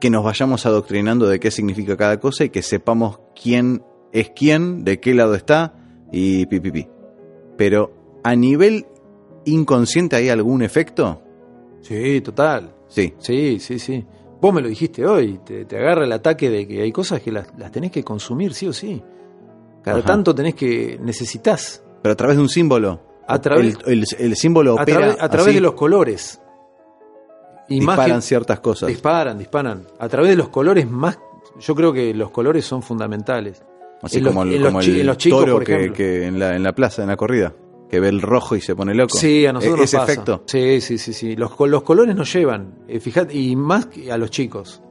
que 0.00 0.10
nos 0.10 0.24
vayamos 0.24 0.66
adoctrinando 0.66 1.26
de 1.28 1.38
qué 1.40 1.50
significa 1.50 1.96
cada 1.96 2.18
cosa 2.20 2.44
y 2.44 2.50
que 2.50 2.62
sepamos 2.62 3.20
quién 3.40 3.82
es 4.12 4.30
quién, 4.30 4.84
de 4.84 5.00
qué 5.00 5.14
lado 5.14 5.34
está 5.34 5.74
y 6.10 6.46
pi, 6.46 6.60
pi, 6.60 6.70
pi. 6.72 6.88
Pero 7.56 7.92
a 8.24 8.34
nivel 8.34 8.86
inconsciente 9.44 10.16
hay 10.16 10.28
algún 10.28 10.62
efecto? 10.62 11.22
Sí, 11.80 12.20
total. 12.20 12.74
Sí. 12.88 13.14
Sí, 13.18 13.58
sí, 13.58 13.78
sí. 13.78 14.04
Vos 14.40 14.52
me 14.52 14.60
lo 14.60 14.68
dijiste 14.68 15.06
hoy, 15.06 15.38
te, 15.44 15.64
te 15.64 15.76
agarra 15.78 16.04
el 16.04 16.12
ataque 16.12 16.50
de 16.50 16.66
que 16.66 16.82
hay 16.82 16.90
cosas 16.92 17.22
que 17.22 17.30
las, 17.32 17.48
las 17.56 17.70
tenés 17.70 17.90
que 17.92 18.02
consumir, 18.02 18.54
sí 18.54 18.66
o 18.66 18.72
sí. 18.72 19.02
Cada 19.82 19.98
Ajá. 19.98 20.06
tanto 20.06 20.34
tenés 20.34 20.54
que, 20.54 20.98
necesitas, 21.00 21.82
Pero 22.02 22.12
a 22.12 22.16
través 22.16 22.36
de 22.36 22.42
un 22.42 22.48
símbolo. 22.48 23.00
A 23.28 23.40
través- 23.40 23.78
el, 23.86 24.00
el- 24.00 24.06
el 24.18 24.36
símbolo 24.36 24.72
a, 24.78 24.82
opera 24.82 24.98
través- 24.98 25.16
a 25.22 25.28
través 25.28 25.54
de 25.54 25.60
los 25.60 25.74
colores. 25.74 26.40
Disparan 27.68 28.22
ciertas 28.22 28.60
cosas. 28.60 28.88
disparan, 28.88 29.38
disparan. 29.38 29.86
A 29.98 30.08
través 30.08 30.30
de 30.30 30.36
los 30.36 30.48
colores 30.48 30.88
más, 30.90 31.18
yo 31.60 31.74
creo 31.74 31.92
que 31.92 32.12
los 32.14 32.30
colores 32.30 32.64
son 32.64 32.82
fundamentales. 32.82 33.62
Así 34.02 34.18
en 34.18 34.24
los- 34.24 34.32
como, 34.32 34.42
el, 34.44 34.54
en 34.54 34.62
los 34.62 34.70
como 34.72 34.82
chi- 34.82 34.90
el 34.92 35.00
en 35.00 35.06
los 35.06 35.16
chicos, 35.16 35.40
toro 35.40 35.52
por 35.54 35.64
que, 35.64 35.92
que 35.92 36.26
en, 36.26 36.38
la, 36.38 36.56
en 36.56 36.62
la 36.62 36.74
plaza, 36.74 37.02
en 37.02 37.08
la 37.08 37.16
corrida, 37.16 37.54
que 37.88 38.00
ve 38.00 38.08
el 38.08 38.20
rojo 38.20 38.56
y 38.56 38.60
se 38.60 38.74
pone 38.74 38.94
loco. 38.94 39.16
Sí, 39.16 39.46
a 39.46 39.52
nosotros 39.52 39.78
E- 39.78 39.80
nos 39.82 39.88
Ese 39.90 39.96
pasa. 39.98 40.12
efecto. 40.12 40.42
Sí, 40.46 40.80
sí, 40.80 40.98
sí, 40.98 41.12
sí. 41.12 41.36
Los, 41.36 41.52
los 41.58 41.82
colores 41.82 42.16
nos 42.16 42.32
llevan, 42.32 42.84
eh, 42.88 42.98
fíjate, 43.00 43.34
y 43.36 43.54
más 43.54 43.86
que 43.86 44.10
a 44.10 44.18
los 44.18 44.30
chicos. 44.30 44.82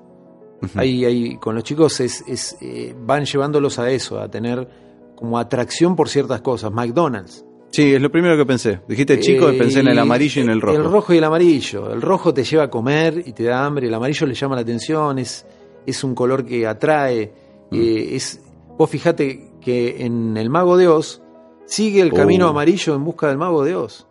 Ahí, 0.75 1.03
ahí, 1.05 1.37
con 1.37 1.55
los 1.55 1.63
chicos 1.63 1.99
es, 2.01 2.23
es, 2.27 2.55
eh, 2.61 2.95
van 2.97 3.25
llevándolos 3.25 3.79
a 3.79 3.89
eso, 3.89 4.19
a 4.19 4.29
tener 4.29 4.67
como 5.15 5.39
atracción 5.39 5.95
por 5.95 6.07
ciertas 6.07 6.41
cosas. 6.41 6.71
McDonald's. 6.71 7.43
Sí, 7.71 7.93
es 7.95 8.01
lo 8.01 8.11
primero 8.11 8.35
que 8.37 8.45
pensé. 8.45 8.81
Dijiste 8.87 9.19
chico 9.19 9.49
y 9.51 9.55
Eh, 9.55 9.57
pensé 9.59 9.79
en 9.79 9.87
el 9.87 9.97
amarillo 9.99 10.41
y 10.41 10.43
en 10.43 10.49
el 10.49 10.59
rojo. 10.61 10.77
El 10.77 10.83
rojo 10.83 11.13
y 11.13 11.17
el 11.17 11.23
amarillo. 11.23 11.91
El 11.93 12.01
rojo 12.01 12.33
te 12.33 12.43
lleva 12.43 12.63
a 12.63 12.69
comer 12.69 13.23
y 13.25 13.31
te 13.33 13.43
da 13.45 13.65
hambre. 13.65 13.87
El 13.87 13.93
amarillo 13.93 14.27
le 14.27 14.33
llama 14.33 14.55
la 14.55 14.61
atención. 14.61 15.17
Es, 15.19 15.45
es 15.85 16.03
un 16.03 16.13
color 16.13 16.45
que 16.45 16.67
atrae. 16.67 17.31
Mm. 17.71 17.75
eh, 17.75 18.15
es, 18.15 18.41
vos 18.77 18.89
fijate 18.89 19.51
que 19.61 20.03
en 20.05 20.35
el 20.35 20.49
Mago 20.49 20.75
de 20.75 20.87
Oz 20.89 21.21
sigue 21.65 22.01
el 22.01 22.11
camino 22.11 22.47
Uh. 22.47 22.49
amarillo 22.49 22.93
en 22.95 23.05
busca 23.05 23.29
del 23.29 23.37
Mago 23.37 23.63
de 23.63 23.75
Oz. 23.75 24.05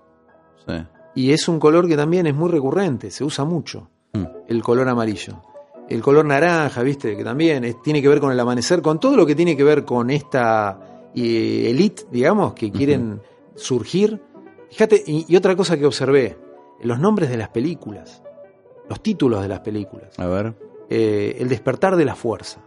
Sí. 0.66 0.74
Y 1.16 1.32
es 1.32 1.46
un 1.48 1.60
color 1.60 1.86
que 1.86 1.96
también 1.96 2.26
es 2.26 2.34
muy 2.34 2.48
recurrente. 2.50 3.10
Se 3.10 3.24
usa 3.24 3.44
mucho. 3.44 3.90
Mm. 4.14 4.24
El 4.48 4.62
color 4.62 4.88
amarillo. 4.88 5.42
El 5.88 6.00
color 6.00 6.24
naranja, 6.24 6.82
viste, 6.82 7.16
que 7.16 7.24
también 7.24 7.64
es- 7.64 7.82
tiene 7.82 8.00
que 8.00 8.08
ver 8.08 8.20
con 8.20 8.32
el 8.32 8.40
amanecer, 8.40 8.80
con 8.80 8.98
todo 9.00 9.16
lo 9.16 9.26
que 9.26 9.34
tiene 9.34 9.54
que 9.56 9.64
ver 9.64 9.84
con 9.84 10.08
esta 10.08 11.08
eh, 11.14 11.66
elite, 11.68 12.04
digamos, 12.12 12.54
que 12.54 12.70
quieren 12.70 13.20
surgir. 13.54 14.20
Fíjate, 14.70 15.02
y, 15.06 15.24
y 15.28 15.36
otra 15.36 15.56
cosa 15.56 15.76
que 15.76 15.86
observé, 15.86 16.36
los 16.82 16.98
nombres 16.98 17.30
de 17.30 17.36
las 17.36 17.48
películas, 17.48 18.22
los 18.88 19.02
títulos 19.02 19.42
de 19.42 19.48
las 19.48 19.60
películas. 19.60 20.18
A 20.18 20.26
ver, 20.26 20.54
Eh, 20.88 21.36
el 21.38 21.48
despertar 21.48 21.94
de 21.96 22.04
la 22.04 22.14
fuerza. 22.16 22.60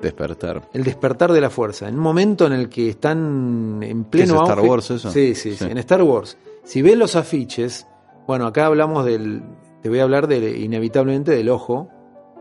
despertar. 0.00 0.68
El 0.72 0.84
despertar 0.84 1.32
de 1.32 1.40
la 1.40 1.50
fuerza. 1.50 1.88
En 1.88 1.96
un 1.96 2.00
momento 2.00 2.46
en 2.46 2.52
el 2.52 2.68
que 2.68 2.88
están 2.88 3.80
en 3.82 4.04
pleno 4.04 4.34
¿Qué 4.34 4.38
es 4.38 4.42
Star 4.48 4.58
auge- 4.58 4.68
Wars 4.68 4.90
eso? 4.92 5.10
Sí, 5.10 5.34
sí, 5.34 5.50
sí, 5.52 5.64
Sí. 5.64 5.70
en 5.70 5.78
Star 5.78 6.02
Wars. 6.02 6.38
Si 6.64 6.82
ves 6.82 6.96
los 6.96 7.16
afiches, 7.16 7.86
bueno, 8.26 8.46
acá 8.46 8.66
hablamos 8.66 9.04
del. 9.04 9.42
Te 9.82 9.88
voy 9.88 9.98
a 10.00 10.04
hablar 10.04 10.26
de, 10.28 10.58
inevitablemente 10.58 11.32
del 11.32 11.48
ojo. 11.48 11.88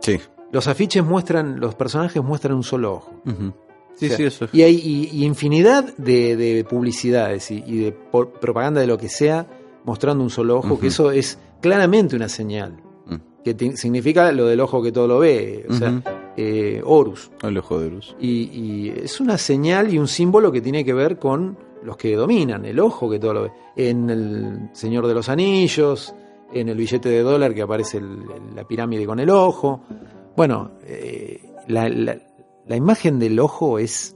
Sí. 0.02 0.20
Los 0.52 0.68
afiches 0.68 1.04
muestran, 1.04 1.60
los 1.60 1.76
personajes 1.76 2.24
muestran 2.24 2.56
un 2.56 2.64
solo 2.64 2.93
ojo. 2.93 3.12
Sí, 3.98 4.06
O 4.06 4.10
sea, 4.10 4.18
sí, 4.18 4.24
eso 4.26 4.45
es. 4.45 4.54
Y 4.54 4.62
hay 4.64 4.76
y- 4.76 5.10
y 5.22 5.26
infinidad 5.26 5.95
de, 5.98 6.36
de 6.38 6.64
publicidades 6.64 7.52
y, 7.52 7.64
y 7.68 7.78
de 7.80 7.91
por- 7.91 8.32
propaganda 8.32 8.80
de 8.80 8.88
lo 8.88 8.98
que 8.98 9.10
sea 9.10 9.45
mostrando 9.84 10.24
un 10.24 10.30
solo 10.30 10.58
ojo, 10.60 10.80
que 10.80 10.88
eso 10.88 11.12
es 11.12 11.38
claramente 11.62 12.16
una 12.16 12.30
señal. 12.30 12.78
Mm. 13.08 13.16
Que 13.43 13.56
significa 13.78 14.32
lo 14.32 14.45
del 14.45 14.60
ojo 14.60 14.82
que 14.84 14.91
todo 14.91 15.08
lo 15.08 15.20
ve, 15.20 15.66
o 15.70 15.74
sea, 15.74 16.02
eh, 16.36 16.82
Horus. 16.86 17.32
El 17.41 17.58
ojo 17.58 17.80
de 17.80 17.89
luz. 17.89 18.16
Y, 18.20 18.30
y 18.52 18.89
es 19.04 19.20
una 19.20 19.38
señal 19.38 19.93
y 19.93 19.98
un 19.98 20.08
símbolo 20.08 20.52
que 20.52 20.62
tiene 20.62 20.84
que 20.86 20.93
ver 20.93 21.18
con 21.18 21.58
los 21.84 21.95
que 21.98 22.16
dominan, 22.16 22.66
el 22.66 22.80
ojo 22.80 23.10
que 23.10 23.18
todo 23.20 23.34
lo 23.34 23.41
ve. 23.43 23.52
En 23.78 24.10
el 24.10 24.70
Señor 24.74 25.08
de 25.08 25.14
los 25.14 25.30
Anillos, 25.30 26.14
en 26.54 26.70
el 26.70 26.78
billete 26.78 27.08
de 27.10 27.22
dólar 27.22 27.54
que 27.56 27.62
aparece 27.62 27.98
el- 28.00 28.06
el- 28.06 28.56
la 28.56 28.64
pirámide 28.68 29.06
con 29.06 29.20
el 29.20 29.30
ojo. 29.30 29.82
Bueno, 30.36 30.72
eh, 30.86 31.41
la, 31.68 31.88
la- 31.89 32.18
la 32.68 32.76
imagen 32.76 33.20
del 33.20 33.39
ojo 33.39 33.80
es, 33.80 34.15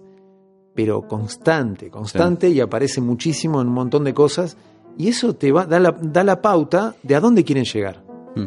pero 0.75 1.07
constante, 1.07 1.89
constante 1.89 2.49
y 2.49 2.59
aparece 2.59 3.01
muchísimo 3.01 3.61
en 3.61 3.67
un 3.67 3.73
montón 3.73 4.03
de 4.03 4.13
cosas. 4.13 4.57
Y 4.97 5.07
eso 5.07 5.33
te 5.35 5.51
va, 5.51 5.65
da, 5.65 5.79
la, 5.79 5.91
da 6.01 6.23
la 6.23 6.41
pauta 6.41 6.95
de 7.03 7.15
a 7.15 7.19
dónde 7.21 7.43
quieren 7.43 7.63
llegar. 7.65 8.03
Mm. 8.35 8.43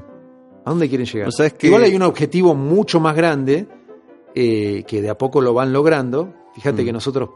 ¿A 0.64 0.70
dónde 0.70 0.88
quieren 0.88 1.06
llegar? 1.06 1.28
Que- 1.58 1.66
Igual 1.68 1.84
hay 1.84 1.96
un 1.96 2.02
objetivo 2.02 2.54
mucho 2.54 3.00
más 3.00 3.16
grande 3.16 3.66
eh, 4.34 4.84
que 4.86 5.00
de 5.00 5.10
a 5.10 5.16
poco 5.18 5.40
lo 5.40 5.54
van 5.54 5.72
logrando. 5.72 6.32
Fíjate 6.54 6.82
Mm. 6.82 6.86
que 6.86 6.92
nosotros 6.92 7.30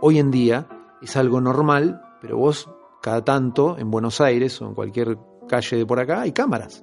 hoy 0.00 0.18
en 0.18 0.30
día 0.30 0.68
es 1.02 1.16
algo 1.16 1.40
normal, 1.40 2.00
pero 2.22 2.38
vos 2.38 2.68
cada 3.02 3.22
tanto 3.24 3.76
en 3.78 3.90
Buenos 3.90 4.20
Aires 4.20 4.60
o 4.62 4.66
en 4.66 4.74
cualquier 4.74 5.18
calle 5.48 5.76
de 5.76 5.86
por 5.86 6.00
acá 6.00 6.22
hay 6.22 6.32
cámaras 6.32 6.82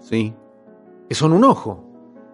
Sí, 0.00 0.34
que 1.08 1.14
son 1.14 1.32
un 1.32 1.44
ojo 1.44 1.82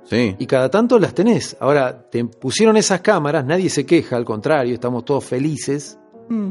sí. 0.04 0.34
y 0.38 0.46
cada 0.46 0.70
tanto 0.70 0.98
las 0.98 1.14
tenés. 1.14 1.56
Ahora 1.60 2.08
te 2.10 2.24
pusieron 2.24 2.76
esas 2.76 3.00
cámaras, 3.00 3.44
nadie 3.44 3.68
se 3.70 3.84
queja, 3.86 4.16
al 4.16 4.24
contrario, 4.24 4.74
estamos 4.74 5.04
todos 5.04 5.24
felices 5.24 5.98
Mm. 6.28 6.50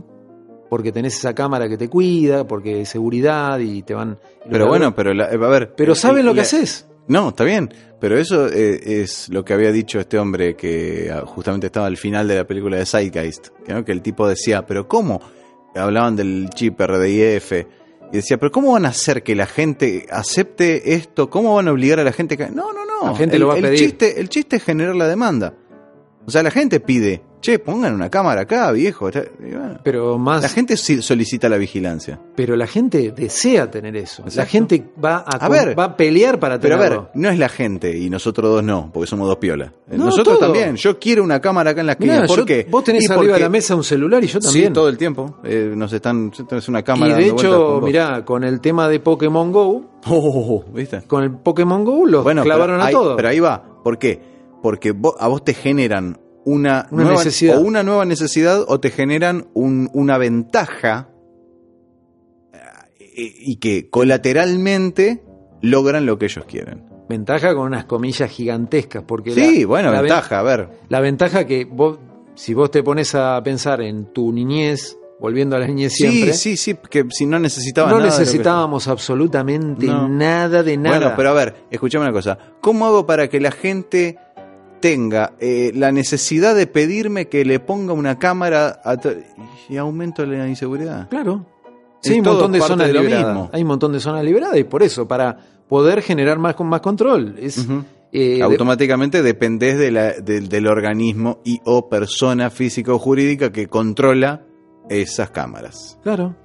porque 0.70 0.92
tenés 0.92 1.18
esa 1.18 1.34
cámara 1.34 1.68
que 1.70 1.78
te 1.78 1.90
cuida, 1.90 2.46
porque 2.46 2.82
es 2.82 2.90
seguridad 2.90 3.60
y 3.60 3.82
te 3.84 3.94
van. 3.94 4.20
Pero 4.50 4.68
bueno, 4.68 4.94
pero 4.94 5.14
la- 5.14 5.26
eh, 5.32 5.36
a 5.36 5.48
ver. 5.48 5.74
pero 5.76 5.96
saben 5.96 6.26
lo 6.26 6.32
que 6.32 6.38
la- 6.38 6.42
haces. 6.44 6.86
No, 7.08 7.30
está 7.30 7.44
bien, 7.44 7.74
pero 8.00 8.20
eso 8.20 8.48
eh, 8.48 9.02
es 9.02 9.30
lo 9.30 9.44
que 9.44 9.54
había 9.54 9.72
dicho 9.72 10.00
este 10.00 10.20
hombre 10.20 10.56
que 10.56 11.10
ah, 11.12 11.24
justamente 11.26 11.66
estaba 11.68 11.88
al 11.88 11.98
final 11.98 12.28
de 12.28 12.36
la 12.36 12.46
película 12.46 12.78
de 12.78 12.86
Zeitgeist, 12.86 13.48
que 13.84 13.92
el 13.92 14.02
tipo 14.04 14.28
decía, 14.28 14.64
pero 14.68 14.88
¿cómo? 14.88 15.20
Hablaban 15.76 16.16
del 16.16 16.50
chip 16.54 16.80
RDIF 16.80 17.52
y 18.12 18.18
decía, 18.18 18.38
pero 18.38 18.52
¿cómo 18.52 18.74
van 18.74 18.86
a 18.86 18.90
hacer 18.90 19.24
que 19.24 19.36
la 19.36 19.46
gente 19.46 20.08
acepte 20.10 20.94
esto? 20.94 21.30
¿Cómo 21.30 21.56
van 21.56 21.68
a 21.68 21.72
obligar 21.72 22.00
a 22.00 22.04
la 22.04 22.12
gente? 22.12 22.38
Que... 22.38 22.48
No, 22.48 22.74
no, 22.74 22.86
no. 22.86 23.12
La 23.12 23.16
gente 23.16 23.36
el, 23.36 23.42
lo 23.42 23.48
va 23.50 23.54
a 23.54 23.58
el 23.58 23.64
pedir. 23.64 23.80
Chiste, 23.80 24.20
el 24.20 24.30
chiste 24.30 24.56
es 24.58 24.64
generar 24.64 24.96
la 24.96 25.08
demanda. 25.08 25.54
O 26.26 26.32
sea, 26.32 26.44
la 26.44 26.52
gente 26.52 26.80
pide 26.80 27.22
che, 27.42 27.60
pongan 27.60 27.94
una 27.94 28.10
cámara 28.10 28.42
acá, 28.42 28.72
viejo. 28.72 29.10
Bueno, 29.40 29.80
Pero 29.84 30.18
más. 30.18 30.42
la 30.42 30.50
gente 30.50 30.76
solicita 30.78 31.48
la 31.50 31.58
vigilancia. 31.58 32.20
Pero 32.36 32.56
la 32.56 32.68
gente 32.68 33.12
desea 33.16 33.72
tener 33.72 33.96
eso. 33.96 34.24
La 34.36 34.46
gente 34.46 34.86
va 35.04 35.18
a, 35.26 35.38
A 35.46 35.50
ver. 35.50 35.78
va 35.78 35.84
a 35.86 35.98
pelear 35.98 36.40
para 36.40 36.60
Pero 36.60 36.76
a 36.76 36.78
tenerlo. 36.80 37.02
ver, 37.04 37.12
no 37.16 37.30
es 37.30 37.40
la 37.40 37.50
gente 37.50 37.98
y 37.98 38.10
nosotros 38.10 38.52
dos 38.52 38.64
no, 38.64 38.90
porque 38.94 39.08
somos 39.08 39.28
dos 39.28 39.38
piolas. 39.38 39.72
Eh, 39.90 39.98
No, 39.98 40.06
nosotros 40.06 40.38
todo. 40.40 40.48
también. 40.52 40.76
Yo 40.76 41.00
quiero 41.00 41.24
una 41.24 41.40
cámara 41.40 41.72
acá 41.72 41.82
en 41.82 41.88
la 41.88 41.94
esquina. 41.94 42.26
¿Por 42.28 42.40
yo- 42.40 42.46
qué? 42.46 42.68
Vos 42.70 42.84
tenés 42.84 43.04
Y 43.04 43.06
arriba 43.08 43.22
de 43.24 43.30
porque- 43.30 43.44
la 43.44 43.50
mesa 43.50 43.76
un 43.76 43.84
celular 43.84 44.24
y 44.24 44.28
yo 44.28 44.40
también. 44.40 44.68
Sí, 44.68 44.74
todo 44.74 44.90
el 44.90 44.98
tiempo. 44.98 45.38
Eh, 45.44 45.74
nos 45.76 45.94
están. 45.94 46.32
Es 46.52 46.68
una 46.70 46.84
cámara. 46.84 47.20
y 47.20 47.24
de 47.24 47.30
hecho, 47.30 47.80
con 47.80 47.84
mirá, 47.86 48.26
con 48.26 48.44
el 48.44 48.60
tema 48.62 48.88
de 48.90 49.00
Pokémon 49.00 49.52
Go, 49.52 49.86
Oh, 50.08 50.64
¿viste? 50.74 51.02
con 51.08 51.24
el 51.24 51.32
Pokémon 51.38 51.84
Go 51.84 52.06
los 52.06 52.24
Bueno, 52.24 52.44
clavaron 52.44 52.82
a 52.82 52.86
ahí, 52.88 52.94
todos. 52.94 53.16
Pero 53.16 53.28
ahí 53.30 53.40
va. 53.40 53.64
¿Por 53.84 53.98
qué? 53.98 54.22
Porque 54.62 54.92
vos- 54.92 55.16
a 55.20 55.28
vos 55.28 55.44
te 55.44 55.54
generan 55.54 56.18
una, 56.50 56.88
Una 56.92 57.04
nueva, 57.04 57.18
necesidad. 57.24 57.58
o 57.58 57.62
una 57.62 57.84
nueva 57.84 58.06
necesidad 58.06 58.64
o 58.68 58.80
te 58.80 58.90
generan 58.92 59.48
un- 59.54 59.90
una 59.94 60.18
ventaja 60.18 61.10
eh, 62.54 63.34
y, 63.40 63.56
que 63.58 63.90
colateralmente 63.90 65.24
logran 65.62 66.06
lo 66.06 66.18
que 66.18 66.26
ellos 66.26 66.46
quieren. 66.46 66.84
Ventaja 67.10 67.54
con 67.56 67.66
unas 67.68 67.86
comillas 67.86 68.30
gigantescas, 68.30 69.04
porque 69.06 69.32
Sí, 69.32 69.62
la- 69.62 69.68
bueno, 69.68 69.88
la 69.92 70.02
ven- 70.02 70.10
ventaja, 70.10 70.40
a 70.40 70.44
ver. 70.44 70.70
La 70.90 71.00
ventaja 71.00 71.46
que 71.46 71.66
vos, 71.66 71.98
si 72.36 72.54
vos 72.54 72.70
te 72.72 72.84
pones 72.84 73.16
a 73.16 73.42
pensar 73.44 73.82
en 73.82 74.14
tu 74.14 74.32
niñez, 74.32 74.96
volviendo 75.20 75.56
a 75.56 75.60
la 75.60 75.68
niñez 75.68 75.94
siempre, 75.94 76.34
Sí, 76.34 76.56
sí, 76.56 76.74
sí, 76.76 76.80
que 76.90 77.06
si 77.10 77.26
no 77.26 77.40
necesitaban 77.40 77.92
no 77.92 77.98
nada 78.00 78.12
que- 78.12 78.20
necesitábamos 78.20 78.88
absolutamente 78.88 79.86
No. 79.88 80.08
nada 80.08 80.64
de 80.64 80.78
nada. 80.78 80.98
Bueno, 80.98 81.14
pero 81.18 81.30
a 81.30 81.34
ver, 81.34 81.56
escuchame 81.72 82.06
una 82.06 82.14
cosa. 82.14 82.38
¿Cómo 82.62 82.86
hago 82.86 83.06
para 83.06 83.28
que 83.28 83.40
la 83.42 83.52
gente 83.52 84.18
tenga 84.80 85.34
eh, 85.40 85.72
la 85.76 85.92
necesidad 85.92 86.56
de 86.56 86.68
pedirme 86.68 87.28
que 87.28 87.46
le 87.46 87.60
ponga 87.60 87.94
una 87.94 88.18
cámara 88.20 88.80
y 89.70 89.78
aumento 89.78 90.26
la 90.26 90.48
inseguridad? 90.48 91.10
Claro. 91.10 91.46
Sí, 92.02 92.14
hay 92.14 92.20
un 92.20 92.26
montón 92.26 92.52
de 92.54 92.62
zonas 92.62 92.88
de 92.88 92.94
liberadas. 92.94 93.50
Hay 93.52 93.62
un 93.62 93.68
montón 93.68 93.92
de 93.94 94.00
zonas 94.00 94.24
liberadas 94.24 94.58
y 94.58 94.64
por 94.64 94.84
eso, 94.84 95.08
para 95.08 95.38
poder 95.68 96.02
generar 96.02 96.40
más 96.40 96.56
con 96.56 96.68
más 96.68 96.82
control. 96.82 97.36
Es, 97.40 97.58
eh, 98.12 98.36
de- 98.38 98.42
Automáticamente 98.42 99.22
dependés 99.22 99.78
de 99.78 99.92
la- 99.92 100.14
del- 100.14 100.48
del 100.50 100.68
organismo 100.68 101.40
y 101.44 101.60
o 101.66 101.90
persona 101.90 102.50
física 102.50 102.94
o 102.94 103.00
jurídica 103.00 103.52
que 103.52 103.68
controla 103.68 104.44
esas 104.90 105.30
cámaras. 105.30 106.00
Claro. 106.02 106.36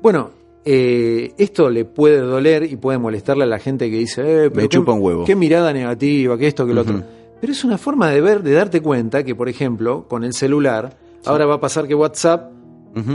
Bueno, 0.00 0.30
eh, 0.64 1.32
esto 1.38 1.68
le 1.70 1.84
puede 1.84 2.18
doler 2.18 2.62
y 2.62 2.76
puede 2.76 2.98
molestarle 2.98 3.44
a 3.44 3.46
la 3.48 3.58
gente 3.58 3.90
que 3.90 3.96
dice, 3.98 4.22
eh, 4.22 4.50
pero 4.50 4.62
Me 4.62 4.68
chupa 4.68 4.92
un 4.92 5.02
huevo. 5.02 5.24
Qué 5.24 5.34
mirada 5.34 5.72
negativa, 5.72 6.38
que 6.38 6.46
esto, 6.46 6.66
que 6.66 6.72
lo 6.72 6.82
otro. 6.82 7.02
Pero 7.40 7.52
es 7.52 7.64
una 7.64 7.78
forma 7.78 8.08
de 8.10 8.20
ver, 8.20 8.42
de 8.42 8.52
darte 8.52 8.80
cuenta 8.82 9.24
que, 9.24 9.34
por 9.34 9.48
ejemplo, 9.48 10.06
con 10.08 10.24
el 10.24 10.32
celular, 10.34 10.96
ahora 11.24 11.46
va 11.46 11.54
a 11.54 11.60
pasar 11.60 11.86
que 11.88 11.94
WhatsApp 11.94 12.50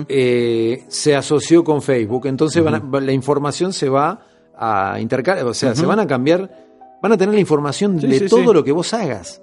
eh, 0.07 0.83
se 0.87 1.15
asoció 1.15 1.63
con 1.63 1.81
Facebook, 1.81 2.25
entonces 2.27 2.63
van 2.63 2.75
a- 2.75 2.99
la 3.01 3.11
información 3.11 3.73
se 3.73 3.89
va 3.89 4.19
a 4.57 4.97
intercambiar, 4.99 5.45
o 5.47 5.53
sea, 5.53 5.75
se 5.75 5.85
van 5.85 5.99
a 5.99 6.07
cambiar, 6.07 6.49
van 7.01 7.11
a 7.11 7.17
tener 7.17 7.35
la 7.35 7.41
información 7.41 7.99
Sí, 7.99 8.07
de 8.07 8.19
sí, 8.19 8.25
todo 8.27 8.53
lo 8.53 8.63
que 8.63 8.71
vos 8.71 8.93
hagas. 8.93 9.41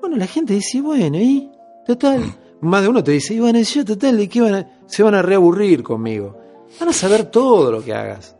Bueno, 0.00 0.16
la 0.16 0.26
gente 0.26 0.54
dice, 0.54 0.80
bueno, 0.80 1.18
¿y? 1.18 1.50
Total. 1.86 2.22
Más 2.60 2.82
de 2.82 2.88
uno 2.88 3.02
te 3.04 3.10
dice, 3.12 3.34
y 3.34 3.40
bueno, 3.40 3.58
yo 3.60 3.84
total, 3.84 4.16
¿de 4.16 4.28
qué 4.28 4.40
van 4.40 4.54
a, 4.54 4.70
se 4.86 5.02
van 5.02 5.14
a 5.14 5.22
reaburrir 5.22 5.82
conmigo? 5.82 6.38
Van 6.80 6.88
a 6.88 6.92
saber 6.92 7.24
todo 7.26 7.70
lo 7.72 7.82
que 7.84 7.92
hagas. 7.92 8.36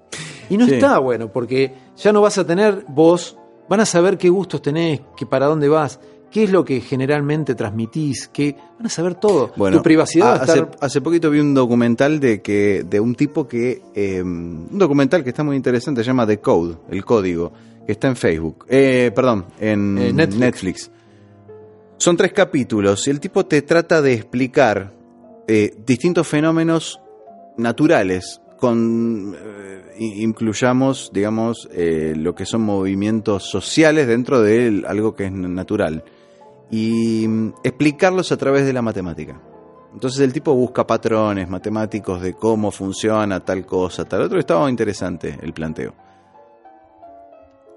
Y 0.48 0.56
no 0.56 0.64
está 0.66 0.98
bueno, 0.98 1.32
porque 1.32 1.74
ya 1.96 2.12
no 2.12 2.20
vas 2.22 2.38
a 2.38 2.46
tener 2.46 2.84
vos, 2.88 3.36
van 3.68 3.80
a 3.80 3.86
saber 3.86 4.18
qué 4.18 4.28
gustos 4.28 4.62
tenés, 4.62 5.00
que 5.16 5.26
para 5.26 5.46
dónde 5.46 5.68
vas, 5.68 6.00
qué 6.30 6.44
es 6.44 6.50
lo 6.50 6.64
que 6.64 6.80
generalmente 6.80 7.54
transmitís, 7.54 8.28
qué, 8.28 8.56
van 8.76 8.86
a 8.86 8.90
saber 8.90 9.14
todo. 9.14 9.52
Bueno, 9.56 9.78
tu 9.78 9.82
privacidad 9.82 10.26
va 10.26 10.32
a 10.32 10.42
hace, 10.42 10.58
estar... 10.60 10.70
hace 10.80 11.00
poquito 11.00 11.30
vi 11.30 11.40
un 11.40 11.54
documental 11.54 12.20
de 12.20 12.42
que 12.42 12.84
de 12.88 13.00
un 13.00 13.14
tipo 13.14 13.46
que 13.46 13.82
eh, 13.94 14.22
un 14.22 14.78
documental 14.78 15.22
que 15.22 15.30
está 15.30 15.42
muy 15.44 15.56
interesante 15.56 16.02
se 16.02 16.06
llama 16.08 16.26
The 16.26 16.38
Code, 16.38 16.76
el 16.90 17.04
código, 17.04 17.52
que 17.86 17.92
está 17.92 18.08
en 18.08 18.16
Facebook, 18.16 18.66
eh, 18.68 19.12
perdón, 19.14 19.46
en 19.60 19.98
Eh, 19.98 20.12
Netflix. 20.12 20.40
Netflix. 20.40 20.90
Son 21.98 22.16
tres 22.16 22.32
capítulos 22.32 23.06
y 23.06 23.10
el 23.10 23.20
tipo 23.20 23.46
te 23.46 23.62
trata 23.62 24.02
de 24.02 24.12
explicar 24.12 24.92
eh, 25.48 25.74
distintos 25.86 26.26
fenómenos 26.26 27.00
naturales 27.56 28.40
con 28.58 29.36
eh, 29.36 29.94
incluyamos 29.98 31.10
digamos 31.12 31.68
eh, 31.72 32.14
lo 32.16 32.34
que 32.34 32.46
son 32.46 32.62
movimientos 32.62 33.50
sociales 33.50 34.06
dentro 34.06 34.40
de 34.40 34.84
algo 34.86 35.14
que 35.14 35.26
es 35.26 35.32
natural 35.32 36.04
y 36.70 37.26
mm, 37.28 37.54
explicarlos 37.62 38.32
a 38.32 38.36
través 38.36 38.66
de 38.66 38.72
la 38.72 38.82
matemática. 38.82 39.40
Entonces 39.92 40.20
el 40.20 40.32
tipo 40.32 40.54
busca 40.54 40.86
patrones 40.86 41.48
matemáticos 41.48 42.20
de 42.20 42.34
cómo 42.34 42.70
funciona 42.70 43.40
tal 43.40 43.64
cosa, 43.64 44.04
tal 44.04 44.22
otro. 44.22 44.38
Estaba 44.38 44.68
interesante 44.68 45.38
el 45.40 45.54
planteo. 45.54 45.94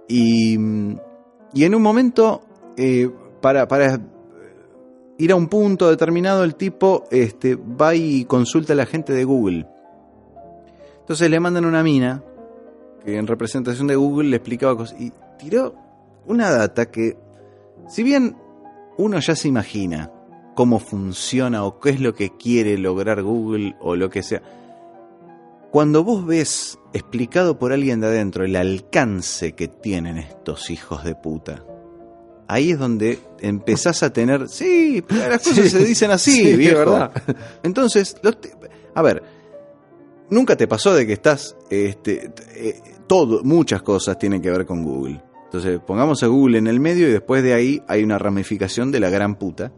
Y, 0.08 0.58
mm, 0.58 1.00
y 1.54 1.64
en 1.64 1.76
un 1.76 1.82
momento, 1.82 2.42
eh, 2.76 3.10
para, 3.42 3.68
para 3.68 4.00
ir 5.18 5.32
a 5.32 5.36
un 5.36 5.48
punto 5.48 5.90
determinado, 5.90 6.44
el 6.44 6.56
tipo 6.56 7.06
este, 7.12 7.56
va 7.56 7.96
y 7.96 8.26
consulta 8.26 8.74
a 8.74 8.76
la 8.76 8.86
gente 8.86 9.14
de 9.14 9.24
Google. 9.24 9.68
Entonces 11.10 11.32
le 11.32 11.40
mandan 11.40 11.66
una 11.66 11.82
mina 11.82 12.24
que 13.04 13.18
en 13.18 13.26
representación 13.26 13.88
de 13.88 13.96
Google 13.96 14.30
le 14.30 14.36
explicaba 14.36 14.78
cosas 14.78 14.96
y 15.02 15.12
tiró 15.40 15.74
una 16.28 16.52
data 16.52 16.92
que, 16.92 17.18
si 17.88 18.04
bien 18.04 18.38
uno 18.96 19.20
ya 19.20 19.36
se 19.36 19.48
imagina 19.48 20.12
cómo 20.54 20.78
funciona 20.78 21.64
o 21.64 21.80
qué 21.80 21.90
es 21.90 22.00
lo 22.00 22.14
que 22.14 22.38
quiere 22.38 22.78
lograr 22.78 23.24
Google 23.24 23.76
o 23.82 23.96
lo 23.96 24.12
que 24.12 24.22
sea, 24.22 24.44
cuando 25.72 26.04
vos 26.04 26.28
ves 26.28 26.78
explicado 26.94 27.58
por 27.58 27.74
alguien 27.74 28.02
de 28.02 28.06
adentro 28.08 28.46
el 28.46 28.56
alcance 28.56 29.54
que 29.54 29.68
tienen 29.68 30.20
estos 30.20 30.70
hijos 30.70 31.04
de 31.04 31.16
puta, 31.16 31.64
ahí 32.48 32.70
es 32.70 32.78
donde 32.78 33.18
empezás 33.40 34.04
a 34.04 34.14
tener, 34.14 34.48
sí, 34.48 35.04
las 35.10 35.42
cosas 35.42 35.56
Sí. 35.64 35.70
se 35.72 35.84
dicen 35.86 36.12
así, 36.12 36.32
Sí, 36.34 36.50
es 36.52 36.58
viejo. 36.60 36.78
verdad. 36.82 37.12
Entonces, 37.64 38.16
los 38.22 38.38
a 38.94 39.02
ver, 39.02 39.39
nunca 40.30 40.56
te 40.56 40.68
pasó 40.68 40.94
de 40.94 41.06
que 41.08 41.14
estás, 41.14 41.56
este, 41.70 42.32
eh, 42.56 42.82
todo, 43.08 43.42
muchas 43.44 43.82
cosas 43.82 44.18
tienen 44.18 44.42
que 44.42 44.52
ver 44.52 44.66
con 44.66 44.84
Google. 44.84 45.22
Entonces, 45.46 45.80
pongamos 45.86 46.22
a 46.24 46.28
Google 46.28 46.60
en 46.60 46.68
el 46.68 46.80
medio 46.80 47.08
y 47.08 47.12
después 47.12 47.42
de 47.44 47.54
ahí 47.54 47.82
hay 47.88 48.04
una 48.04 48.20
ramificación 48.20 48.92
de 48.92 49.00
la 49.00 49.10
gran 49.10 49.36
puta. 49.36 49.72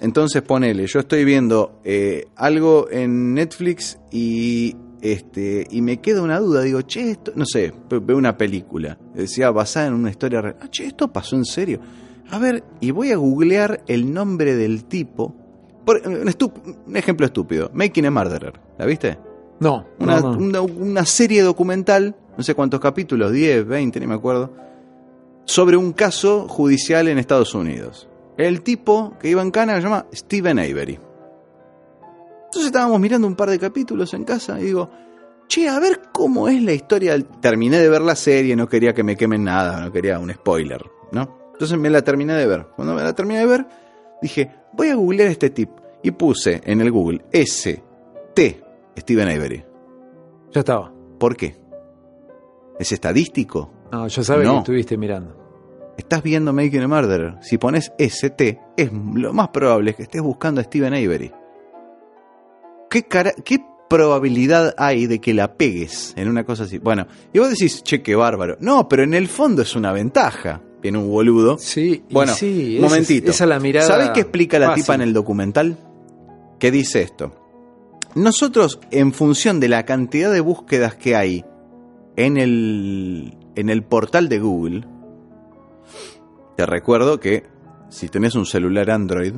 Entonces, 0.00 0.42
ponele, 0.42 0.86
yo 0.86 1.00
estoy 1.00 1.24
viendo 1.24 1.80
eh, 1.84 2.26
algo 2.36 2.88
en 2.90 3.34
Netflix 3.34 3.98
y 4.10 4.76
este 5.00 5.66
y 5.70 5.82
me 5.82 6.00
queda 6.00 6.22
una 6.22 6.38
duda, 6.38 6.62
digo, 6.62 6.82
che, 6.82 7.10
esto, 7.10 7.32
no 7.34 7.44
sé, 7.44 7.72
ve- 7.90 7.98
veo 7.98 8.16
una 8.16 8.36
película, 8.36 8.96
decía 9.14 9.50
basada 9.50 9.88
en 9.88 9.94
una 9.94 10.10
historia 10.10 10.40
real. 10.40 10.56
Ah, 10.60 10.68
che, 10.70 10.86
esto 10.86 11.12
pasó 11.12 11.34
en 11.36 11.44
serio. 11.44 11.80
A 12.30 12.38
ver, 12.38 12.62
y 12.80 12.92
voy 12.92 13.10
a 13.10 13.16
googlear 13.16 13.82
el 13.88 14.12
nombre 14.12 14.54
del 14.54 14.84
tipo. 14.84 15.34
Por, 15.84 16.00
un, 16.06 16.28
un 16.86 16.96
ejemplo 16.96 17.26
estúpido, 17.26 17.70
Making 17.74 18.06
a 18.06 18.10
Murderer, 18.12 18.52
¿la 18.78 18.86
viste? 18.86 19.18
No, 19.60 19.86
Una, 19.98 20.20
no, 20.20 20.32
no. 20.32 20.38
una- 20.38 20.60
una 20.62 21.06
serie 21.06 21.42
documental, 21.42 22.16
no 22.36 22.42
sé 22.42 22.54
cuántos 22.54 22.80
capítulos, 22.80 23.30
10, 23.32 23.66
20, 23.66 24.00
ni 24.00 24.06
me 24.06 24.14
acuerdo, 24.14 24.50
sobre 25.44 25.76
un 25.76 25.92
caso 25.92 26.48
judicial 26.48 27.08
en 27.08 27.18
Estados 27.18 27.54
Unidos. 27.54 28.08
El 28.36 28.62
tipo 28.62 29.14
que 29.20 29.28
iba 29.28 29.42
en 29.42 29.50
cana 29.50 29.76
se 29.76 29.82
llama 29.82 30.06
Steven 30.12 30.58
Avery. 30.58 30.98
Entonces 32.46 32.66
estábamos 32.66 33.00
mirando 33.00 33.26
un 33.26 33.34
par 33.36 33.50
de 33.50 33.58
capítulos 33.58 34.12
en 34.14 34.24
casa 34.24 34.60
y 34.60 34.64
digo, 34.64 34.90
che, 35.48 35.68
a 35.68 35.78
ver 35.78 36.00
cómo 36.12 36.48
es 36.48 36.62
la 36.62 36.72
historia. 36.72 37.12
del-". 37.12 37.26
Terminé 37.40 37.78
de 37.78 37.88
ver 37.88 38.02
la 38.02 38.16
serie, 38.16 38.56
no 38.56 38.68
quería 38.68 38.92
que 38.94 39.02
me 39.02 39.16
quemen 39.16 39.44
nada, 39.44 39.80
no 39.80 39.92
quería 39.92 40.18
un 40.18 40.32
spoiler, 40.32 40.82
¿no? 41.12 41.38
Entonces 41.52 41.78
me 41.78 41.90
la 41.90 42.02
terminé 42.02 42.34
de 42.34 42.46
ver. 42.46 42.66
Cuando 42.74 42.94
me 42.94 43.02
la 43.02 43.14
terminé 43.14 43.40
de 43.40 43.46
ver, 43.46 43.66
dije, 44.20 44.50
voy 44.72 44.88
a 44.88 44.94
googlear 44.96 45.28
este 45.30 45.50
tip. 45.50 45.70
Y 46.02 46.10
puse 46.10 46.60
en 46.64 46.80
el 46.80 46.90
Google 46.90 47.24
S-T 47.30 48.62
Steven 48.98 49.28
Avery. 49.28 49.64
Ya 50.52 50.60
estaba. 50.60 50.92
¿Por 51.18 51.36
qué? 51.36 51.56
¿Es 52.78 52.92
estadístico? 52.92 53.72
No, 53.92 54.08
yo 54.08 54.22
sabía 54.24 54.44
No. 54.44 54.52
que 54.54 54.58
estuviste 54.58 54.96
mirando. 54.96 55.36
Estás 55.96 56.22
viendo 56.22 56.52
Making 56.52 56.82
a 56.82 56.88
Murderer. 56.88 57.34
Si 57.42 57.58
pones 57.58 57.92
ST, 57.98 58.58
es 58.76 58.90
lo 58.92 59.32
más 59.32 59.48
probable 59.48 59.94
que 59.94 60.04
estés 60.04 60.22
buscando 60.22 60.60
a 60.60 60.64
Steven 60.64 60.94
Avery. 60.94 61.30
¿Qué, 62.90 63.02
cara- 63.04 63.34
¿Qué 63.44 63.58
probabilidad 63.88 64.74
hay 64.78 65.06
de 65.06 65.20
que 65.20 65.34
la 65.34 65.54
pegues 65.56 66.14
en 66.16 66.28
una 66.28 66.44
cosa 66.44 66.64
así? 66.64 66.78
Bueno, 66.78 67.06
y 67.32 67.38
vos 67.38 67.50
decís, 67.50 67.82
che, 67.82 68.02
qué 68.02 68.14
bárbaro. 68.14 68.56
No, 68.60 68.88
pero 68.88 69.02
en 69.04 69.14
el 69.14 69.28
fondo 69.28 69.62
es 69.62 69.76
una 69.76 69.92
ventaja. 69.92 70.62
Viene 70.80 70.98
un 70.98 71.08
boludo. 71.10 71.58
Sí, 71.58 72.02
Bueno, 72.10 72.32
sí, 72.34 72.76
un 72.78 72.84
esa- 72.84 72.88
momentito. 72.94 73.30
Esa 73.30 73.44
es 73.44 73.48
la 73.48 73.60
mirada. 73.60 73.86
¿Sabés 73.86 74.10
qué 74.10 74.20
explica 74.20 74.58
la 74.58 74.68
fácil. 74.68 74.82
tipa 74.84 74.94
en 74.96 75.00
el 75.02 75.12
documental? 75.12 75.76
Que 76.58 76.70
dice 76.70 77.02
esto. 77.02 77.34
Nosotros, 78.14 78.78
en 78.90 79.12
función 79.12 79.58
de 79.58 79.68
la 79.68 79.84
cantidad 79.84 80.30
de 80.30 80.40
búsquedas 80.40 80.94
que 80.96 81.16
hay 81.16 81.44
en 82.16 82.36
el, 82.36 83.38
en 83.54 83.70
el 83.70 83.82
portal 83.82 84.28
de 84.28 84.38
Google, 84.38 84.86
te 86.56 86.66
recuerdo 86.66 87.20
que 87.20 87.44
si 87.88 88.08
tenés 88.08 88.34
un 88.34 88.44
celular 88.44 88.90
Android, 88.90 89.34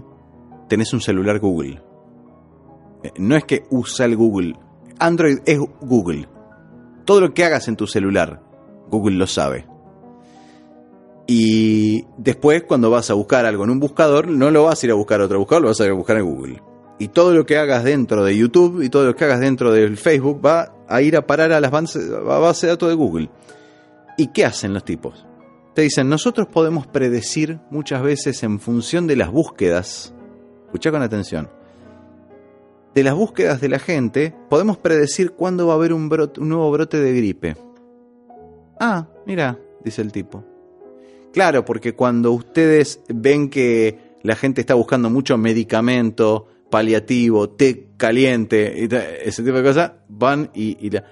tenés 0.69 0.93
un 0.93 1.01
celular 1.01 1.39
Google. 1.39 1.83
Eh, 3.05 3.13
No 3.17 3.37
es 3.37 3.45
que 3.45 3.65
usa 3.71 4.07
el 4.07 4.17
Google. 4.17 4.57
Android 4.99 5.39
es 5.47 5.59
Google. 5.81 6.29
Todo 7.05 7.21
lo 7.21 7.35
que 7.35 7.45
hagas 7.45 7.69
en 7.69 7.77
tu 7.77 7.87
celular, 7.87 8.43
Google 8.91 9.17
lo 9.17 9.27
sabe. 9.27 9.67
Y 11.27 12.05
después, 12.19 12.65
cuando 12.65 12.91
vas 12.91 13.11
a 13.11 13.15
buscar 13.15 13.47
algo 13.47 13.65
en 13.65 13.71
un 13.71 13.81
buscador, 13.81 14.29
no 14.29 14.51
lo 14.51 14.65
vas 14.65 14.83
a 14.83 14.87
ir 14.87 14.93
a 14.93 14.97
buscar 14.97 15.21
a 15.21 15.25
otro 15.25 15.39
buscador, 15.39 15.63
lo 15.63 15.69
vas 15.69 15.81
a 15.81 15.85
ir 15.85 15.91
a 15.91 15.95
buscar 15.95 16.17
en 16.19 16.25
Google. 16.25 16.63
Y 16.99 17.09
todo 17.09 17.35
lo 17.35 17.45
que 17.45 17.59
hagas 17.59 17.83
dentro 17.85 18.25
de 18.25 18.37
YouTube 18.37 18.83
y 18.83 18.89
todo 18.89 19.05
lo 19.05 19.17
que 19.17 19.25
hagas 19.25 19.41
dentro 19.41 19.73
del 19.73 19.97
Facebook 19.97 20.41
va 20.45 20.73
a 20.89 21.03
ir 21.03 21.17
a 21.17 21.27
parar 21.27 21.53
a 21.53 21.61
las 21.61 21.71
bases- 21.73 22.11
a 22.11 22.39
base 22.39 22.67
de 22.67 22.73
datos 22.73 22.89
de 22.89 22.95
Google. 22.95 23.31
¿Y 24.17 24.29
qué 24.29 24.45
hacen 24.45 24.73
los 24.73 24.85
tipos? 24.85 25.27
Te 25.75 25.83
dicen, 25.83 26.09
nosotros 26.09 26.47
podemos 26.47 26.87
predecir 26.87 27.59
muchas 27.71 28.01
veces 28.03 28.43
en 28.45 28.61
función 28.61 29.09
de 29.09 29.17
las 29.17 29.31
búsquedas. 29.33 30.15
Escucha 30.67 30.93
con 30.93 31.03
atención. 31.03 31.51
De 32.95 33.03
las 33.03 33.15
búsquedas 33.15 33.61
de 33.61 33.69
la 33.69 33.81
gente, 33.81 34.33
podemos 34.49 34.77
predecir 34.79 35.33
cuándo 35.33 35.67
va 35.67 35.73
a 35.73 35.77
haber 35.77 35.93
un, 35.93 36.03
un 36.39 36.49
nuevo 36.49 36.71
brote 36.71 37.01
de 37.01 37.13
gripe. 37.13 37.57
Ah, 38.79 39.09
mira, 39.27 39.59
dice 39.85 40.01
el 40.01 40.13
tipo. 40.13 40.45
Claro, 41.33 41.65
porque 41.65 41.97
cuando 41.97 42.31
ustedes 42.31 43.01
ven 43.09 43.51
que 43.51 43.99
la 44.23 44.37
gente 44.37 44.61
está 44.61 44.75
buscando 44.75 45.11
mucho 45.11 45.37
medicamento, 45.37 46.47
paliativo, 46.75 47.51
té 47.51 47.91
caliente, 47.97 48.83
ese 49.23 49.45
tipo 49.45 49.59
de 49.59 49.63
cosas, 49.63 49.93
van 50.09 50.51
y, 50.53 50.77
y 50.85 50.91
la... 50.91 51.05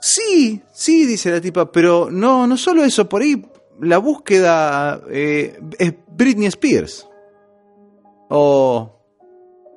Sí, 0.00 0.62
sí, 0.72 1.04
dice 1.04 1.32
la 1.32 1.40
tipa, 1.40 1.72
pero 1.72 2.08
no, 2.12 2.46
no 2.46 2.56
solo 2.56 2.84
eso, 2.84 3.08
por 3.08 3.22
ahí 3.22 3.44
la 3.80 3.98
búsqueda 3.98 5.02
eh, 5.10 5.58
es 5.80 5.94
Britney 6.16 6.46
Spears. 6.46 7.08
O 8.30 9.00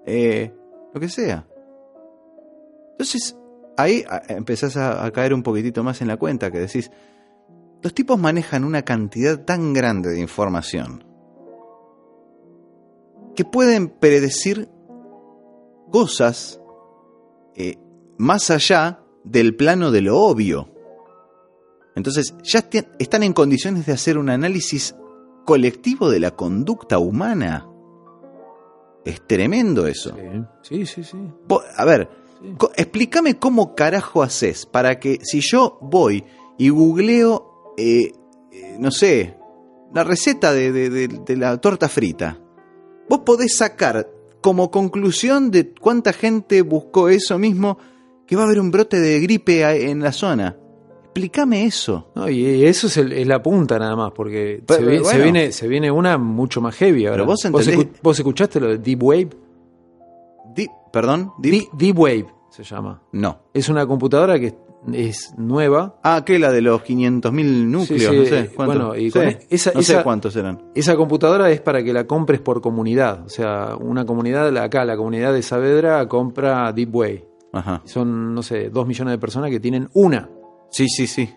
eh, 0.05 0.53
lo 0.93 0.99
que 0.99 1.09
sea. 1.09 1.47
Entonces, 2.91 3.35
ahí 3.75 4.05
empezás 4.27 4.77
a 4.77 5.09
caer 5.09 5.33
un 5.33 5.41
poquitito 5.41 5.83
más 5.83 5.99
en 6.03 6.09
la 6.09 6.17
cuenta, 6.17 6.51
que 6.51 6.59
decís, 6.59 6.91
los 7.81 7.91
tipos 7.95 8.19
manejan 8.19 8.63
una 8.63 8.83
cantidad 8.83 9.43
tan 9.45 9.73
grande 9.73 10.11
de 10.11 10.19
información 10.19 11.03
que 13.35 13.45
pueden 13.45 13.89
predecir 13.89 14.69
cosas 15.91 16.59
eh, 17.55 17.77
más 18.17 18.49
allá 18.49 19.03
del 19.23 19.55
plano 19.55 19.91
de 19.91 20.01
lo 20.01 20.17
obvio. 20.19 20.69
Entonces, 21.95 22.35
ya 22.43 22.67
están 22.99 23.23
en 23.23 23.33
condiciones 23.33 23.85
de 23.85 23.93
hacer 23.93 24.17
un 24.17 24.29
análisis 24.29 24.95
colectivo 25.45 26.09
de 26.09 26.19
la 26.19 26.31
conducta 26.31 26.99
humana. 26.99 27.67
Es 29.03 29.25
tremendo 29.25 29.87
eso. 29.87 30.15
Sí, 30.61 30.85
sí, 30.85 31.03
sí. 31.03 31.03
sí. 31.03 31.17
A 31.75 31.85
ver, 31.85 32.09
Sí. 32.39 32.53
explícame 32.75 33.39
cómo 33.39 33.73
carajo 33.73 34.21
haces 34.21 34.67
para 34.67 34.99
que 34.99 35.17
si 35.23 35.39
yo 35.39 35.79
voy 35.81 36.23
y 36.59 36.69
googleo, 36.69 37.73
eh, 37.77 38.11
eh, 38.51 38.75
no 38.79 38.91
sé, 38.91 39.35
la 39.91 40.03
receta 40.03 40.53
de, 40.53 40.71
de- 40.71 40.89
de- 40.91 41.07
de 41.07 41.35
la 41.37 41.57
torta 41.57 41.89
frita, 41.89 42.37
vos 43.09 43.19
podés 43.25 43.57
sacar 43.57 44.07
como 44.47 44.71
conclusión 44.71 45.51
de 45.51 45.73
cuánta 45.73 46.13
gente 46.13 46.61
buscó 46.61 47.09
eso 47.09 47.37
mismo 47.37 47.77
que 48.25 48.37
va 48.37 48.43
a 48.43 48.45
haber 48.45 48.61
un 48.61 48.71
brote 48.71 48.97
de 48.97 49.19
gripe 49.19 49.89
en 49.91 49.99
la 49.99 50.13
zona. 50.13 50.55
Explícame 51.03 51.65
eso. 51.65 52.11
No, 52.15 52.29
y 52.29 52.63
eso 52.63 52.87
es, 52.87 52.95
el- 52.95 53.11
es 53.11 53.27
la 53.27 53.43
punta 53.43 53.77
nada 53.77 53.93
más, 53.97 54.13
porque 54.15 54.63
Pero, 54.65 54.79
se, 54.79 54.85
vi- 54.85 54.97
bueno. 54.99 55.09
se 55.17 55.21
viene, 55.21 55.51
se 55.51 55.67
viene 55.67 55.91
una 55.91 56.17
mucho 56.17 56.61
más 56.61 56.75
heavy 56.75 57.07
ahora. 57.07 57.15
Pero 57.17 57.25
vos 57.25 57.43
entendés- 57.43 57.75
escu- 57.77 57.89
vos 58.01 58.17
escuchaste 58.17 58.61
lo 58.61 58.67
de 58.69 58.77
Deep 58.77 59.03
Wave? 59.03 59.29
Di- 60.55 60.69
¿Perdón? 60.93 61.33
Deep, 61.39 61.65
Deep 61.73 61.99
Wave 61.99 62.27
se 62.49 62.63
llama. 62.63 63.01
no. 63.11 63.39
Es 63.53 63.67
una 63.67 63.85
computadora 63.85 64.39
que 64.39 64.55
es 64.93 65.33
nueva. 65.37 65.99
Ah, 66.03 66.23
¿qué? 66.25 66.39
La 66.39 66.51
de 66.51 66.61
los 66.61 66.81
500.000 66.83 67.65
núcleos, 67.69 67.87
Sí, 68.01 68.09
sí, 68.09 68.17
no 68.17 68.25
sé. 68.25 68.51
¿cuántos? 68.55 68.77
bueno, 68.77 68.95
y 68.95 69.11
Sí, 69.11 69.19
con 69.19 69.27
esa- 69.49 69.71
no 69.73 69.81
sé 69.81 69.93
esa- 69.93 70.03
cuántos 70.03 70.35
eran. 70.35 70.61
Esa 70.75 70.95
computadora 70.95 71.49
es 71.51 71.61
para 71.61 71.83
que 71.83 71.93
la 71.93 72.05
compres 72.05 72.39
por 72.39 72.61
comunidad. 72.61 73.25
O 73.25 73.29
sea, 73.29 73.75
una 73.79 74.05
comunidad, 74.05 74.55
acá 74.57 74.85
la 74.85 74.95
comunidad 74.97 75.33
de 75.33 75.41
Saavedra 75.41 76.07
compra 76.07 76.71
Deep 76.73 76.95
Wave. 76.95 77.27
Ajá. 77.53 77.81
Son, 77.85 78.33
no 78.35 78.43
sé, 78.43 78.69
dos 78.69 78.85
millones 78.87 79.13
de 79.13 79.17
personas 79.17 79.49
que 79.49 79.59
tienen 79.59 79.89
una. 79.93 80.29
Sí, 80.69 80.87
sí, 80.89 81.07
sí. 81.07 81.29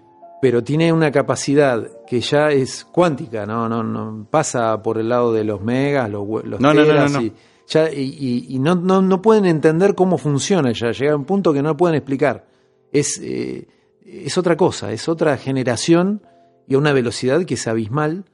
pero 0.43 0.64
tiene 0.64 0.91
una 0.91 1.11
capacidad 1.12 1.86
que 2.07 2.18
ya 2.22 2.49
es 2.49 2.86
cuántica, 2.91 3.45
no, 3.45 3.68
no, 3.68 3.82
no 3.82 4.26
pasa 4.30 4.82
por 4.82 4.97
el 4.97 5.11
lado 5.11 5.34
de 5.34 5.45
los 5.45 5.61
megas, 5.61 6.09
los, 6.11 6.26
los 6.45 6.59
No, 6.59 6.72
no, 6.72 6.80
no, 6.80 6.86
teras 6.86 7.12
no, 7.12 7.20
no. 7.20 7.26
y 7.26 7.32
ya 7.68 7.91
y, 7.93 8.57
no, 8.59 8.74
no, 8.74 9.03
no 9.03 9.20
pueden 9.20 9.45
entender 9.45 9.95
cómo 9.95 10.16
funciona 10.16 10.72
ya, 10.72 10.93
llega 10.93 11.12
a 11.12 11.16
un 11.16 11.26
punto 11.26 11.53
que 11.53 11.61
no 11.62 11.76
pueden 11.76 11.97
explicar. 11.97 12.47
Es, 12.93 13.20
eh, 13.22 13.66
es 14.05 14.36
otra 14.38 14.57
cosa, 14.57 14.93
es 14.93 15.09
otra 15.09 15.36
generación 15.36 16.22
y 16.66 16.74
a 16.74 16.78
una 16.78 16.93
velocidad 16.93 17.45
que 17.45 17.55
es 17.55 17.66
abismal 17.66 18.24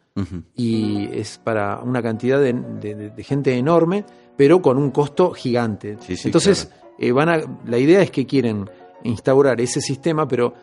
y 0.55 1.09
es 1.13 1.39
para 1.45 1.81
una 1.81 2.03
cantidad 2.03 2.41
de, 2.41 2.55
de- 2.55 2.95
de- 2.95 3.11
de 3.11 3.23
gente 3.23 3.55
enorme, 3.59 4.05
pero 4.37 4.63
con 4.63 4.79
un 4.79 4.91
costo 4.91 5.33
gigante. 5.33 5.99
Sí, 6.01 6.17
sí, 6.17 6.29
Entonces, 6.29 6.71
eh, 6.99 7.13
van 7.13 7.29
a, 7.29 7.41
la 7.67 7.79
idea 7.79 8.01
es 8.01 8.11
que 8.11 8.25
quieren 8.27 8.69
instaurar 9.05 9.61
ese 9.61 9.83
sistema, 9.83 10.27
pero 10.27 10.55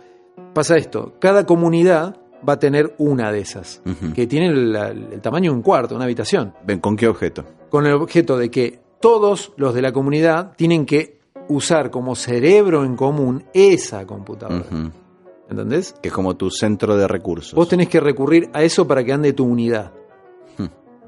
pasa 0.54 0.76
esto, 0.76 1.14
cada 1.20 1.46
comunidad 1.46 2.18
va 2.48 2.54
a 2.54 2.60
tener 2.60 2.96
una 2.98 3.32
de 3.32 3.40
esas, 3.42 3.82
que 4.16 4.26
tiene 4.26 4.52
la- 4.54 4.90
el 4.90 5.22
tamaño 5.22 5.52
de 5.52 5.58
un 5.58 5.62
cuarto, 5.64 5.96
una 5.96 6.06
habitación, 6.06 6.54
Ven, 6.66 6.80
¿con 6.80 6.96
qué 6.98 7.08
objeto? 7.08 7.46
con 7.70 7.86
el 7.86 7.94
objeto 7.94 8.38
de 8.40 8.50
que 8.50 8.80
todos 9.00 9.54
los 9.58 9.74
de 9.76 9.82
la 9.84 9.92
comunidad 9.94 10.54
tienen 10.56 10.86
que 10.88 11.20
usar 11.50 11.92
como 11.92 12.16
cerebro 12.16 12.84
en 12.86 12.96
común 12.96 13.44
esa 13.54 14.06
computadora. 14.06 14.66
Ujú. 14.72 14.92
¿Entendés? 15.50 15.94
Que 16.02 16.08
es 16.10 16.14
como 16.14 16.36
tu 16.36 16.50
centro 16.50 16.96
de 16.98 17.08
recursos. 17.08 17.54
Vos 17.54 17.68
tenés 17.68 17.88
que 17.90 18.00
recurrir 18.00 18.50
a 18.54 18.64
eso 18.64 18.88
para 18.88 19.04
que 19.04 19.14
ande 19.14 19.34
tu 19.34 19.46
unidad. 19.46 19.92
Hmm. 20.58 20.66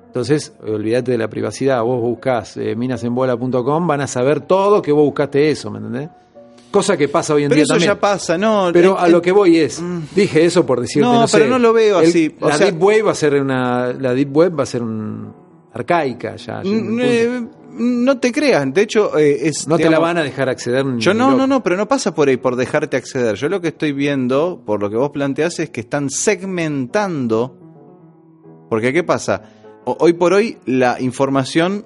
Entonces, 0.07 0.53
olvídate 0.65 1.11
de 1.11 1.17
la 1.17 1.29
privacidad. 1.29 1.81
Vos 1.83 2.01
buscás 2.01 2.57
eh, 2.57 2.75
minasenbola.com, 2.75 3.87
van 3.87 4.01
a 4.01 4.07
saber 4.07 4.41
todo 4.41 4.81
que 4.81 4.91
vos 4.91 5.05
buscaste 5.05 5.49
eso, 5.49 5.71
¿me 5.71 5.77
entendés? 5.79 6.09
Cosa 6.69 6.97
que 6.97 7.07
pasa 7.07 7.33
hoy 7.33 7.43
en 7.43 7.49
Pero 7.49 7.55
día 7.55 7.63
eso 7.63 7.73
también. 7.73 7.91
ya 7.93 7.99
pasa, 7.99 8.37
¿no? 8.37 8.69
Pero 8.73 8.99
a 8.99 9.07
lo 9.07 9.21
que 9.21 9.31
voy 9.31 9.57
es, 9.59 9.81
Mm. 9.81 9.99
dije 10.13 10.43
eso 10.45 10.65
por 10.65 10.81
decirte, 10.81 11.07
No, 11.07 11.21
no, 11.21 11.27
sé, 11.27 11.37
pero 11.37 11.49
no 11.51 11.57
lo 11.59 11.71
veo 11.71 12.01
el- 12.01 12.07
así, 12.09 12.35
o 12.41 12.49
la 12.49 12.57
sea- 12.57 12.65
deep 12.69 12.83
web 12.83 13.07
va 13.07 13.11
a 13.11 13.15
ser 13.15 13.41
una, 13.41 13.93
la 13.93 14.13
deep 14.13 14.35
web 14.35 14.59
va 14.59 14.63
a 14.63 14.65
ser 14.65 14.83
un 14.83 15.33
arcaica 15.73 16.35
ya. 16.35 16.61
mm, 16.63 16.99
eh, 17.01 17.47
no 17.77 18.19
te 18.19 18.31
creas, 18.31 18.73
de 18.73 18.81
hecho 18.81 19.17
eh, 19.17 19.47
es... 19.47 19.67
no 19.67 19.77
te 19.77 19.89
la 19.89 19.99
van 19.99 20.17
a 20.17 20.23
dejar 20.23 20.49
acceder. 20.49 20.85
Yo 20.97 21.13
no, 21.13 21.25
loco. 21.31 21.37
no, 21.39 21.47
no, 21.47 21.63
pero 21.63 21.75
no 21.77 21.87
pasa 21.87 22.13
por 22.13 22.27
ahí, 22.29 22.37
por 22.37 22.55
dejarte 22.55 22.97
acceder. 22.97 23.35
Yo 23.35 23.49
lo 23.49 23.61
que 23.61 23.69
estoy 23.69 23.91
viendo, 23.91 24.61
por 24.65 24.81
lo 24.81 24.89
que 24.89 24.95
vos 24.97 25.11
planteás, 25.11 25.59
es 25.59 25.69
que 25.69 25.81
están 25.81 26.09
segmentando. 26.09 27.57
Porque, 28.69 28.91
¿qué 28.93 29.03
pasa? 29.03 29.41
O- 29.85 29.97
hoy 29.99 30.13
por 30.13 30.33
hoy, 30.33 30.57
la 30.65 30.99
información, 30.99 31.85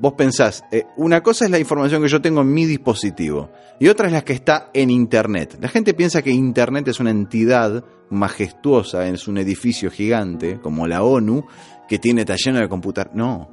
vos 0.00 0.14
pensás, 0.14 0.64
eh, 0.72 0.84
una 0.96 1.22
cosa 1.22 1.44
es 1.44 1.50
la 1.50 1.58
información 1.58 2.02
que 2.02 2.08
yo 2.08 2.20
tengo 2.20 2.40
en 2.40 2.52
mi 2.52 2.64
dispositivo, 2.66 3.50
y 3.78 3.88
otra 3.88 4.06
es 4.08 4.12
la 4.12 4.22
que 4.24 4.32
está 4.32 4.70
en 4.74 4.90
Internet. 4.90 5.58
La 5.60 5.68
gente 5.68 5.94
piensa 5.94 6.22
que 6.22 6.30
Internet 6.30 6.88
es 6.88 6.98
una 7.00 7.10
entidad 7.10 7.84
majestuosa, 8.10 9.06
es 9.06 9.28
un 9.28 9.38
edificio 9.38 9.90
gigante, 9.90 10.58
como 10.60 10.86
la 10.86 11.02
ONU, 11.02 11.46
que 11.88 11.98
tiene, 11.98 12.22
está 12.22 12.34
lleno 12.36 12.58
de 12.58 12.68
computadores. 12.68 13.16
No, 13.16 13.50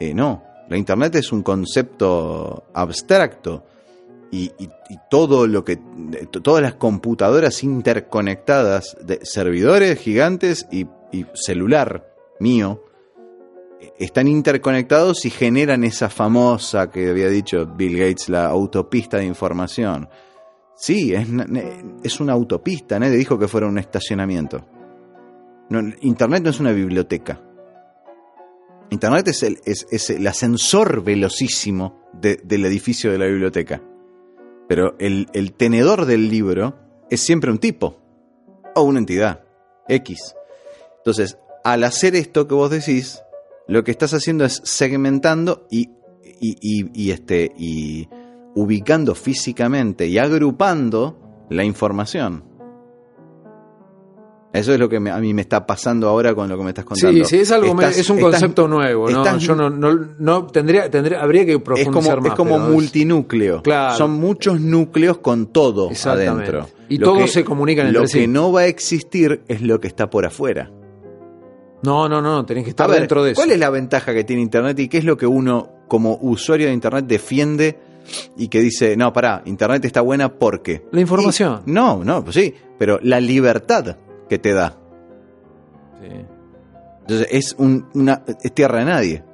eh, 0.00 0.12
no. 0.14 0.42
La 0.70 0.78
Internet 0.78 1.16
es 1.16 1.32
un 1.32 1.42
concepto 1.42 2.62
abstracto 2.72 3.64
y, 4.30 4.52
todo 5.10 5.48
lo 5.48 5.64
que 5.64 5.80
todas 6.30 6.62
las 6.62 6.74
computadoras 6.74 7.64
interconectadas 7.64 8.96
de 9.04 9.18
servidores 9.24 9.98
gigantes 9.98 10.68
y, 10.70 10.86
celular 11.34 12.14
mío 12.38 12.84
eh, 13.80 13.92
están 13.98 14.28
interconectados 14.28 15.26
y 15.26 15.30
generan 15.30 15.82
esa 15.82 16.08
famosa 16.08 16.88
que 16.88 17.10
había 17.10 17.28
dicho 17.28 17.66
Bill 17.66 17.98
Gates 17.98 18.28
la 18.28 18.46
autopista 18.46 19.16
de 19.16 19.24
información. 19.24 20.08
Sí 20.76 21.12
es, 21.12 22.20
una 22.20 22.32
autopista 22.32 23.00
nadie 23.00 23.16
dijo 23.16 23.36
que 23.40 23.48
fuera 23.48 23.66
un 23.66 23.78
estacionamiento. 23.78 24.64
No, 25.68 25.80
internet 26.02 26.44
no 26.44 26.50
es 26.50 26.60
una 26.60 26.70
biblioteca 26.70 27.40
Internet 28.90 29.28
es 29.28 29.42
el, 29.42 29.60
es, 29.64 30.10
el 30.10 30.26
ascensor 30.26 31.02
velocísimo 31.02 32.02
de- 32.12 32.40
del 32.42 32.64
edificio 32.64 33.12
de 33.12 33.18
la 33.18 33.26
biblioteca. 33.26 33.80
Pero 34.68 34.96
el, 34.98 35.26
tenedor 35.56 36.06
del 36.06 36.28
libro 36.28 36.76
es 37.08 37.20
siempre 37.20 37.50
un 37.50 37.58
tipo 37.58 37.96
o 38.74 38.82
una 38.82 38.98
entidad, 38.98 39.44
X. 39.88 40.34
Entonces, 40.98 41.38
al 41.64 41.84
hacer 41.84 42.14
esto 42.14 42.46
que 42.46 42.54
vos 42.54 42.70
decís, 42.70 43.20
lo 43.66 43.82
que 43.84 43.90
estás 43.90 44.12
haciendo 44.14 44.44
es 44.44 44.60
segmentando 44.64 45.66
y, 45.70 45.90
este, 47.10 47.52
y 47.56 48.08
ubicando 48.54 49.14
físicamente 49.14 50.06
y 50.06 50.18
agrupando 50.18 51.46
la 51.48 51.64
información. 51.64 52.44
Eso 54.52 54.72
es 54.72 54.80
lo 54.80 54.88
que 54.88 54.98
me- 54.98 55.12
a 55.12 55.18
mí 55.18 55.32
me 55.32 55.42
está 55.42 55.64
pasando 55.64 56.08
ahora 56.08 56.34
con 56.34 56.48
lo 56.48 56.56
que 56.58 56.64
me 56.64 56.70
estás 56.70 56.84
contando. 56.84 57.24
Sí, 57.24 57.36
sí, 57.36 57.42
es 57.42 57.52
algo 57.52 57.68
Estás- 57.68 57.98
es 57.98 58.10
un 58.10 58.18
estás- 58.18 58.32
concepto 58.32 58.66
nuevo, 58.66 59.08
¿no? 59.08 59.24
estás- 59.24 59.40
Yo 59.42 59.54
no, 59.54 59.70
no, 59.70 60.08
no 60.18 60.46
tendría, 60.48 60.90
tendría, 60.90 61.22
habría 61.22 61.46
que 61.46 61.52
es 61.54 61.60
profundizar 61.62 61.92
como, 62.16 62.20
más. 62.22 62.26
es 62.26 62.34
como 62.36 62.58
multinúcleo. 62.58 63.62
Claro. 63.62 63.96
Son 63.96 64.10
muchos 64.12 64.60
núcleos 64.60 65.18
con 65.18 65.46
todo 65.46 65.90
adentro. 66.04 66.66
Y 66.88 66.98
Lo 66.98 67.06
todos 67.12 67.30
se 67.30 67.44
comunican 67.44 67.86
entre 67.86 68.02
Lo 68.02 68.08
que 68.08 68.26
no 68.26 68.50
va 68.50 68.62
a 68.62 68.66
existir 68.66 69.42
es 69.46 69.62
lo 69.62 69.78
que 69.80 69.86
está 69.86 70.10
por 70.10 70.26
afuera. 70.26 70.68
No, 71.82 72.08
no, 72.08 72.20
no, 72.20 72.44
tenés 72.44 72.64
que 72.64 72.70
A 72.70 72.72
estar 72.72 72.90
ver, 72.90 72.98
dentro 73.00 73.22
de 73.22 73.30
eso. 73.32 73.40
¿cuál 73.40 73.52
es 73.52 73.58
la 73.58 73.70
ventaja 73.70 74.12
que 74.12 74.24
tiene 74.24 74.42
Internet 74.42 74.78
y 74.80 74.88
qué 74.88 74.98
es 74.98 75.04
lo 75.04 75.16
que 75.16 75.26
uno 75.26 75.70
como 75.88 76.18
usuario 76.20 76.66
de 76.66 76.72
Internet 76.74 77.06
defiende 77.06 77.78
y 78.36 78.48
que 78.48 78.60
dice, 78.60 78.96
no, 78.96 79.12
pará, 79.12 79.42
Internet 79.46 79.84
está 79.84 80.00
buena 80.00 80.28
porque... 80.28 80.82
La 80.90 81.00
información. 81.00 81.62
Y- 81.66 81.70
no, 81.70 82.02
no, 82.04 82.22
pues 82.24 82.34
sí, 82.34 82.52
pero 82.78 82.98
la 83.02 83.20
libertad 83.20 83.96
que 84.30 84.38
te 84.38 84.54
da. 84.54 84.78
Sí. 86.00 86.08
Entonces 87.02 87.26
es 87.30 87.54
un- 87.58 87.86
una 87.94 88.22
es 88.42 88.52
tierra 88.54 88.78
de 88.78 88.84
nadie. 88.86 89.24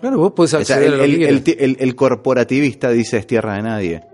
Claro, 0.00 0.18
vos 0.18 0.32
podés 0.32 0.52
O 0.54 0.62
sea, 0.64 0.76
acceder 0.76 0.88
el, 0.88 0.94
a 0.94 0.96
lo 0.98 1.04
el- 1.04 1.10
que 1.12 1.16
quieras. 1.16 1.34
el 1.36 1.42
ti- 1.44 1.56
el- 1.58 1.76
el 1.80 1.94
corporativista 1.96 2.90
dice 2.90 3.16
es 3.18 3.26
tierra 3.26 3.54
de 3.54 3.62
nadie. 3.62 4.04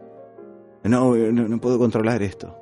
No, 0.85 1.15
no, 1.17 1.49
no 1.49 1.61
puedo 1.61 1.79
controlar 1.79 2.23
esto. 2.23 2.57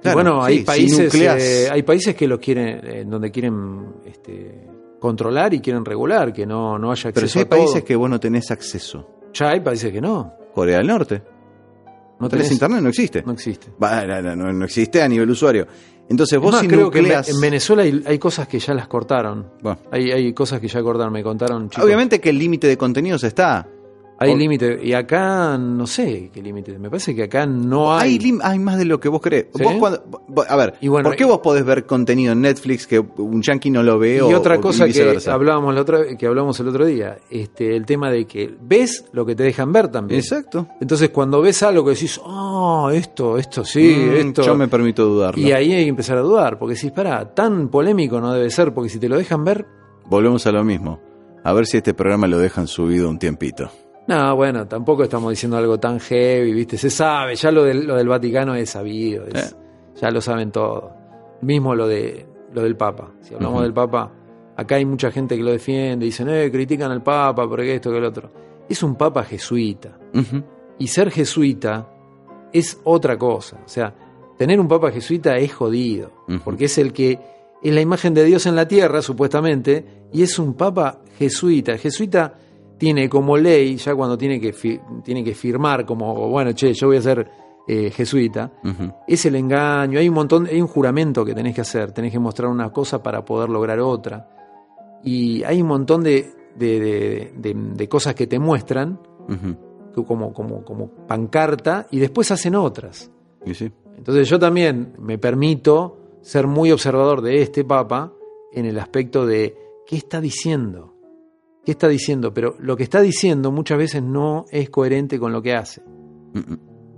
Claro, 0.00 0.16
bueno, 0.16 0.42
hay 0.42 0.60
países, 0.64 1.14
eh, 1.14 1.68
hay 1.70 1.82
países 1.82 2.14
que 2.14 2.26
lo 2.26 2.38
quieren, 2.40 2.80
eh, 2.82 3.04
donde 3.06 3.30
quieren 3.30 3.96
este, 4.06 4.66
controlar 4.98 5.52
y 5.52 5.60
quieren 5.60 5.84
regular, 5.84 6.32
que 6.32 6.46
no, 6.46 6.78
no 6.78 6.90
haya 6.90 7.10
acceso 7.10 7.12
Pero 7.14 7.26
si 7.28 7.38
hay 7.38 7.44
a 7.44 7.48
todo. 7.48 7.58
países 7.60 7.84
que 7.84 7.96
vos 7.96 8.08
no 8.08 8.18
tenés 8.18 8.50
acceso. 8.50 9.06
Ya 9.34 9.50
hay 9.50 9.60
países 9.60 9.92
que 9.92 10.00
no. 10.00 10.32
Corea 10.54 10.78
del 10.78 10.86
Norte. 10.86 11.22
No 12.18 12.28
tenés 12.28 12.46
tenés 12.46 12.52
internet, 12.52 12.82
no 12.82 12.88
existe. 12.88 13.22
No 13.22 13.32
existe. 13.32 13.68
No, 13.78 14.52
no 14.52 14.64
existe 14.64 15.02
a 15.02 15.08
nivel 15.08 15.30
usuario. 15.30 15.66
Entonces 16.10 16.36
Es 16.36 16.42
vos 16.42 16.52
más, 16.52 16.66
creo 16.66 16.90
que 16.90 16.98
en, 16.98 17.04
nucleas... 17.04 17.28
en 17.28 17.40
Venezuela 17.40 17.82
hay, 17.82 18.02
hay 18.04 18.18
cosas 18.18 18.48
que 18.48 18.58
ya 18.58 18.74
las 18.74 18.88
cortaron. 18.88 19.46
Bueno, 19.62 19.78
Hay, 19.92 20.10
hay 20.10 20.32
cosas 20.34 20.60
que 20.60 20.66
ya 20.68 20.82
cortaron, 20.82 21.12
me 21.12 21.22
contaron 21.22 21.70
chicos. 21.70 21.84
obviamente 21.84 22.20
que 22.20 22.30
el 22.30 22.38
límite 22.38 22.66
de 22.66 22.76
contenidos 22.76 23.22
está. 23.24 23.66
Hay 24.22 24.36
límite. 24.36 24.78
Y 24.82 24.92
acá 24.92 25.56
no 25.56 25.86
sé 25.86 26.30
qué 26.32 26.42
límite. 26.42 26.78
Me 26.78 26.90
parece 26.90 27.14
que 27.14 27.22
acá 27.22 27.46
no 27.46 27.96
Hay, 27.96 28.18
hay. 28.22 28.38
hay 28.42 28.58
más 28.58 28.76
de 28.78 28.84
lo 28.84 29.00
que 29.00 29.08
vos 29.08 29.20
crees. 29.22 29.46
¿Sí? 29.54 29.62
Vos 29.64 29.74
cuando- 29.78 30.02
a 30.46 30.56
ver, 30.56 30.74
Y 30.82 30.88
bueno, 30.88 31.08
¿por 31.08 31.16
qué 31.16 31.24
y- 31.24 31.26
vos 31.26 31.38
podés 31.38 31.64
ver 31.64 31.86
contenido 31.86 32.32
en 32.34 32.42
Netflix 32.42 32.86
que 32.86 32.98
un 33.00 33.40
yankee 33.40 33.70
no 33.70 33.82
lo 33.82 33.98
ve 33.98 34.16
y 34.16 34.20
o, 34.20 34.36
otra 34.36 34.60
cosa 34.60 34.86
que 34.88 35.18
hablábamos 35.26 35.74
la 35.74 35.80
otra 35.80 36.16
que 36.18 36.26
hablamos 36.26 36.60
el 36.60 36.68
otro 36.68 36.84
día, 36.84 37.16
este, 37.30 37.74
el 37.74 37.86
tema 37.86 38.10
de 38.10 38.26
que 38.26 38.54
ves 38.60 39.06
lo 39.12 39.24
que 39.24 39.34
te 39.34 39.42
dejan 39.42 39.72
ver 39.72 39.88
también. 39.88 40.20
Exacto. 40.20 40.66
Entonces 40.82 41.08
cuando 41.10 41.40
ves 41.40 41.62
algo 41.62 41.82
que 41.84 41.92
decís, 41.92 42.20
oh, 42.22 42.90
esto, 42.92 43.38
esto 43.38 43.64
sí, 43.64 43.96
Mm, 43.96 44.16
esto. 44.28 44.42
Yo 44.42 44.54
me 44.54 44.68
permito 44.68 45.06
dudarlo. 45.06 45.42
Y 45.42 45.52
ahí 45.52 45.72
hay 45.72 45.84
que 45.84 45.88
empezar 45.88 46.18
a 46.18 46.20
dudar, 46.20 46.58
porque 46.58 46.76
si 46.76 46.90
para, 46.90 47.34
tan 47.34 47.68
polémico 47.68 48.20
no 48.20 48.32
debe 48.34 48.50
ser, 48.50 48.74
porque 48.74 48.90
si 48.90 48.98
te 48.98 49.08
lo 49.08 49.16
dejan 49.16 49.44
ver, 49.44 49.64
Volvemos 50.06 50.46
a 50.46 50.52
lo 50.52 50.62
mismo. 50.64 51.00
A 51.44 51.52
ver 51.54 51.66
si 51.66 51.78
este 51.78 51.94
programa 51.94 52.26
lo 52.26 52.36
dejan 52.38 52.66
subido 52.66 53.08
un 53.08 53.18
tiempito. 53.18 53.70
No, 54.10 54.36
bueno, 54.36 54.66
tampoco 54.66 55.04
estamos 55.04 55.30
diciendo 55.30 55.56
algo 55.56 55.78
tan 55.78 56.00
heavy, 56.00 56.52
¿viste? 56.52 56.76
Se 56.76 56.90
sabe, 56.90 57.34
ya 57.36 57.50
lo 57.50 57.64
del, 57.64 57.86
lo 57.86 57.96
del 57.96 58.08
Vaticano 58.08 58.54
es 58.54 58.70
sabido, 58.70 59.26
es- 59.26 59.52
Eh. 59.52 59.56
ya 60.00 60.10
lo 60.10 60.20
saben 60.20 60.50
todo. 60.50 60.92
Mismo 61.42 61.74
lo 61.74 61.86
de 61.88 62.26
lo 62.52 62.62
del 62.62 62.76
Papa. 62.76 63.12
Si 63.20 63.34
hablamos 63.34 63.62
del 63.62 63.72
Papa, 63.72 64.10
acá 64.56 64.74
hay 64.74 64.84
mucha 64.84 65.10
gente 65.10 65.36
que 65.36 65.42
lo 65.42 65.52
defiende, 65.52 66.04
dicen, 66.06 66.28
eh, 66.28 66.50
critican 66.50 66.90
al 66.90 67.02
Papa, 67.02 67.48
porque 67.48 67.74
esto, 67.76 67.90
que 67.92 67.98
el 67.98 68.04
otro. 68.04 68.30
Es 68.68 68.82
un 68.82 68.96
Papa 68.96 69.22
jesuita. 69.22 69.96
Y 70.78 70.86
ser 70.88 71.10
jesuita 71.10 71.88
es 72.52 72.80
otra 72.84 73.16
cosa. 73.16 73.58
O 73.64 73.68
sea, 73.68 73.94
tener 74.38 74.58
un 74.58 74.66
papa 74.66 74.90
jesuita 74.90 75.36
es 75.36 75.52
jodido, 75.54 76.10
porque 76.44 76.64
es 76.64 76.78
el 76.78 76.92
que 76.92 77.18
es 77.62 77.74
la 77.74 77.80
imagen 77.80 78.14
de 78.14 78.24
Dios 78.24 78.46
en 78.46 78.56
la 78.56 78.66
tierra, 78.66 79.02
supuestamente, 79.02 79.84
y 80.12 80.22
es 80.22 80.38
un 80.38 80.54
papa 80.54 81.00
jesuita. 81.18 81.72
El 81.72 81.78
jesuita 81.78 82.34
tiene 82.80 83.08
como 83.10 83.36
ley, 83.36 83.76
ya 83.76 83.94
cuando 83.94 84.16
tiene 84.16 84.40
que, 84.40 84.52
fi- 84.54 84.80
tiene 85.04 85.22
que 85.22 85.34
firmar, 85.34 85.84
como, 85.84 86.28
bueno, 86.30 86.52
che, 86.52 86.72
yo 86.72 86.86
voy 86.86 86.96
a 86.96 87.02
ser 87.02 87.30
eh, 87.68 87.90
jesuita, 87.90 88.50
es 89.06 89.26
el 89.26 89.36
engaño, 89.36 89.98
hay 89.98 90.08
un 90.08 90.14
montón, 90.14 90.46
hay 90.46 90.60
un 90.62 90.66
juramento 90.66 91.22
que 91.24 91.34
tenés 91.34 91.54
que 91.54 91.60
hacer, 91.60 91.92
tenés 91.92 92.10
que 92.10 92.18
mostrar 92.18 92.48
una 92.50 92.72
cosa 92.72 93.02
para 93.02 93.22
poder 93.22 93.50
lograr 93.50 93.78
otra. 93.80 94.26
Y 95.04 95.42
hay 95.44 95.60
un 95.60 95.68
montón 95.68 96.02
de, 96.02 96.32
de- 96.56 97.32
de- 97.36 97.88
cosas 97.88 98.14
que 98.14 98.26
te 98.26 98.38
muestran 98.38 98.98
como, 100.06 100.32
como, 100.32 100.64
como 100.64 100.88
pancarta 101.06 101.86
y 101.90 101.98
después 101.98 102.30
hacen 102.30 102.54
otras. 102.54 103.10
Y 103.44 103.52
sí. 103.54 103.70
Entonces 103.98 104.26
yo 104.28 104.38
también 104.38 104.94
me 104.98 105.18
permito 105.18 105.98
ser 106.22 106.46
muy 106.46 106.72
observador 106.72 107.20
de 107.20 107.42
este 107.42 107.64
Papa 107.64 108.12
en 108.52 108.64
el 108.64 108.78
aspecto 108.78 109.26
de 109.26 109.54
qué 109.86 109.96
está 109.96 110.20
diciendo. 110.20 110.89
¿Qué 111.70 111.74
está 111.74 111.86
diciendo? 111.86 112.34
Pero 112.34 112.56
lo 112.58 112.76
que 112.76 112.82
está 112.82 113.00
diciendo 113.00 113.52
muchas 113.52 113.78
veces 113.78 114.02
no 114.02 114.44
es 114.50 114.70
coherente 114.70 115.20
con 115.20 115.32
lo 115.32 115.40
que 115.40 115.54
hace. 115.54 115.80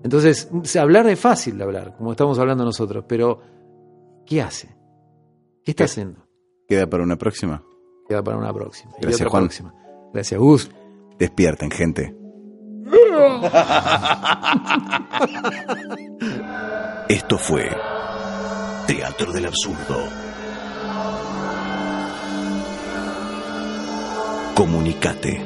Entonces, 0.03 0.49
hablar 0.81 1.07
es 1.09 1.21
fácil 1.21 1.59
de 1.59 1.65
hablar, 1.65 1.95
como 1.99 2.13
estamos 2.13 2.39
hablando 2.39 2.65
nosotros, 2.65 3.05
pero 3.07 3.39
¿qué 4.25 4.41
hace? 4.41 4.75
¿Qué 5.63 5.73
está 5.73 5.85
¿Qué? 5.85 5.91
haciendo? 5.91 6.27
Queda 6.67 6.87
para 6.87 7.03
una 7.03 7.19
próxima. 7.19 7.63
Queda 8.09 8.23
para 8.23 8.39
una 8.39 8.51
próxima. 8.51 8.93
Gracias, 8.99 9.29
Juan. 9.29 9.43
próxima. 9.43 9.75
Gracias, 10.15 10.41
Gus. 10.41 10.71
Despierten, 11.19 11.71
gente. 11.71 12.17
Esto 17.11 17.37
fue 17.37 17.69
Teatro 18.87 19.33
del 19.35 19.45
Absurdo. 19.45 20.32
Comunicate. 24.55 25.43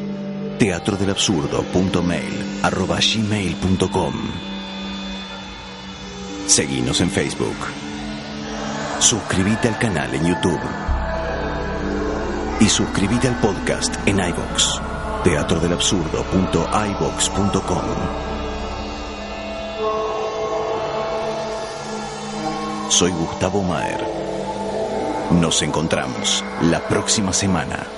teatrodelabsurdo.mail 0.59 2.61
arroba 2.63 2.99
gmail.com 2.99 4.15
Seguinos 6.47 7.01
en 7.01 7.11
Facebook. 7.11 7.57
Suscríbete 9.01 9.69
al 9.69 9.79
canal 9.79 10.15
en 10.15 10.27
YouTube. 10.27 10.61
Y 12.61 12.69
suscríbete 12.69 13.29
al 13.29 13.41
podcast 13.41 13.95
en 14.07 14.19
iVoox. 14.19 14.81
teatrodelabsurdo.ivox.com 15.25 17.87
Soy 22.89 23.11
Gustavo 23.11 23.63
Maer. 23.63 24.07
Nos 25.33 25.61
encontramos 25.63 26.45
la 26.63 26.79
próxima 26.89 27.33
semana. 27.33 27.96